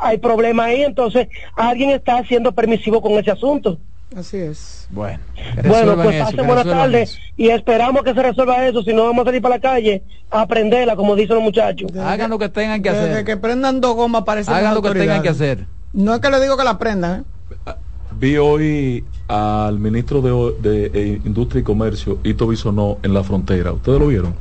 [0.00, 3.78] Hay problema ahí, entonces alguien está siendo permisivo con ese asunto.
[4.14, 4.86] Así es.
[4.90, 5.18] Bueno,
[5.64, 9.22] Bueno, pues eso, pasen buenas tardes y esperamos que se resuelva eso, si no vamos
[9.22, 11.90] a salir para la calle a aprenderla, como dicen los muchachos.
[11.96, 13.24] Hagan lo que tengan que Desde hacer.
[13.24, 15.66] que prendan dos gomas parece Hagan lo que tengan que hacer.
[15.92, 17.72] No es que le digo que la prendan, ¿eh?
[18.18, 23.72] Vi hoy al ministro de, de, Industria y Comercio, Ito Bisonó, en la frontera.
[23.72, 24.34] ¿Ustedes lo vieron?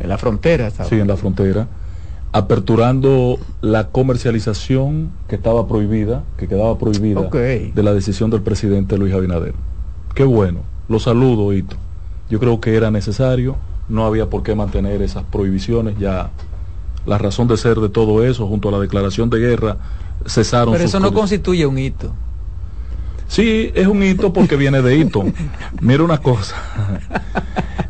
[0.00, 0.66] En la frontera.
[0.66, 0.88] Estaba.
[0.88, 1.66] Sí, en la frontera.
[2.36, 9.14] Aperturando la comercialización que estaba prohibida, que quedaba prohibida de la decisión del presidente Luis
[9.14, 9.54] Abinader.
[10.14, 10.60] Qué bueno.
[10.88, 11.76] Lo saludo, Hito.
[12.28, 13.56] Yo creo que era necesario.
[13.88, 15.98] No había por qué mantener esas prohibiciones.
[15.98, 16.30] Ya
[17.06, 19.78] la razón de ser de todo eso, junto a la declaración de guerra,
[20.26, 22.12] cesaron Pero sus eso no constituye un hito.
[23.28, 25.24] Sí, es un hito porque viene de hito.
[25.80, 26.54] Mira una cosa.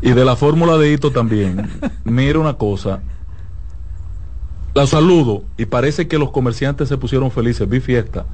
[0.03, 1.69] y de la fórmula de hito también.
[2.05, 3.01] Mira una cosa.
[4.77, 7.67] La saludo y parece que los comerciantes se pusieron felices.
[7.67, 8.27] Vi fiesta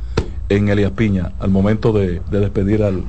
[0.49, 3.05] en Elias Piña al momento de, de despedir al,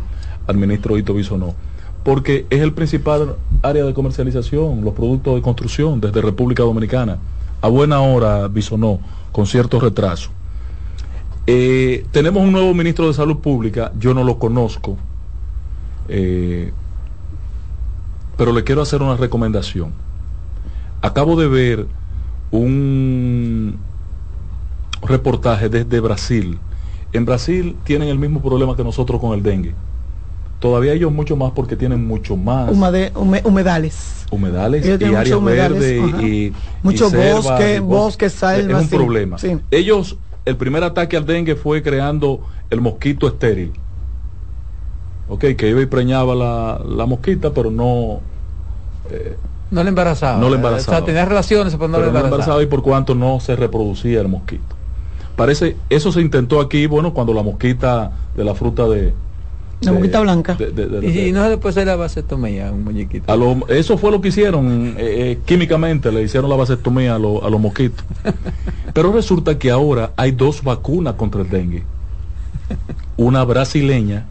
[0.55, 1.55] ministro Hito Bisonó.
[2.03, 7.17] Porque es el principal área de comercialización, los productos de construcción desde República Dominicana.
[7.61, 8.99] A buena hora, Bisonó,
[9.31, 10.29] con cierto retraso.
[11.47, 14.95] Eh, tenemos un nuevo ministro de Salud Pública, yo no lo conozco,
[16.07, 16.71] eh,
[18.37, 19.91] pero le quiero hacer una recomendación.
[21.01, 21.87] Acabo de ver
[22.53, 23.79] un
[25.01, 26.59] reportaje desde Brasil.
[27.11, 29.75] En Brasil tienen el mismo problema que nosotros con el dengue.
[30.59, 34.25] Todavía ellos mucho más porque tienen mucho más Humade- hume- humedales.
[34.31, 36.21] humedales Ellos y áreas verdes ajá.
[36.23, 38.95] y Mucho y selvas bosque, y es un sí.
[38.95, 39.57] problema Sí.
[39.71, 43.83] ellos el primer ataque al dengue fue creando el mosquito estéril
[45.27, 48.21] ok que iba y preñaba la, la mosquita pero no
[49.09, 49.37] eh,
[49.73, 50.39] No le embarazaba.
[50.39, 50.97] No le O embarazaba.
[50.97, 52.61] sea, tenía relaciones, pero no pero le no embarazaba.
[52.61, 54.75] y por cuanto no se reproducía el mosquito
[55.35, 59.13] parece eso se intentó aquí bueno cuando la mosquita de la fruta de
[59.81, 60.53] La de- boquita blanca.
[60.53, 63.33] de- de- de- Y, y no después de la vasectomía, un muñequito.
[63.33, 67.19] a lo- eso fue lo que hicieron eh, eh, químicamente, le hicieron la vasectomía a,
[67.19, 68.05] lo- a los mosquitos.
[68.93, 71.83] Pero resulta que ahora hay dos vacunas contra el dengue.
[73.17, 74.25] Una brasileña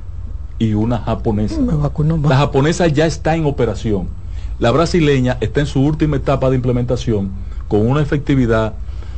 [0.61, 1.61] y una japonesa.
[1.61, 2.31] Me vacunó más.
[2.31, 4.07] La japonesa ya está en operación.
[4.63, 7.33] La brasileña está en su última etapa de implementación
[7.67, 8.75] con una efectividad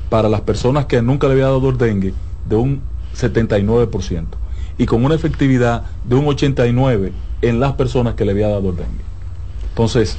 [0.09, 2.15] para las personas que nunca le había dado el dengue
[2.49, 2.81] de un
[3.15, 4.25] 79%
[4.79, 7.13] y con una efectividad de un 89%
[7.43, 9.05] en las personas que le había dado el dengue.
[9.69, 10.17] Entonces,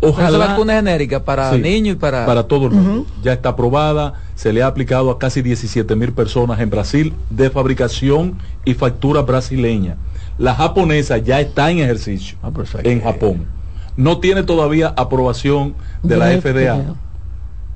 [0.00, 2.26] ojalá vacuna genérica para Sí, niños y para...
[2.26, 3.06] para todo el mundo.
[3.22, 7.50] Ya está aprobada, se le ha aplicado a casi 17 mil personas en Brasil de
[7.50, 9.96] fabricación y factura brasileña.
[10.38, 12.50] La japonesa ya está en ejercicio Ah,
[12.82, 13.59] en Japón.
[14.00, 16.94] No tiene todavía aprobación de la FDA.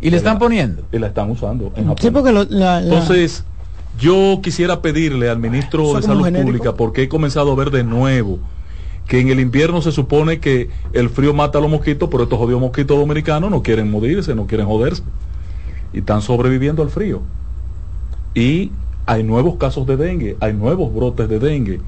[0.01, 0.83] ¿Y le están poniendo?
[0.91, 1.97] Y la están usando en Japón.
[2.01, 3.45] Sí, porque lo- la- la- Entonces,
[4.01, 6.27] yo quisiera pedirle al ministro de Salud.
[6.33, 8.39] Pública, porque he comenzado a ver de nuevo
[9.07, 12.39] que en el invierno se supone que el frío mata a los mosquitos, pero estos
[12.39, 15.03] jodidos mosquitos dominicanos no quieren morirse, no quieren joderse.
[15.93, 17.21] Y están sobreviviendo al frío.
[18.35, 18.73] Y
[19.07, 21.81] hay nuevos casos de dengue, hay nuevos brotes de dengue.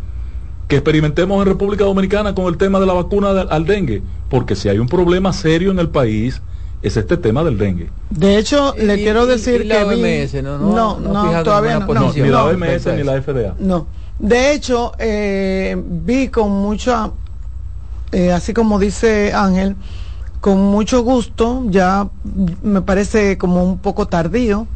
[0.69, 4.57] Que experimentemos en República Dominicana con el tema de la vacuna de- al dengue, porque
[4.57, 6.43] si hay un problema serio en el país,
[6.83, 7.89] es este tema del dengue.
[8.11, 10.59] De hecho, le Y- quiero decir y la que vi- OMS, ¿no?
[10.59, 13.55] No- no, no no, todavía no, No, ni la no, OMS ni la FDA.
[13.61, 13.87] no.
[14.19, 17.11] De hecho, eh, vi con mucha,
[18.11, 19.77] eh, así como dice Ángel,
[20.41, 22.09] con mucho gusto, ya
[22.63, 24.67] me parece como un poco tardío,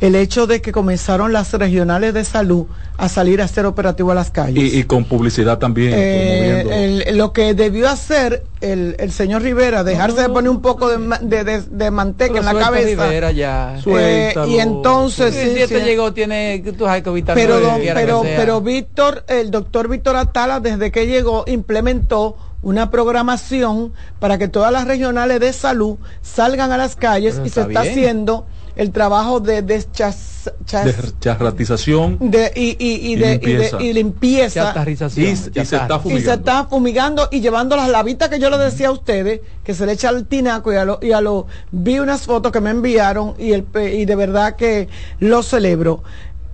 [0.00, 2.66] el hecho de que comenzaron las regionales de salud
[2.96, 4.72] a salir a hacer operativo a las calles.
[4.72, 5.92] Y, y con publicidad también.
[5.94, 10.88] Eh, el- lo que debió hacer el, el señor Rivera, dejarse de poner un poco
[10.88, 13.04] de, de, de- de manteca en la cabeza.
[13.06, 13.78] Rivera ya.
[13.86, 15.84] Eh, y entonces, Sí, sí, si este sí.
[15.84, 20.60] llegó, tiene, tú sabes que pero, don- que pero, pero Víctor, el doctor Víctor Atala,
[20.60, 26.76] desde que llegó, implementó una programación para que todas las regionales de salud salgan a
[26.76, 27.92] las calles Pero y se está está bien.
[27.92, 28.46] haciendo
[28.80, 33.76] el trabajo de Descharratización de, y, y, y y de, limpieza.
[33.76, 34.74] y de- y limpieza.
[35.16, 36.32] Y, y se está Y se fumigando.
[36.32, 39.92] está fumigando y llevando las lavitas que yo les decía a ustedes, que se le
[39.92, 43.34] echa al tinaco y a lo, y a lo vi unas fotos que me enviaron
[43.38, 44.88] y el pe- y de verdad que
[45.18, 46.02] lo celebro.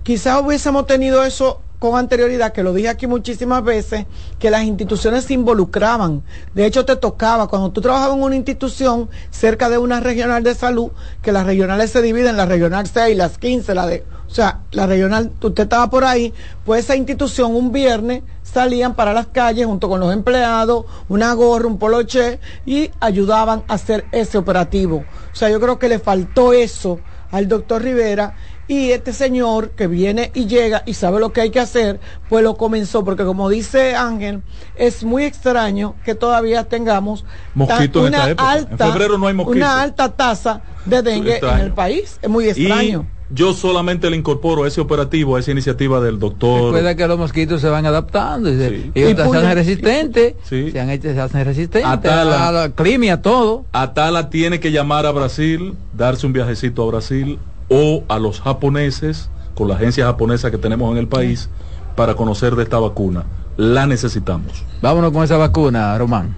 [0.03, 4.05] Quizás hubiésemos tenido eso con anterioridad, que lo dije aquí muchísimas veces,
[4.39, 6.23] que las instituciones se involucraban.
[6.53, 10.55] De hecho, te tocaba, cuando tú trabajabas en una institución cerca de una regional de
[10.55, 10.91] salud,
[11.21, 14.03] que las regionales se dividen, la regional 6, las 15, la de...
[14.27, 16.33] O sea, la regional, usted estaba por ahí,
[16.65, 21.67] pues esa institución un viernes salían para las calles junto con los empleados, una gorra,
[21.67, 25.05] un poloche, y ayudaban a hacer ese operativo.
[25.31, 26.99] O sea, yo creo que le faltó eso
[27.31, 28.35] al doctor Rivera
[28.67, 31.99] y este señor que viene y llega y sabe lo que hay que hacer,
[32.29, 34.41] pues lo comenzó, porque como dice Ángel,
[34.75, 38.51] es muy extraño que todavía tengamos ta- Mosquito en una esta época.
[38.57, 39.57] En alta, febrero no hay mosquito.
[39.57, 42.19] una alta tasa de dengue en el país.
[42.21, 43.07] Es muy extraño.
[43.29, 46.65] yo solamente le incorporo ese operativo a esa iniciativa del doctor.
[46.73, 48.49] Recuerda que los mosquitos se van adaptando.
[48.49, 48.91] y se- Sí.
[48.95, 50.35] Ellos Y se hacen resistentes.
[50.43, 50.71] Sí.
[50.71, 51.85] Se, han hecho, se hacen resistentes.
[51.91, 52.47] Atala.
[52.47, 53.65] a la clima y a todo.
[53.73, 57.37] Atala tiene que llamar a Brasil, darse un viajecito a Brasil
[57.69, 61.49] o a los japoneses, con la agencia japonesa que tenemos en el país,
[61.95, 63.23] para conocer de esta vacuna.
[63.57, 64.63] La necesitamos.
[64.81, 66.35] Vámonos con esa vacuna, Román.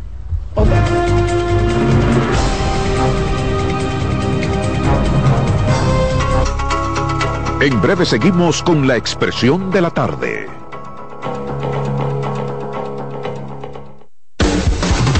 [7.61, 10.47] En breve seguimos con la expresión de la tarde.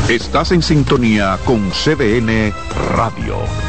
[0.08, 2.54] Estás en sintonía con CDN
[2.96, 3.69] Radio.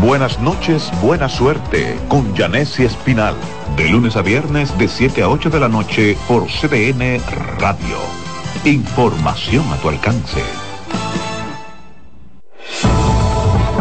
[0.00, 3.36] Buenas noches, buena suerte con Janessi Espinal.
[3.76, 7.20] De lunes a viernes de 7 a 8 de la noche por CDN
[7.58, 7.98] Radio.
[8.64, 10.42] Información a tu alcance.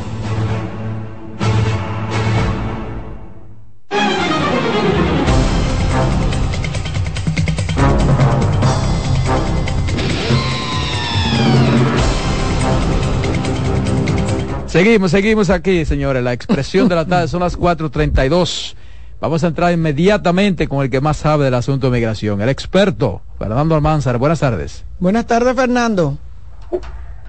[14.71, 16.23] Seguimos, seguimos aquí, señores.
[16.23, 18.75] La expresión de la tarde son las 4.32.
[19.19, 23.21] Vamos a entrar inmediatamente con el que más sabe del asunto de migración, el experto,
[23.41, 24.19] Fernando Almanzar.
[24.19, 24.85] Buenas tardes.
[24.99, 26.15] Buenas tardes, Fernando.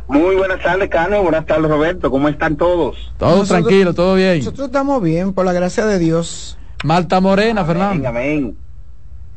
[0.09, 1.23] Muy buenas tardes, Carlos.
[1.23, 2.11] Buenas tardes, Roberto.
[2.11, 3.13] ¿Cómo están todos?
[3.17, 4.39] Todo Nosotros- tranquilo, todo bien.
[4.41, 6.59] Nosotros estamos bien, por la gracia de Dios.
[6.85, 8.07] Malta Morena, Fernando.
[8.07, 8.55] Amén.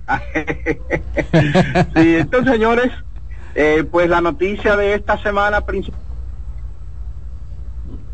[1.96, 2.92] sí, entonces, señores,
[3.56, 6.00] eh, pues la noticia de esta semana principal.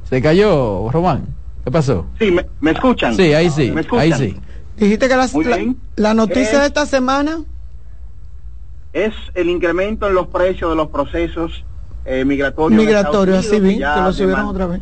[0.08, 1.26] ¿Se cayó, Román?
[1.64, 2.06] ¿Qué pasó?
[2.20, 3.16] Sí, ¿me, me escuchan?
[3.16, 4.04] Sí, ahí sí, ¿Me escuchan?
[4.04, 4.40] ahí sí.
[4.78, 5.28] Dijiste que la,
[5.96, 7.40] la noticia Eh, de esta semana
[8.94, 11.66] Es el incremento en los precios de los procesos
[12.06, 12.80] eh, migratorios.
[12.82, 14.82] en migratorio, Estados así Unidos, vi, ya que lo de subieron otra vez.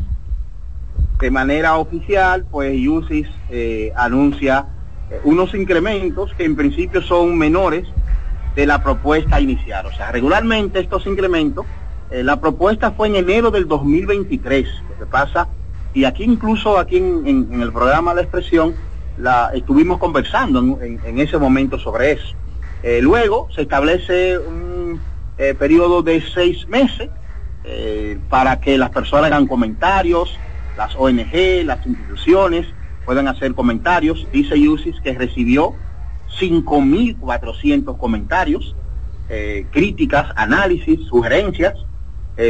[1.20, 4.66] de manera oficial, pues UCIS eh, anuncia
[5.10, 7.86] eh, unos incrementos que en principio son menores
[8.56, 9.86] de la propuesta inicial.
[9.86, 11.66] O sea, regularmente estos incrementos,
[12.10, 14.66] la propuesta fue en enero del 2023.
[14.88, 15.48] Lo que pasa,
[15.92, 18.74] y aquí incluso aquí en, en- en el programa La Expresión,
[19.16, 22.34] la, estuvimos conversando en- en ese momento sobre eso.
[22.82, 25.00] Eh, luego se establece un
[25.42, 27.08] eh, periodo de seis meses
[27.64, 30.38] eh, para que las personas hagan comentarios,
[30.76, 32.66] las ONG, las instituciones
[33.06, 34.26] puedan hacer comentarios.
[34.32, 35.74] Dice UCIS que recibió
[36.38, 38.76] 5.400 comentarios,
[39.30, 41.74] eh, críticas, análisis, sugerencias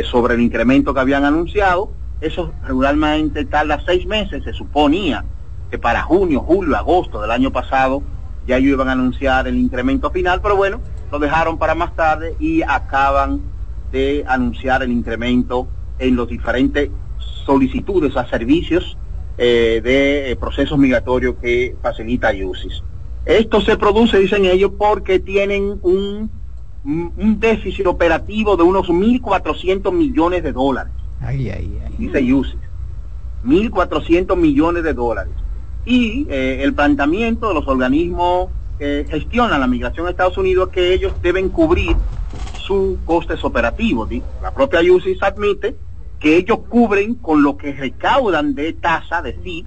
[0.05, 1.93] sobre el incremento que habían anunciado.
[2.21, 4.45] Eso regularmente tarda seis meses.
[4.45, 5.25] Se suponía
[5.71, 8.03] que para junio, julio, agosto del año pasado
[8.47, 10.81] ya ellos iban a anunciar el incremento final, pero bueno,
[11.11, 13.41] lo dejaron para más tarde y acaban
[13.93, 15.69] de anunciar el incremento
[15.99, 16.91] en los diferentes
[17.45, 18.97] solicitudes a servicios
[19.39, 22.83] eh, de eh, procesos migratorios que facilita UCIS.
[23.25, 26.31] Esto se produce, dicen ellos, porque tienen un,
[26.85, 31.95] un déficit operativo de unos 1.400 millones de dólares Ay, ay, ay.
[31.99, 32.57] dice UCIS,
[33.45, 35.33] 1.400 millones de dólares.
[35.85, 40.75] Y eh, el planteamiento de los organismos que gestionan la migración a Estados Unidos es
[40.75, 41.97] que ellos deben cubrir
[42.55, 44.09] sus costes operativos.
[44.43, 45.77] La propia UCIS admite
[46.19, 49.67] que ellos cubren con lo que recaudan de tasa, de FIT,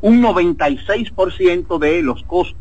[0.00, 2.56] un 96% de los costos.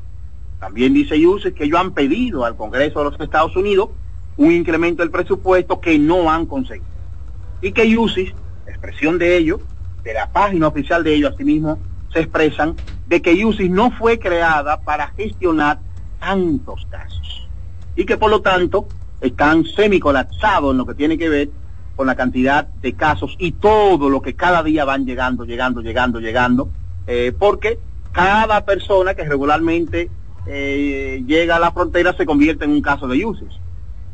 [0.59, 3.89] También dice UCIS que ellos han pedido al Congreso de los Estados Unidos
[4.38, 6.91] un incremento del presupuesto que no han conseguido
[7.61, 8.34] y que UCIS,
[8.68, 9.59] expresión de ello,
[10.03, 11.77] de la página oficial de ellos, asimismo,
[12.11, 12.75] se expresan
[13.07, 15.79] de que UCIS no fue creada para gestionar
[16.19, 17.49] tantos casos
[17.95, 18.88] y que por lo tanto
[19.19, 21.49] están semicolapsados en lo que tiene que ver
[21.95, 26.19] con la cantidad de casos y todo lo que cada día van llegando, llegando, llegando,
[26.19, 26.69] llegando,
[27.07, 27.79] eh, porque
[28.11, 30.09] cada persona que regularmente
[30.47, 33.59] eh, llega a la frontera se convierte en un caso de UCIS,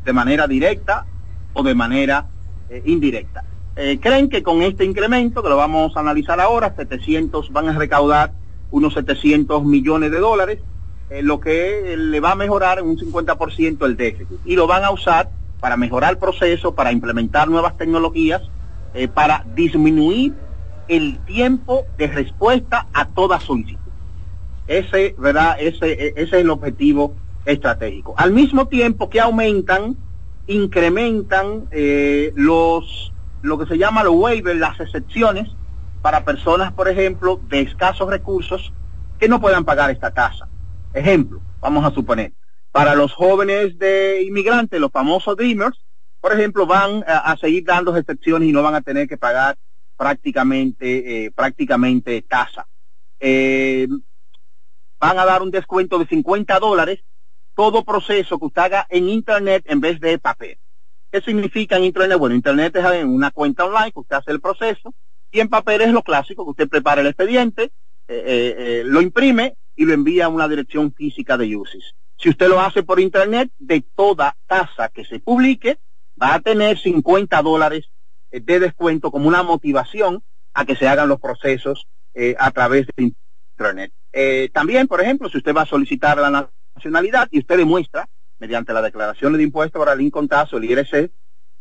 [0.04, 1.06] de manera directa
[1.54, 2.26] o de manera
[2.68, 3.44] eh, indirecta.
[3.80, 7.78] Eh, creen que con este incremento, que lo vamos a analizar ahora, 700 van a
[7.78, 8.32] recaudar
[8.72, 10.58] unos 700 millones de dólares,
[11.10, 14.40] eh, lo que le va a mejorar en un 50% el déficit.
[14.44, 15.30] Y lo van a usar
[15.60, 18.42] para mejorar el proceso, para implementar nuevas tecnologías,
[18.94, 20.34] eh, para disminuir
[20.88, 23.92] el tiempo de respuesta a toda solicitud.
[24.66, 25.56] Ese, ¿verdad?
[25.60, 27.14] Ese, e- ese es el objetivo
[27.44, 28.14] estratégico.
[28.16, 29.96] Al mismo tiempo que aumentan,
[30.48, 35.48] incrementan eh, los, lo que se llama los waivers, las excepciones
[36.02, 38.72] para personas, por ejemplo, de escasos recursos
[39.18, 40.48] que no puedan pagar esta tasa.
[40.92, 42.32] Ejemplo, vamos a suponer,
[42.72, 45.78] para los jóvenes de inmigrantes, los famosos Dreamers,
[46.20, 49.56] por ejemplo, van a, seguir dando excepciones y no van a tener que pagar
[49.96, 52.66] prácticamente, eh, prácticamente tasa.
[53.20, 53.88] Eh,
[54.98, 57.00] van a dar un descuento de 50 dólares
[57.54, 60.58] todo proceso que usted haga en internet en vez de papel.
[61.10, 62.18] ¿Qué significa en internet?
[62.18, 64.94] Bueno, internet es una cuenta online que usted hace el proceso
[65.30, 67.70] y en papel es lo clásico, que usted prepara el expediente, eh,
[68.08, 71.94] eh, eh, lo imprime y lo envía a una dirección física de UCIS.
[72.16, 75.78] Si usted lo hace por internet, de toda tasa que se publique,
[76.20, 77.86] va a tener 50 dólares
[78.30, 80.22] de descuento como una motivación
[80.52, 81.86] a que se hagan los procesos
[82.38, 83.14] a través de
[83.52, 83.92] internet.
[84.52, 88.82] También, por ejemplo, si usted va a solicitar la nacionalidad y usted demuestra, mediante la
[88.82, 90.64] declaración de impuestos para el incontazo, el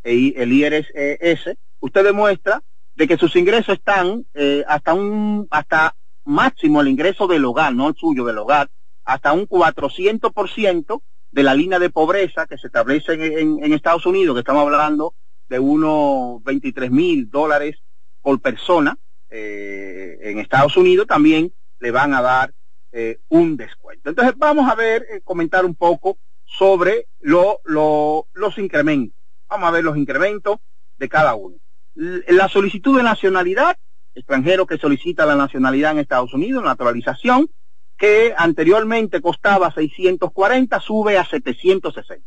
[0.03, 2.63] e I- el IRS, usted demuestra
[2.95, 5.95] de que sus ingresos están eh, hasta un hasta
[6.25, 8.69] máximo el ingreso del hogar, no el suyo del hogar,
[9.05, 14.05] hasta un 400% de la línea de pobreza que se establece en, en- en Estados
[14.05, 15.15] Unidos, que estamos hablando
[15.49, 17.77] de unos 23 mil dólares
[18.21, 18.97] por persona
[19.29, 22.53] eh, en Estados Unidos, también le van a dar
[22.91, 24.09] eh, un descuento.
[24.09, 26.17] Entonces vamos a ver, eh, comentar un poco
[26.47, 29.15] sobre lo, lo- los incrementos.
[29.49, 30.57] Vamos a ver los incrementos
[30.97, 31.57] de cada uno.
[31.95, 33.77] La solicitud de nacionalidad,
[34.15, 37.49] extranjero que solicita la nacionalidad en Estados Unidos, naturalización,
[37.97, 42.25] que anteriormente costaba 640, sube a 760.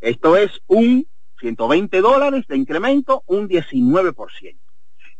[0.00, 1.06] Esto es un
[1.40, 4.58] 120 dólares de incremento, un 19%.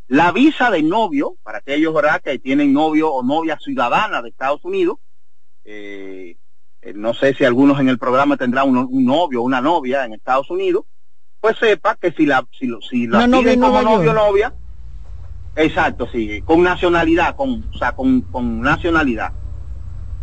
[0.09, 2.21] La visa de novio, para aquellos ¿verdad?
[2.23, 4.99] que tienen novio o novia ciudadana de Estados Unidos,
[5.65, 6.37] eh,
[6.95, 10.15] no sé si algunos en el programa tendrán un, un novio o una novia en
[10.15, 10.85] Estados Unidos,
[11.41, 14.15] pues sepa que si la, si, lo- si la novia piden en como novio o
[14.15, 14.55] novia,
[15.57, 19.33] exacto, sí, con nacionalidad, con, o sea, con, con nacionalidad.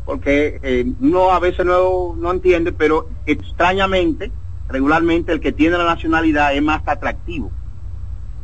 [0.05, 4.31] Porque eh, no a veces no, no entiende, pero extrañamente,
[4.67, 7.51] regularmente el que tiene la nacionalidad es más atractivo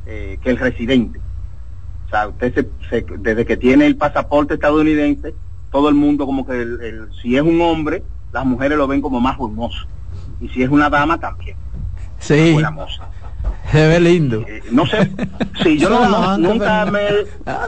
[0.06, 1.20] eh, que el residente.
[2.06, 5.34] O sea, usted se, se- desde que tiene el pasaporte estadounidense,
[5.76, 9.02] todo el mundo como que el- el- si es un hombre, las mujeres lo ven
[9.02, 9.85] como más hermoso.
[10.39, 11.57] Y si es una dama también.
[12.18, 12.56] Sí,
[13.73, 14.45] se ve lindo.
[14.47, 15.11] Eh, no sé,
[15.61, 17.02] sí, yo no, no- nunca me,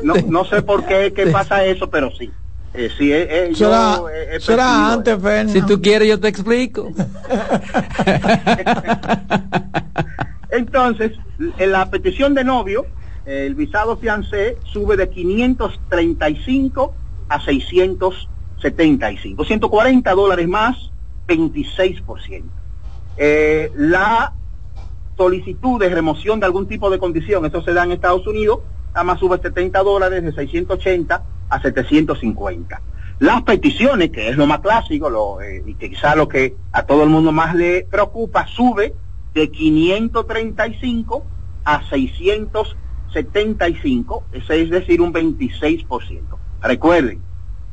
[0.04, 2.32] no, no sé por qué que pasa eso, pero sí.
[2.74, 4.08] Eh, sí, eh, eh, yo
[4.40, 5.50] Será- antes, Fernan.
[5.54, 6.90] Si tú quieres yo te explico.
[10.50, 11.12] Entonces,
[11.58, 12.86] en la petición de novio,
[13.26, 16.96] el visado fiancé sube de 535
[17.30, 20.92] a 675, 140 dólares más,
[21.28, 22.44] 26%.
[23.18, 24.34] Eh, la
[25.18, 28.60] solicitud de remoción de algún tipo de condición, eso se da en Estados Unidos,
[28.90, 32.82] nada más sube 70 dólares de 680 a 750.
[33.20, 37.02] Las peticiones, que es lo más clásico, lo, eh, y quizá lo que a todo
[37.04, 38.94] el mundo más le preocupa, sube
[39.34, 41.26] de 535
[41.64, 46.37] a 675, ese es decir, un 26%.
[46.62, 47.22] Recuerden,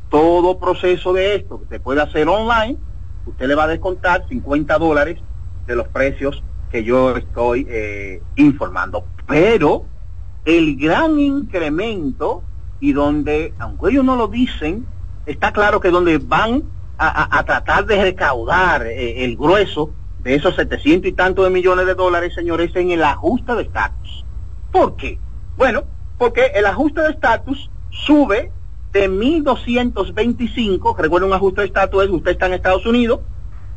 [0.09, 2.77] todo proceso de esto que se puede hacer online,
[3.25, 5.19] usted le va a descontar 50 dólares
[5.65, 9.05] de los precios que yo estoy eh, informando.
[9.27, 9.85] Pero
[10.45, 12.43] el gran incremento
[12.79, 14.85] y donde, aunque ellos no lo dicen,
[15.25, 16.63] está claro que donde van
[16.97, 21.93] a, tratar de recaudar eh, el grueso de esos 700 y tantos de millones de
[21.93, 24.25] dólares, señores, en el ajuste de estatus.
[24.71, 25.19] ¿Por qué?
[25.57, 25.83] Bueno,
[26.17, 28.51] porque el ajuste de estatus sube
[28.95, 33.19] de 1.225, recuerden un ajuste de estatus es usted está en Estados Unidos,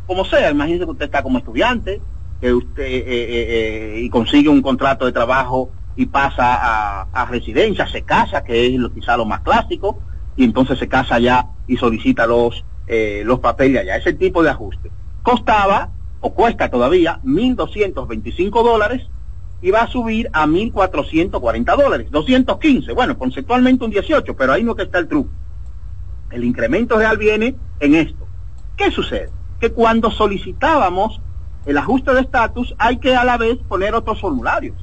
[0.07, 2.01] como sea, imagínese que usted está como estudiante,
[2.41, 7.27] que usted eh, eh, eh, y consigue un contrato de trabajo y pasa a, a
[7.27, 9.99] residencia, se casa, que es lo, quizá lo más clásico,
[10.37, 13.97] y entonces se casa allá y solicita los, eh, los papeles allá.
[13.97, 14.93] Ese tipo de ajuste.
[15.25, 15.91] Costaba,
[16.21, 19.09] o cuesta todavía, 1.225 dólares
[19.61, 24.75] y va a subir a 1.440 dólares, 215, bueno, conceptualmente un 18, pero ahí no
[24.75, 25.31] que está el truco.
[26.31, 28.27] El incremento real viene en esto.
[28.77, 29.31] ¿Qué sucede?
[29.61, 31.21] Que cuando solicitábamos
[31.67, 34.77] el ajuste de estatus hay que a la vez poner otros formularios.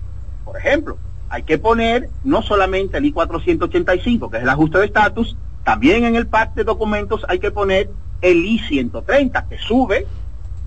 [0.43, 0.97] Por ejemplo,
[1.29, 6.15] hay que poner no solamente el I-485, que es el ajuste de estatus, también en
[6.15, 7.89] el pack de documentos hay que poner
[8.21, 10.05] el I-130, que sube,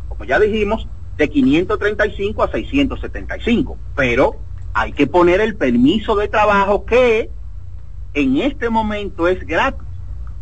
[0.09, 0.89] como ya dijimos,
[1.19, 3.77] de 535 a 675.
[3.95, 4.37] Pero
[4.73, 7.31] hay que poner el permiso de trabajo que
[8.15, 9.87] en este momento es gratis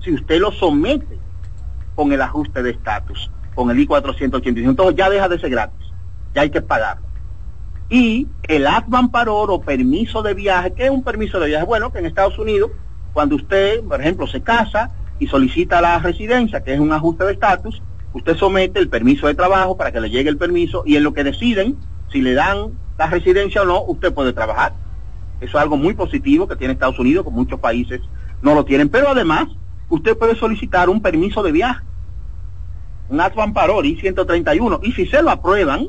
[0.05, 1.19] si usted lo somete
[1.94, 4.69] con el ajuste de estatus, con el I-485.
[4.69, 5.86] Entonces ya deja de ser gratis,
[6.35, 7.07] ya hay que pagarlo.
[7.89, 11.65] Y el Advan Paror o permiso de viaje, ¿qué es un permiso de viaje?
[11.65, 12.70] Bueno, que en Estados Unidos,
[13.12, 17.32] cuando usted, por ejemplo, se casa y solicita la residencia, que es un ajuste de
[17.32, 17.81] estatus,
[18.16, 21.12] usted somete el permiso de trabajo para que le llegue el permiso y en lo
[21.12, 21.76] que deciden,
[22.10, 24.72] si le dan la residencia o no, usted puede trabajar.
[25.38, 28.01] Eso es algo muy positivo que tiene Estados Unidos, que muchos países
[28.40, 28.88] no lo tienen.
[28.88, 29.48] Pero además,
[29.90, 31.84] usted puede solicitar un permiso de viaje,
[33.10, 35.88] un Advan Parol I-131, y si se lo aprueban,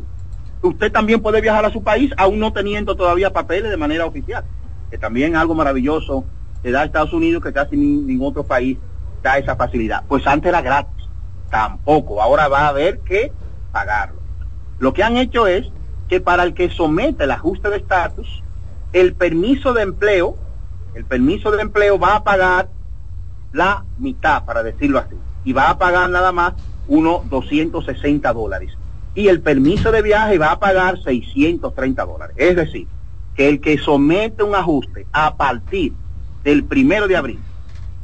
[0.61, 4.43] usted también puede viajar a su país aún no teniendo todavía papeles de manera oficial,
[4.91, 6.25] que también es algo maravilloso
[6.61, 8.77] que da Estados Unidos que casi ningún otro país
[9.23, 10.03] da esa facilidad.
[10.09, 10.96] Pues antes era gratis,
[11.49, 13.31] tampoco, ahora va a haber que
[13.71, 14.19] pagarlo.
[14.79, 15.67] Lo que han hecho es
[16.07, 18.43] que para el que somete el ajuste de estatus,
[18.93, 20.37] el permiso de empleo,
[20.93, 22.69] el permiso de empleo va a pagar
[23.53, 26.53] la mitad, para decirlo así, y va a pagar nada más
[26.87, 28.71] unos 260 dólares.
[29.15, 32.35] Y el permiso de viaje va a pagar 630 dólares.
[32.37, 32.87] Es decir,
[33.35, 35.93] que el que somete un ajuste a partir
[36.43, 37.39] del primero de abril,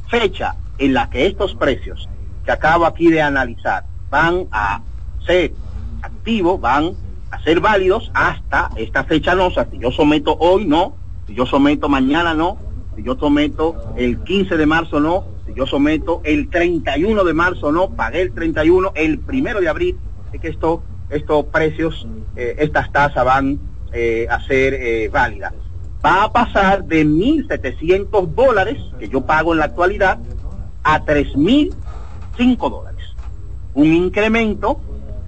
[0.08, 2.08] fecha en la que estos precios
[2.44, 4.80] que acabo aquí de analizar van a
[5.26, 5.52] ser
[6.02, 6.92] activos, van
[7.30, 10.94] a ser válidos hasta esta fecha no, o sea, si yo someto hoy no,
[11.26, 12.58] si yo someto mañana no,
[12.94, 17.72] si yo someto el 15 de marzo no, si yo someto el 31 de marzo
[17.72, 19.96] no, pagué el 31, el primero de abril,
[20.32, 22.06] es que esto, estos precios,
[22.36, 23.58] eh, estas tasas van
[23.92, 25.54] eh, a ser eh, válidas.
[26.04, 30.18] Va a pasar de 1.700 dólares, que yo pago en la actualidad,
[30.82, 31.04] a
[32.36, 33.04] 3.005 dólares.
[33.74, 34.80] Un incremento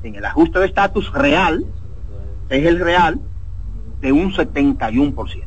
[0.03, 1.65] en el ajuste de estatus real,
[2.49, 3.20] es el real,
[4.01, 5.45] de un 71%.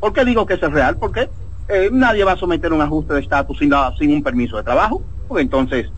[0.00, 0.96] ¿Por qué digo que es real?
[0.98, 1.30] Porque
[1.68, 5.02] eh, nadie va a someter un ajuste de estatus sin, sin un permiso de trabajo.
[5.26, 5.90] Porque entonces,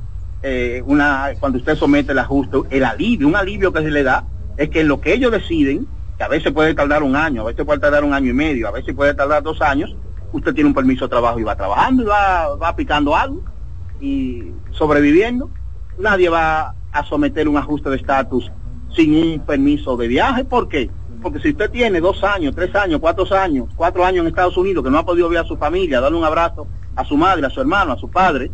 [0.42, 4.24] eh, una, cuando usted somete el ajuste, el alivio, un alivio que se le da,
[4.56, 7.64] es que lo que ellos deciden, que a veces puede tardar un año, a veces
[7.64, 9.94] puede tardar un año y medio, a veces puede tardar dos años,
[10.32, 13.42] usted tiene un permiso de trabajo y va trabajando y va, va picando algo
[14.00, 15.50] y sobreviviendo.
[15.98, 18.50] Nadie va a someter un ajuste de estatus
[18.94, 20.44] sin un permiso de viaje.
[20.44, 20.90] ¿Por qué?
[21.22, 24.84] Porque si usted tiene dos años, tres años, cuatro años, cuatro años en Estados Unidos
[24.84, 27.50] que no ha podido ver a su familia, darle un abrazo a su madre, a
[27.50, 28.50] su hermano, a su padre,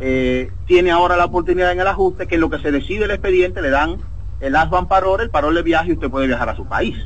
[0.00, 3.10] eh, tiene ahora la oportunidad en el ajuste que en lo que se decide el
[3.10, 3.98] expediente le dan
[4.40, 6.96] el ASBAN parol, el parol de viaje y usted puede viajar a su país.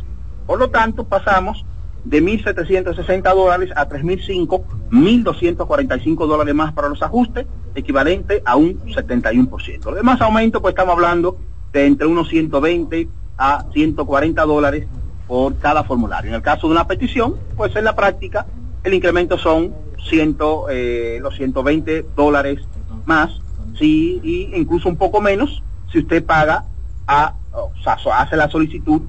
[0.47, 1.67] Por lo tanto, pasamos
[2.05, 9.85] de 1.760 dólares a 3.005, 1.245 dólares más para los ajustes, equivalente a un 71%.
[9.85, 11.39] Los demás aumentos, pues estamos hablando
[11.73, 13.09] de entre unos 120
[13.39, 14.87] a 140 dólares
[15.27, 16.31] por cada formulario.
[16.31, 18.47] En el caso de una petición, pues en la práctica
[18.83, 19.75] el incremento son
[20.09, 20.37] 100,
[20.71, 22.61] eh, los 120 dólares
[23.07, 23.41] más,
[23.79, 26.65] sí, y incluso un poco menos si usted paga
[27.07, 29.01] a, o sea, hace la solicitud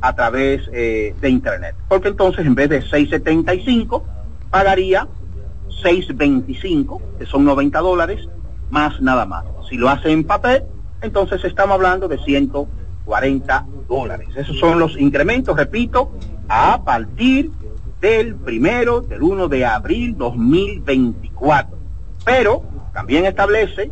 [0.00, 1.74] a través eh, de internet.
[1.88, 4.02] Porque entonces en vez de 6.75
[4.50, 5.06] pagaría
[5.82, 8.28] 6.25, que son 90 dólares,
[8.70, 9.44] más nada más.
[9.68, 10.64] Si lo hace en papel,
[11.02, 14.28] entonces estamos hablando de 140 dólares.
[14.36, 16.12] Esos son los incrementos, repito,
[16.48, 17.50] a partir
[18.00, 21.78] del primero, del 1 de abril 2024.
[22.24, 23.90] Pero también establece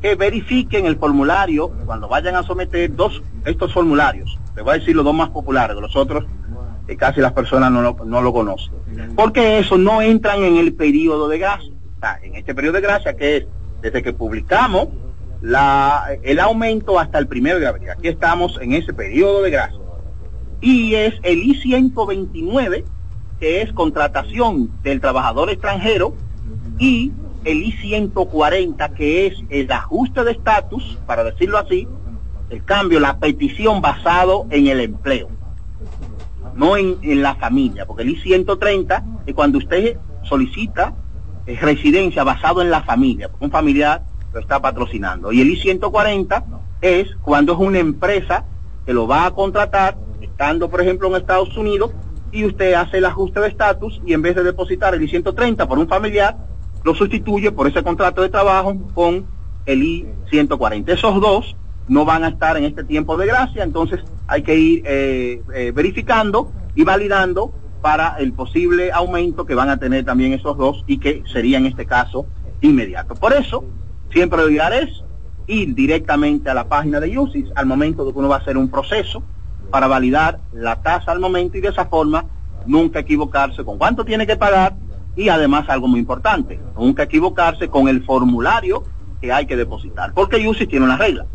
[0.00, 4.38] que verifiquen el formulario cuando vayan a someter dos estos formularios.
[4.56, 6.24] Les voy a decir los dos más populares, los otros
[6.86, 8.72] que casi las personas no lo, no lo conocen.
[9.14, 11.72] Porque eso no entran en el periodo de gracia.
[12.00, 13.46] Sea, en este periodo de gracia que es
[13.82, 14.88] desde que publicamos
[15.40, 17.90] la, el aumento hasta el primero de abril.
[17.90, 19.78] Aquí estamos en ese periodo de gracia.
[20.60, 22.84] Y es el I-129,
[23.38, 26.14] que es contratación del trabajador extranjero,
[26.78, 27.12] y
[27.44, 31.88] el I-140, que es el ajuste de estatus, para decirlo así,
[32.50, 35.28] el cambio, la petición basado en el empleo,
[36.54, 40.94] no en, en la familia, porque el I-130 es cuando usted solicita
[41.46, 44.02] eh, residencia basado en la familia, porque un familiar
[44.32, 45.32] lo está patrocinando.
[45.32, 46.44] Y el I-140
[46.80, 48.44] es cuando es una empresa
[48.84, 51.92] que lo va a contratar, estando por ejemplo en Estados Unidos,
[52.32, 55.78] y usted hace el ajuste de estatus y en vez de depositar el I-130 por
[55.78, 56.36] un familiar,
[56.82, 59.26] lo sustituye por ese contrato de trabajo con
[59.66, 60.88] el I-140.
[60.88, 61.56] Esos dos
[61.88, 65.72] no van a estar en este tiempo de gracia, entonces hay que ir eh, eh,
[65.74, 67.52] verificando y validando
[67.82, 71.66] para el posible aumento que van a tener también esos dos y que sería en
[71.66, 72.26] este caso
[72.60, 73.14] inmediato.
[73.14, 73.64] Por eso,
[74.12, 75.02] siempre ideal es
[75.46, 78.56] ir directamente a la página de UCIS al momento de que uno va a hacer
[78.56, 79.22] un proceso
[79.70, 82.24] para validar la tasa al momento y de esa forma
[82.66, 84.76] nunca equivocarse con cuánto tiene que pagar
[85.16, 88.84] y además algo muy importante, nunca equivocarse con el formulario
[89.20, 91.26] que hay que depositar, porque UCIS tiene una regla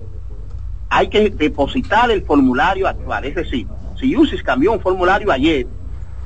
[0.90, 3.26] hay que depositar el formulario actual.
[3.26, 3.68] Es decir,
[4.00, 5.68] si UCIS cambió un formulario ayer,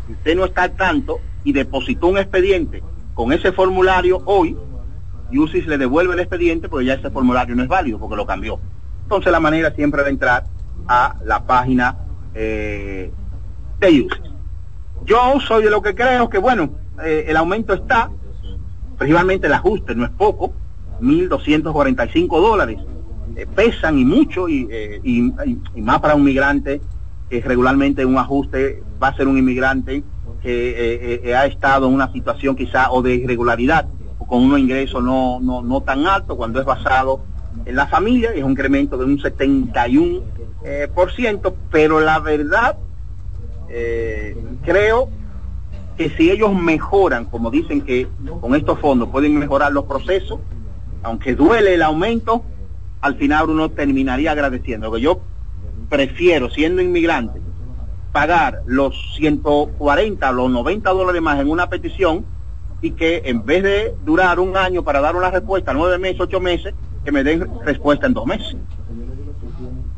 [0.10, 4.56] usted no está al tanto y depositó un expediente con ese formulario hoy,
[5.32, 8.60] UCIS le devuelve el expediente porque ya ese formulario no es válido porque lo cambió.
[9.04, 10.46] Entonces la manera siempre de entrar
[10.88, 11.98] a la página
[12.34, 13.12] eh,
[13.80, 14.22] de UCIS.
[15.06, 16.72] Yo soy de lo que creo que, bueno,
[17.04, 18.10] eh, el aumento está,
[18.98, 20.54] principalmente el ajuste no es poco,
[21.02, 22.80] 1.245 dólares.
[23.36, 25.32] Eh, pesan y mucho eh, y,
[25.76, 26.82] y, más para un migrante
[27.30, 30.04] que regularmente un ajuste va a ser un inmigrante
[30.42, 35.00] que eh, ha estado en una situación quizá o de irregularidad o con un ingreso
[35.02, 37.22] no, no, no tan alto cuando es basado
[37.66, 40.22] en la familia es un incremento de un 71
[40.96, 42.78] por ciento pero la verdad
[44.64, 45.10] creo
[46.00, 48.08] que si ellos mejoran como dicen que
[48.40, 50.40] con estos fondos pueden mejorar los procesos
[51.04, 52.42] aunque duele el aumento
[53.02, 54.90] al final uno terminaría agradeciendo.
[54.94, 55.20] que yo
[55.90, 57.42] prefiero, siendo inmigrante,
[58.14, 62.24] pagar los 140, los 90 dólares más en una petición
[62.82, 66.40] y que en vez de durar un año para dar una respuesta, nueve meses, ocho
[66.40, 66.74] meses,
[67.04, 68.56] que me den respuesta en dos meses.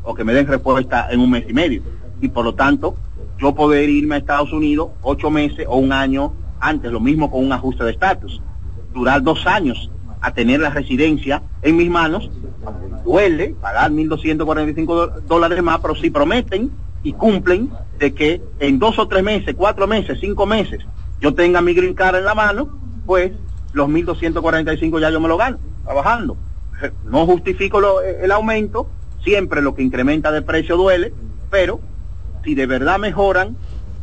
[0.02, 1.82] O que me den respuesta en un mes y medio.
[2.20, 2.96] Y por lo tanto,
[3.42, 7.44] yo poder irme a Estados Unidos ocho meses o un año antes, lo mismo con
[7.44, 8.40] un ajuste de estatus.
[8.94, 9.90] Durar dos años
[10.20, 12.30] a tener la residencia en mis manos
[13.04, 16.70] duele pagar 1.245 dólares más, pero si prometen
[17.02, 20.84] y cumplen de que en dos o tres meses, cuatro meses, cinco meses,
[21.20, 23.32] yo tenga mi green card en la mano, pues
[23.72, 26.36] los 1.245 ya yo me lo gano, trabajando.
[27.04, 28.88] No justifico el aumento,
[29.24, 31.12] siempre lo que incrementa de precio duele,
[31.50, 31.80] pero
[32.44, 33.56] si de verdad mejoran,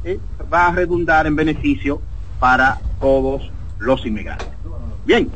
[0.04, 0.20] eh,
[0.52, 2.02] va a redundar en beneficio
[2.40, 4.48] para todos los inmigrantes.
[5.06, 5.30] Bien,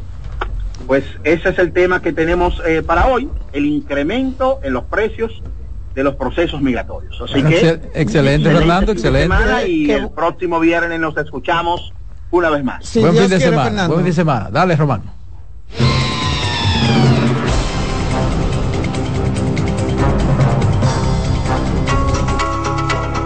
[0.87, 5.41] pues ese es el tema que tenemos eh, para hoy, el incremento en los precios
[5.95, 7.21] de los procesos migratorios.
[7.21, 9.69] Así que excelente, Fernando, excelente.
[9.69, 11.93] Y el próximo viernes nos escuchamos
[12.31, 12.95] una vez más.
[12.95, 13.87] buen fin de semana.
[13.87, 14.49] Buen fin de semana.
[14.51, 15.22] Dale, Román.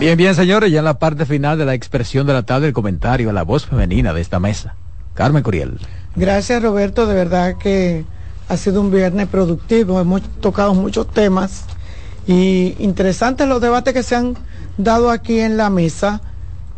[0.00, 2.72] Bien, bien, señores, ya en la parte final de la expresión de la tarde, el
[2.72, 4.74] comentario a la voz femenina de esta mesa.
[5.12, 5.78] Carmen Curiel.
[6.16, 7.06] Gracias, Roberto.
[7.06, 8.06] De verdad que
[8.48, 10.00] ha sido un viernes productivo.
[10.00, 11.66] Hemos tocado muchos temas
[12.26, 14.38] y interesantes los debates que se han
[14.78, 16.22] dado aquí en la mesa,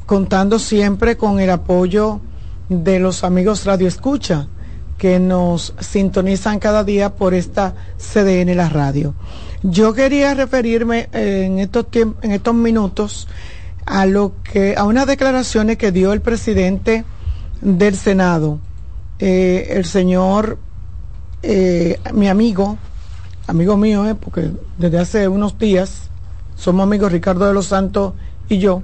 [0.05, 2.21] contando siempre con el apoyo
[2.69, 4.49] de los amigos Radio Escucha
[4.99, 9.15] que nos sintonizan cada día por esta CDN la radio.
[9.63, 13.29] Yo quería referirme eh, en estos en estos minutos
[13.87, 17.05] a lo que a unas declaraciones que dio el presidente
[17.61, 18.59] del Senado,
[19.21, 20.59] eh, el señor,
[21.45, 22.77] eh, mi amigo,
[23.47, 26.11] amigo mío, porque desde hace unos días
[26.57, 28.15] somos amigos Ricardo de los Santos
[28.49, 28.83] y yo.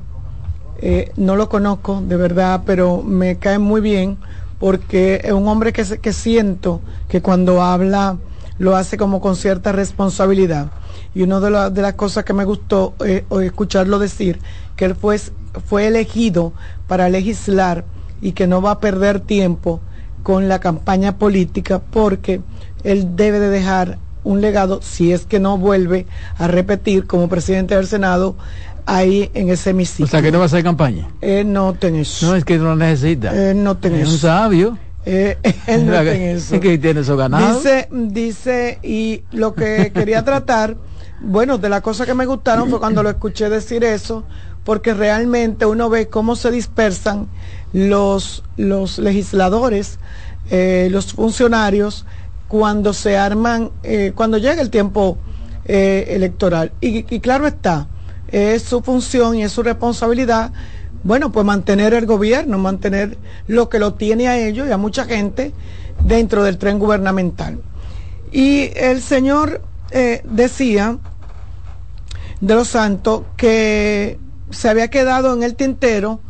[1.17, 4.17] no lo conozco de verdad, pero me cae muy bien
[4.61, 8.17] porque es un hombre que, que siento que cuando habla
[8.59, 10.71] lo hace como con cierta responsabilidad.
[11.15, 14.39] Y una de, de las cosas que me gustó eh, escucharlo decir,
[14.77, 15.19] que él fue,
[15.67, 16.53] fue elegido
[16.87, 17.85] para legislar
[18.21, 19.81] y que no va a perder tiempo
[20.23, 22.41] con la campaña política porque
[22.85, 26.07] él debe de dejar un legado, si es que no vuelve
[26.37, 28.37] a repetir como presidente del Senado,
[28.85, 30.07] ahí en ese hemiciclo.
[30.07, 31.09] O sea, que no va a hacer campaña.
[31.21, 32.27] Él no tiene eso.
[32.27, 33.51] No, es que no necesita.
[33.51, 34.79] Él no tiene Es un sabio.
[35.11, 36.55] Eh, él no tiene eso.
[36.55, 37.57] Es que tiene eso ganado.
[37.57, 40.77] Dice, dice, y lo que quería tratar,
[41.21, 44.25] bueno, de las cosas que me gustaron fue cuando lo escuché decir eso,
[44.65, 47.27] porque realmente uno ve cómo se dispersan
[47.73, 49.99] los, los legisladores,
[50.51, 52.05] eh, los funcionarios,
[52.47, 55.19] cuando se arman, eh, cuando llega el tiempo
[55.65, 56.73] electoral.
[56.81, 57.89] y claro está,
[58.29, 60.51] es su función y es su responsabilidad,
[61.05, 65.05] bueno, pues mantener el gobierno, mantener lo que lo tiene a ellos y a mucha
[65.05, 65.53] gente
[66.05, 67.61] dentro del tren gubernamental.
[68.33, 69.61] Y el señor
[69.91, 70.99] eh, decía
[72.41, 74.19] de los santos que
[74.51, 76.21] se había quedado en el tintero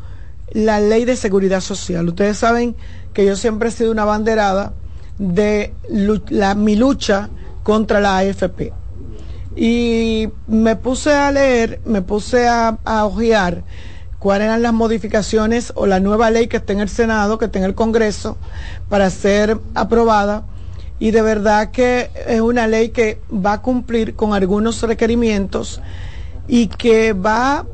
[0.53, 2.09] la ley de seguridad social.
[2.09, 2.77] Ustedes saben
[3.13, 4.73] que yo siempre he sido una banderada
[5.19, 7.29] de la, mi lucha
[7.63, 8.73] contra la AFP
[9.57, 13.65] y me puse a leer, me puse a, a ojear
[14.19, 17.59] cuáles eran las modificaciones o la nueva ley que está en el Senado, que está
[17.59, 18.37] en el Congreso,
[18.89, 20.45] para ser aprobada.
[20.99, 25.81] Y de verdad que es una ley que va a cumplir con algunos requerimientos
[26.49, 27.67] y que va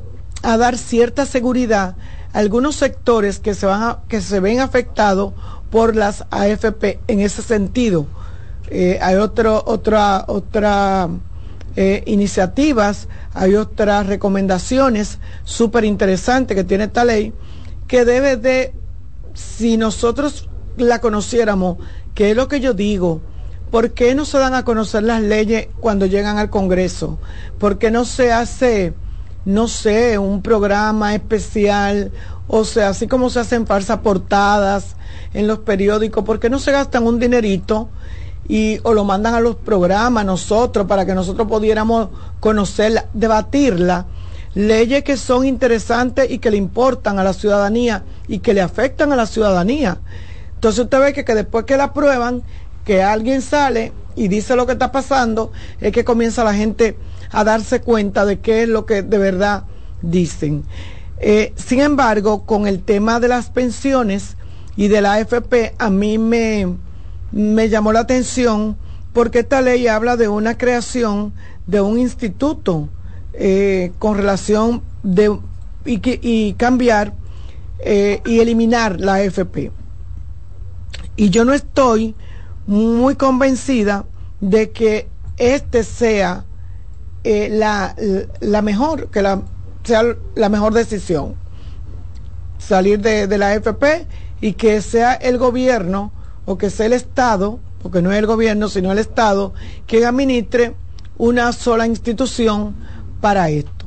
[0.43, 1.97] a dar cierta seguridad
[2.35, 5.33] a algunos sectores que se, van que se ven afectados
[5.71, 8.07] por las AFP en ese sentido.
[8.69, 11.09] Eh, hay otro, otra, otra
[11.77, 17.33] eh, iniciativas, hay otras recomendaciones súper interesantes que tiene esta ley,
[17.89, 18.73] que debe de,
[19.35, 21.79] si nosotros la conociéramos,
[22.15, 23.21] que es lo que yo digo,
[23.71, 27.19] ¿por qué no se dan a conocer las leyes cuando llegan al Congreso?
[27.59, 28.95] ¿Por qué no se hace,
[29.45, 32.13] no sé, un programa especial?
[32.47, 34.95] O sea, así como se hacen falsas portadas
[35.33, 37.89] en los periódicos, ¿por qué no se gastan un dinerito?
[38.49, 42.09] Y o lo mandan a los programas nosotros para que nosotros pudiéramos
[42.41, 44.07] conocerla, debatirla,
[44.55, 49.13] leyes que son interesantes y que le importan a la ciudadanía y que le afectan
[49.13, 49.99] a la ciudadanía.
[50.55, 52.43] Entonces usted ve que, que después que la aprueban,
[52.85, 56.97] que alguien sale y dice lo que está pasando, es que comienza la gente
[57.31, 59.65] a darse cuenta de qué es lo que de verdad
[60.03, 60.65] dicen.
[61.19, 64.37] Eh, sin embargo, con el tema de las pensiones
[64.77, 66.77] y de la AFP, a mí me,
[67.35, 68.77] me llamó la atención
[69.13, 71.33] porque esta ley habla de una creación
[71.67, 72.89] de un instituto
[73.33, 75.37] eh, con relación de
[75.85, 77.13] y, cambiar
[77.81, 79.73] eh, y eliminar la AFP.
[81.17, 82.15] Y yo no estoy
[82.69, 84.05] muy convencida
[84.41, 86.45] de que este sea
[87.25, 87.97] eh, la,
[88.41, 89.43] la, mejor, que la,
[89.83, 90.05] sea
[90.37, 91.35] la mejor decisión.
[92.59, 94.07] Salir de, de la AFP
[94.41, 96.13] y que sea el gobierno
[96.47, 99.55] o que sea el Estado, porque no es el gobierno, sino el Estado,
[99.87, 100.75] que administre
[101.19, 102.75] una sola institución
[103.21, 103.87] para esto.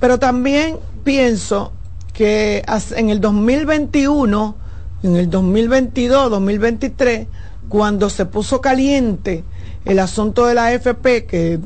[0.00, 1.72] Pero también pienso
[2.12, 2.62] que
[2.96, 4.54] en el 2021,
[5.02, 7.26] en el 2022, 2023,
[7.68, 9.44] cuando se puso caliente
[9.84, 11.60] el asunto de la AFP, que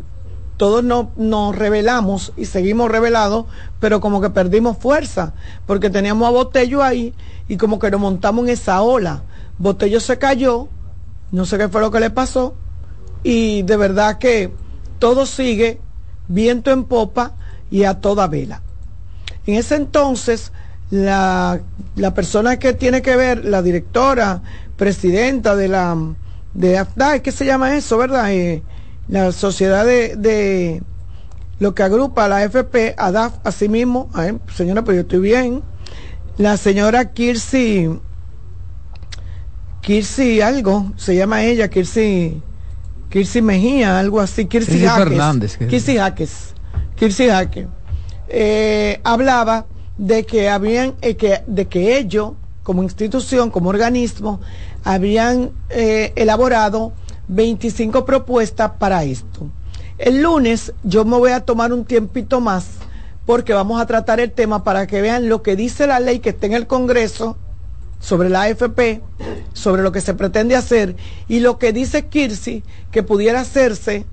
[0.56, 3.46] todos nos revelamos y seguimos revelados,
[3.78, 5.32] pero como que perdimos fuerza,
[5.66, 7.14] porque teníamos a Botello ahí
[7.48, 9.22] y como que nos montamos en esa ola.
[9.60, 10.68] Botello se cayó,
[11.32, 12.54] no sé qué fue lo que le pasó,
[13.22, 14.50] y de verdad que
[14.98, 15.80] todo sigue
[16.28, 17.34] viento en popa
[17.70, 18.62] y a toda vela.
[19.46, 20.52] En ese entonces,
[20.90, 21.60] la,
[22.14, 24.40] persona que tiene que ver, la directora,
[24.76, 25.94] presidenta de la
[26.54, 28.32] de AFDA, ¿qué se llama eso, verdad?
[28.32, 28.62] Eh,
[29.08, 30.82] la sociedad de,
[31.58, 34.08] lo que agrupa la FP, a DAF, a sí mismo,
[34.54, 35.62] señora, pero yo estoy bien,
[36.38, 37.90] la señora Kirsi,
[39.80, 42.40] Kirsi algo, se llama ella, Kirsi,
[43.08, 46.54] Kirsi Mejía, algo así, Kirsi, Jaques, Fernández, que- Kirsi Jaques,
[46.96, 47.66] Kirsi Jaques,
[48.28, 49.66] eh, hablaba
[49.96, 52.32] de que habían, eh, que, de que ellos,
[52.62, 54.40] como institución, como organismo,
[54.84, 56.92] habían eh, elaborado
[57.28, 59.46] 25 propuestas para esto.
[59.98, 62.66] El lunes yo me voy a tomar un tiempito más
[63.26, 66.30] porque vamos a tratar el tema para que vean lo que dice la ley que
[66.30, 67.36] está en el Congreso
[68.00, 69.02] sobre la AFP,
[69.52, 70.96] sobre lo que se pretende hacer
[71.28, 74.06] y lo que dice Kirsi que pudiera hacerse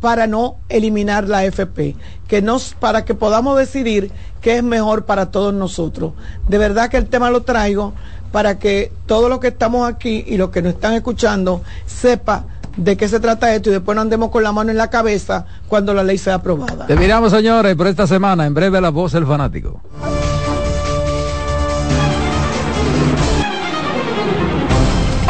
[0.00, 1.96] para no eliminar la AFP,
[2.28, 4.10] que nos para que podamos decidir
[4.40, 6.12] qué es mejor para todos nosotros.
[6.48, 7.92] De verdad que el tema lo traigo
[8.30, 12.44] para que todos los que estamos aquí y los que nos están escuchando sepa
[12.76, 15.46] de qué se trata esto y después no andemos con la mano en la cabeza
[15.66, 16.86] cuando la ley sea aprobada.
[16.86, 18.46] Te miramos, señores, por esta semana.
[18.46, 19.80] En breve, la voz del fanático.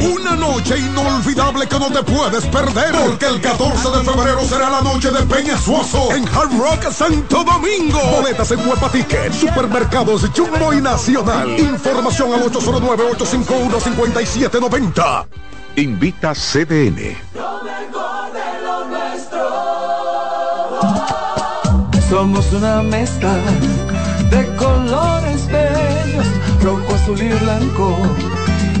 [0.00, 4.80] una noche inolvidable que no te puedes perder porque el 14 de febrero será la
[4.80, 8.00] noche de Peñasuoso en Hard Rock Santo Domingo.
[8.16, 11.58] Boletas en Huepa Ticket supermercados Jumbo y Nacional.
[11.58, 15.26] Información al 809-851-5790
[15.76, 17.16] Invita CDN.
[22.08, 23.34] Somos una mezcla
[24.30, 26.26] de colores bellos,
[26.62, 27.98] rojo, azul y blanco,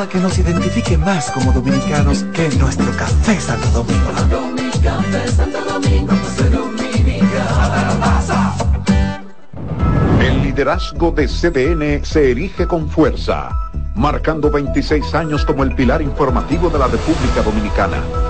[0.00, 4.10] nada que nos identifique más como dominicanos que nuestro café Santo Domingo.
[10.20, 13.50] El liderazgo de CDN se erige con fuerza,
[13.94, 18.29] marcando 26 años como el pilar informativo de la República Dominicana.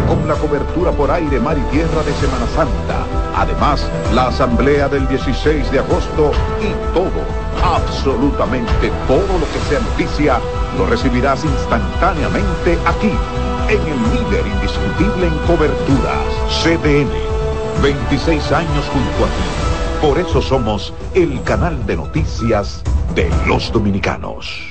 [0.11, 5.07] con la cobertura por aire, mar y tierra de Semana Santa, además la Asamblea del
[5.07, 7.23] 16 de agosto y todo,
[7.63, 10.39] absolutamente todo lo que sea noticia,
[10.77, 13.13] lo recibirás instantáneamente aquí
[13.69, 16.27] en el líder indiscutible en coberturas,
[16.61, 17.09] CDN.
[17.81, 20.05] 26 años junto a ti.
[20.05, 22.83] Por eso somos el canal de noticias
[23.15, 24.70] de los dominicanos.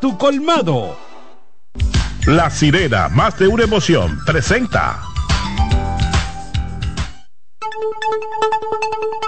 [0.00, 0.96] tu colmado.
[2.26, 5.00] La sirena, más de una emoción, presenta.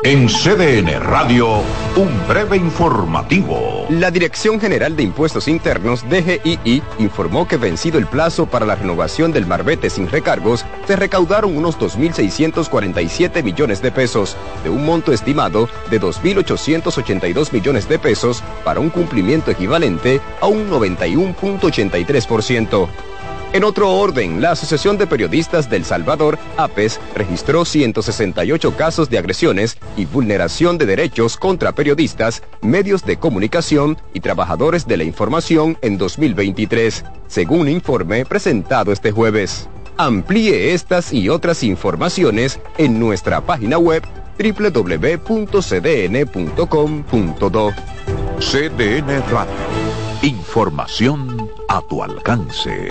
[0.02, 1.58] En CDN Radio,
[1.94, 3.84] un breve informativo.
[3.90, 9.30] La Dirección General de Impuestos Internos, DGII, informó que vencido el plazo para la renovación
[9.30, 15.68] del marbete sin recargos, se recaudaron unos 2.647 millones de pesos, de un monto estimado
[15.90, 22.88] de 2.882 millones de pesos, para un cumplimiento equivalente a un 91.83%.
[23.52, 29.76] En otro orden, la Asociación de Periodistas del Salvador, APES, registró 168 casos de agresiones
[29.96, 35.98] y vulneración de derechos contra periodistas, medios de comunicación y trabajadores de la información en
[35.98, 39.68] 2023, según un informe presentado este jueves.
[39.96, 44.04] Amplíe estas y otras informaciones en nuestra página web
[44.38, 45.20] www.cdn.com.do.
[48.38, 49.52] CDN Radio.
[50.22, 52.90] Información a tu alcance.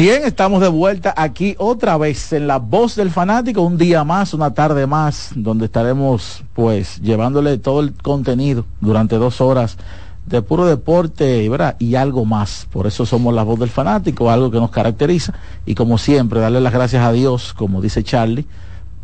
[0.00, 4.32] Bien, estamos de vuelta aquí otra vez en la voz del fanático, un día más,
[4.32, 9.76] una tarde más, donde estaremos pues llevándole todo el contenido durante dos horas
[10.24, 11.76] de puro deporte ¿verdad?
[11.78, 12.66] y algo más.
[12.72, 15.34] Por eso somos la voz del fanático, algo que nos caracteriza
[15.66, 18.46] y como siempre, darle las gracias a Dios, como dice Charlie,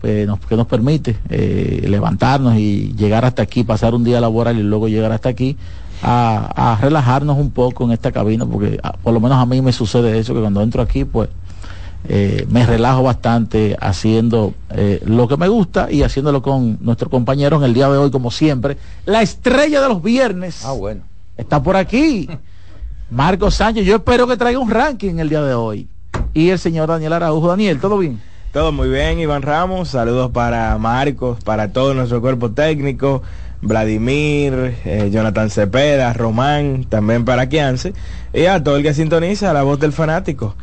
[0.01, 4.59] pues, nos- que nos permite eh, levantarnos y llegar hasta aquí, pasar un día laboral
[4.59, 5.59] y luego llegar hasta aquí
[6.03, 9.61] a, a relajarnos un poco en esta cabina, porque ah, por lo menos a mí
[9.63, 11.29] me sucede eso, que cuando entro aquí, pues
[12.09, 17.61] eh, me relajo bastante haciendo eh, lo que me gusta y haciéndolo con nuestros compañeros
[17.61, 18.77] en el día de hoy, como siempre.
[19.07, 20.65] La estrella de los viernes.
[20.65, 21.03] Ah, bueno.
[21.37, 22.29] Está por aquí.
[23.11, 25.89] Marco Sánchez, yo espero que traiga un ranking el día de hoy.
[26.33, 27.49] Y el señor Daniel Araujo.
[27.49, 28.21] Daniel, ¿todo bien?
[28.53, 29.89] Todo muy bien, Iván Ramos.
[29.89, 33.23] Saludos para Marcos, para todo nuestro cuerpo técnico,
[33.67, 37.93] Vladimir, eh, Jonathan Cepeda, Román, también para Kianse,
[38.33, 40.55] y a todo el que sintoniza la voz del fanático.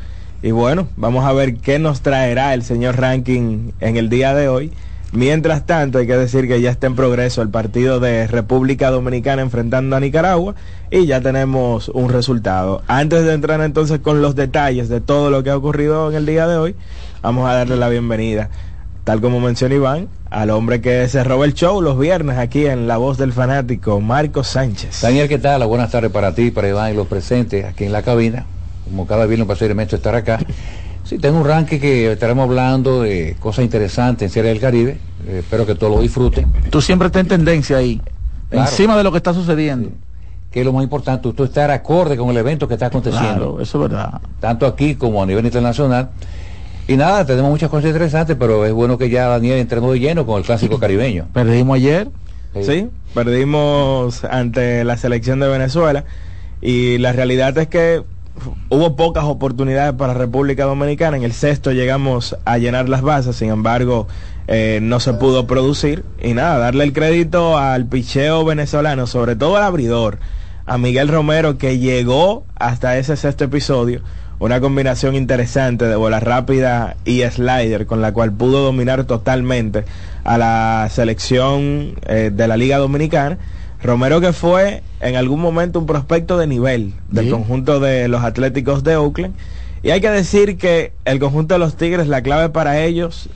[0.42, 4.50] Y bueno, vamos a ver qué nos traerá el señor Ranking en el día de
[4.50, 4.72] hoy.
[5.14, 9.44] Mientras tanto, hay que decir que ya está en progreso el partido de República Dominicana
[9.44, 10.56] enfrentando a Nicaragua
[10.90, 12.82] y ya tenemos un resultado.
[12.88, 16.26] Antes de entrar entonces con los detalles de todo lo que ha ocurrido en el
[16.26, 16.76] día de hoy,
[17.22, 18.50] vamos a darle la bienvenida,
[19.04, 22.88] tal como mencionó Iván, al hombre que se roba el show los viernes aquí en
[22.88, 25.02] La Voz del Fanático, Marcos Sánchez.
[25.02, 25.66] Daniel, ¿qué tal?
[25.68, 28.46] Buenas tardes para ti, para Iván y los presentes aquí en la cabina.
[28.86, 30.40] Como cada viernes, un placer inmenso estar acá.
[31.04, 34.98] Sí, tengo un ranking que estaremos hablando de cosas interesantes en Serie del Caribe.
[35.28, 36.52] Eh, espero que todos lo disfruten.
[36.70, 38.02] Tú siempre estás en tendencia ahí,
[38.50, 38.70] Claro.
[38.70, 39.90] encima de lo que está sucediendo.
[40.50, 43.36] Que es lo más importante, tú estar acorde con el evento que está aconteciendo.
[43.56, 44.22] Claro, eso es verdad.
[44.40, 46.10] Tanto aquí como a nivel internacional.
[46.88, 50.26] Y nada, tenemos muchas cosas interesantes, pero es bueno que ya Daniel entremos de lleno
[50.26, 51.28] con el clásico caribeño.
[51.34, 52.10] Perdimos ayer.
[52.62, 56.06] Sí, perdimos ante la selección de Venezuela
[56.62, 58.04] y la realidad es que
[58.70, 61.18] hubo pocas oportunidades para República Dominicana.
[61.18, 64.08] En el sexto llegamos a llenar las bases, sin embargo
[64.48, 66.04] eh, no se pudo producir.
[66.22, 70.20] Y nada, darle el crédito al picheo venezolano, sobre todo al abridor,
[70.66, 74.02] a Miguel Romero que llegó hasta ese sexto episodio.
[74.44, 79.86] Una combinación interesante de bola rápida y slider con la cual pudo dominar totalmente
[80.26, 83.38] a la selección eh, de la Liga Dominicana.
[83.82, 87.32] Romero que fue en algún momento un prospecto de nivel del Sí.
[87.32, 89.34] conjunto de los Atléticos de Oakland.
[89.82, 93.30] Y hay que decir que el conjunto de los Tigres, la clave para ellos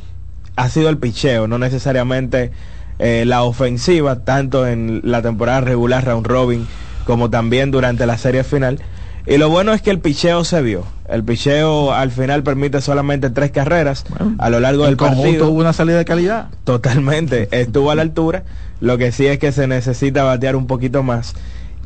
[0.58, 2.52] ha sido el picheo, no necesariamente
[3.00, 6.68] eh, la ofensiva, tanto en la temporada regular, round robin,
[7.06, 8.82] como también durante la serie final.
[9.28, 10.86] Y lo bueno es que el picheo se vio.
[11.10, 14.06] El picheo al final permite solamente tres carreras
[14.38, 15.50] a lo largo El del conjunto partido.
[15.50, 16.48] hubo una salida de calidad.
[16.64, 18.44] Totalmente, estuvo a la altura.
[18.80, 21.34] Lo que sí es que se necesita batear un poquito más.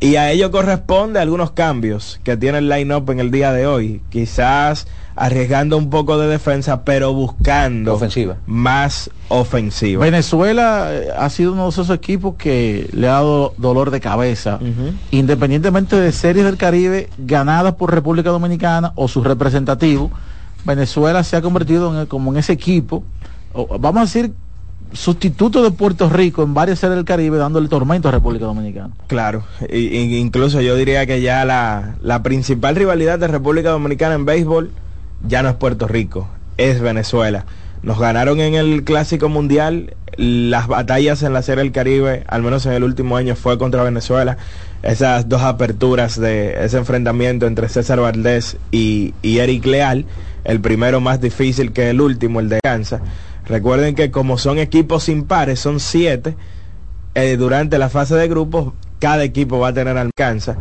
[0.02, 4.02] Y a ello corresponde algunos cambios que tiene el line-up en el día de hoy.
[4.10, 8.36] Quizás arriesgando un poco de defensa, pero buscando Ofensiva.
[8.46, 10.02] más ofensiva.
[10.04, 14.58] Venezuela eh, ha sido uno de esos equipos que le ha dado dolor de cabeza,
[15.10, 20.10] independientemente de series del Caribe ganadas por República Dominicana o sus representativos.
[20.64, 23.04] Venezuela se ha convertido en el- como en ese equipo,
[23.52, 24.32] o, vamos a decir,
[24.92, 28.90] sustituto de Puerto Rico en varias series del Caribe, dándole tormento a República Dominicana.
[29.06, 34.70] Claro, incluso yo diría que ya la, la principal rivalidad de República Dominicana en béisbol
[35.26, 37.44] ya no es Puerto Rico, es Venezuela.
[37.82, 42.66] Nos ganaron en el Clásico Mundial, las batallas en la Serie del Caribe, al menos
[42.66, 44.36] en el último año, fue contra Venezuela.
[44.82, 50.04] Esas dos aperturas de ese enfrentamiento entre César Valdés y, y Eric Leal,
[50.44, 53.00] el primero más difícil que el último, el de Kansas.
[53.46, 56.36] Recuerden que como son equipos impares, son siete,
[57.14, 60.56] eh, durante la fase de grupos, cada equipo va a tener alcanza.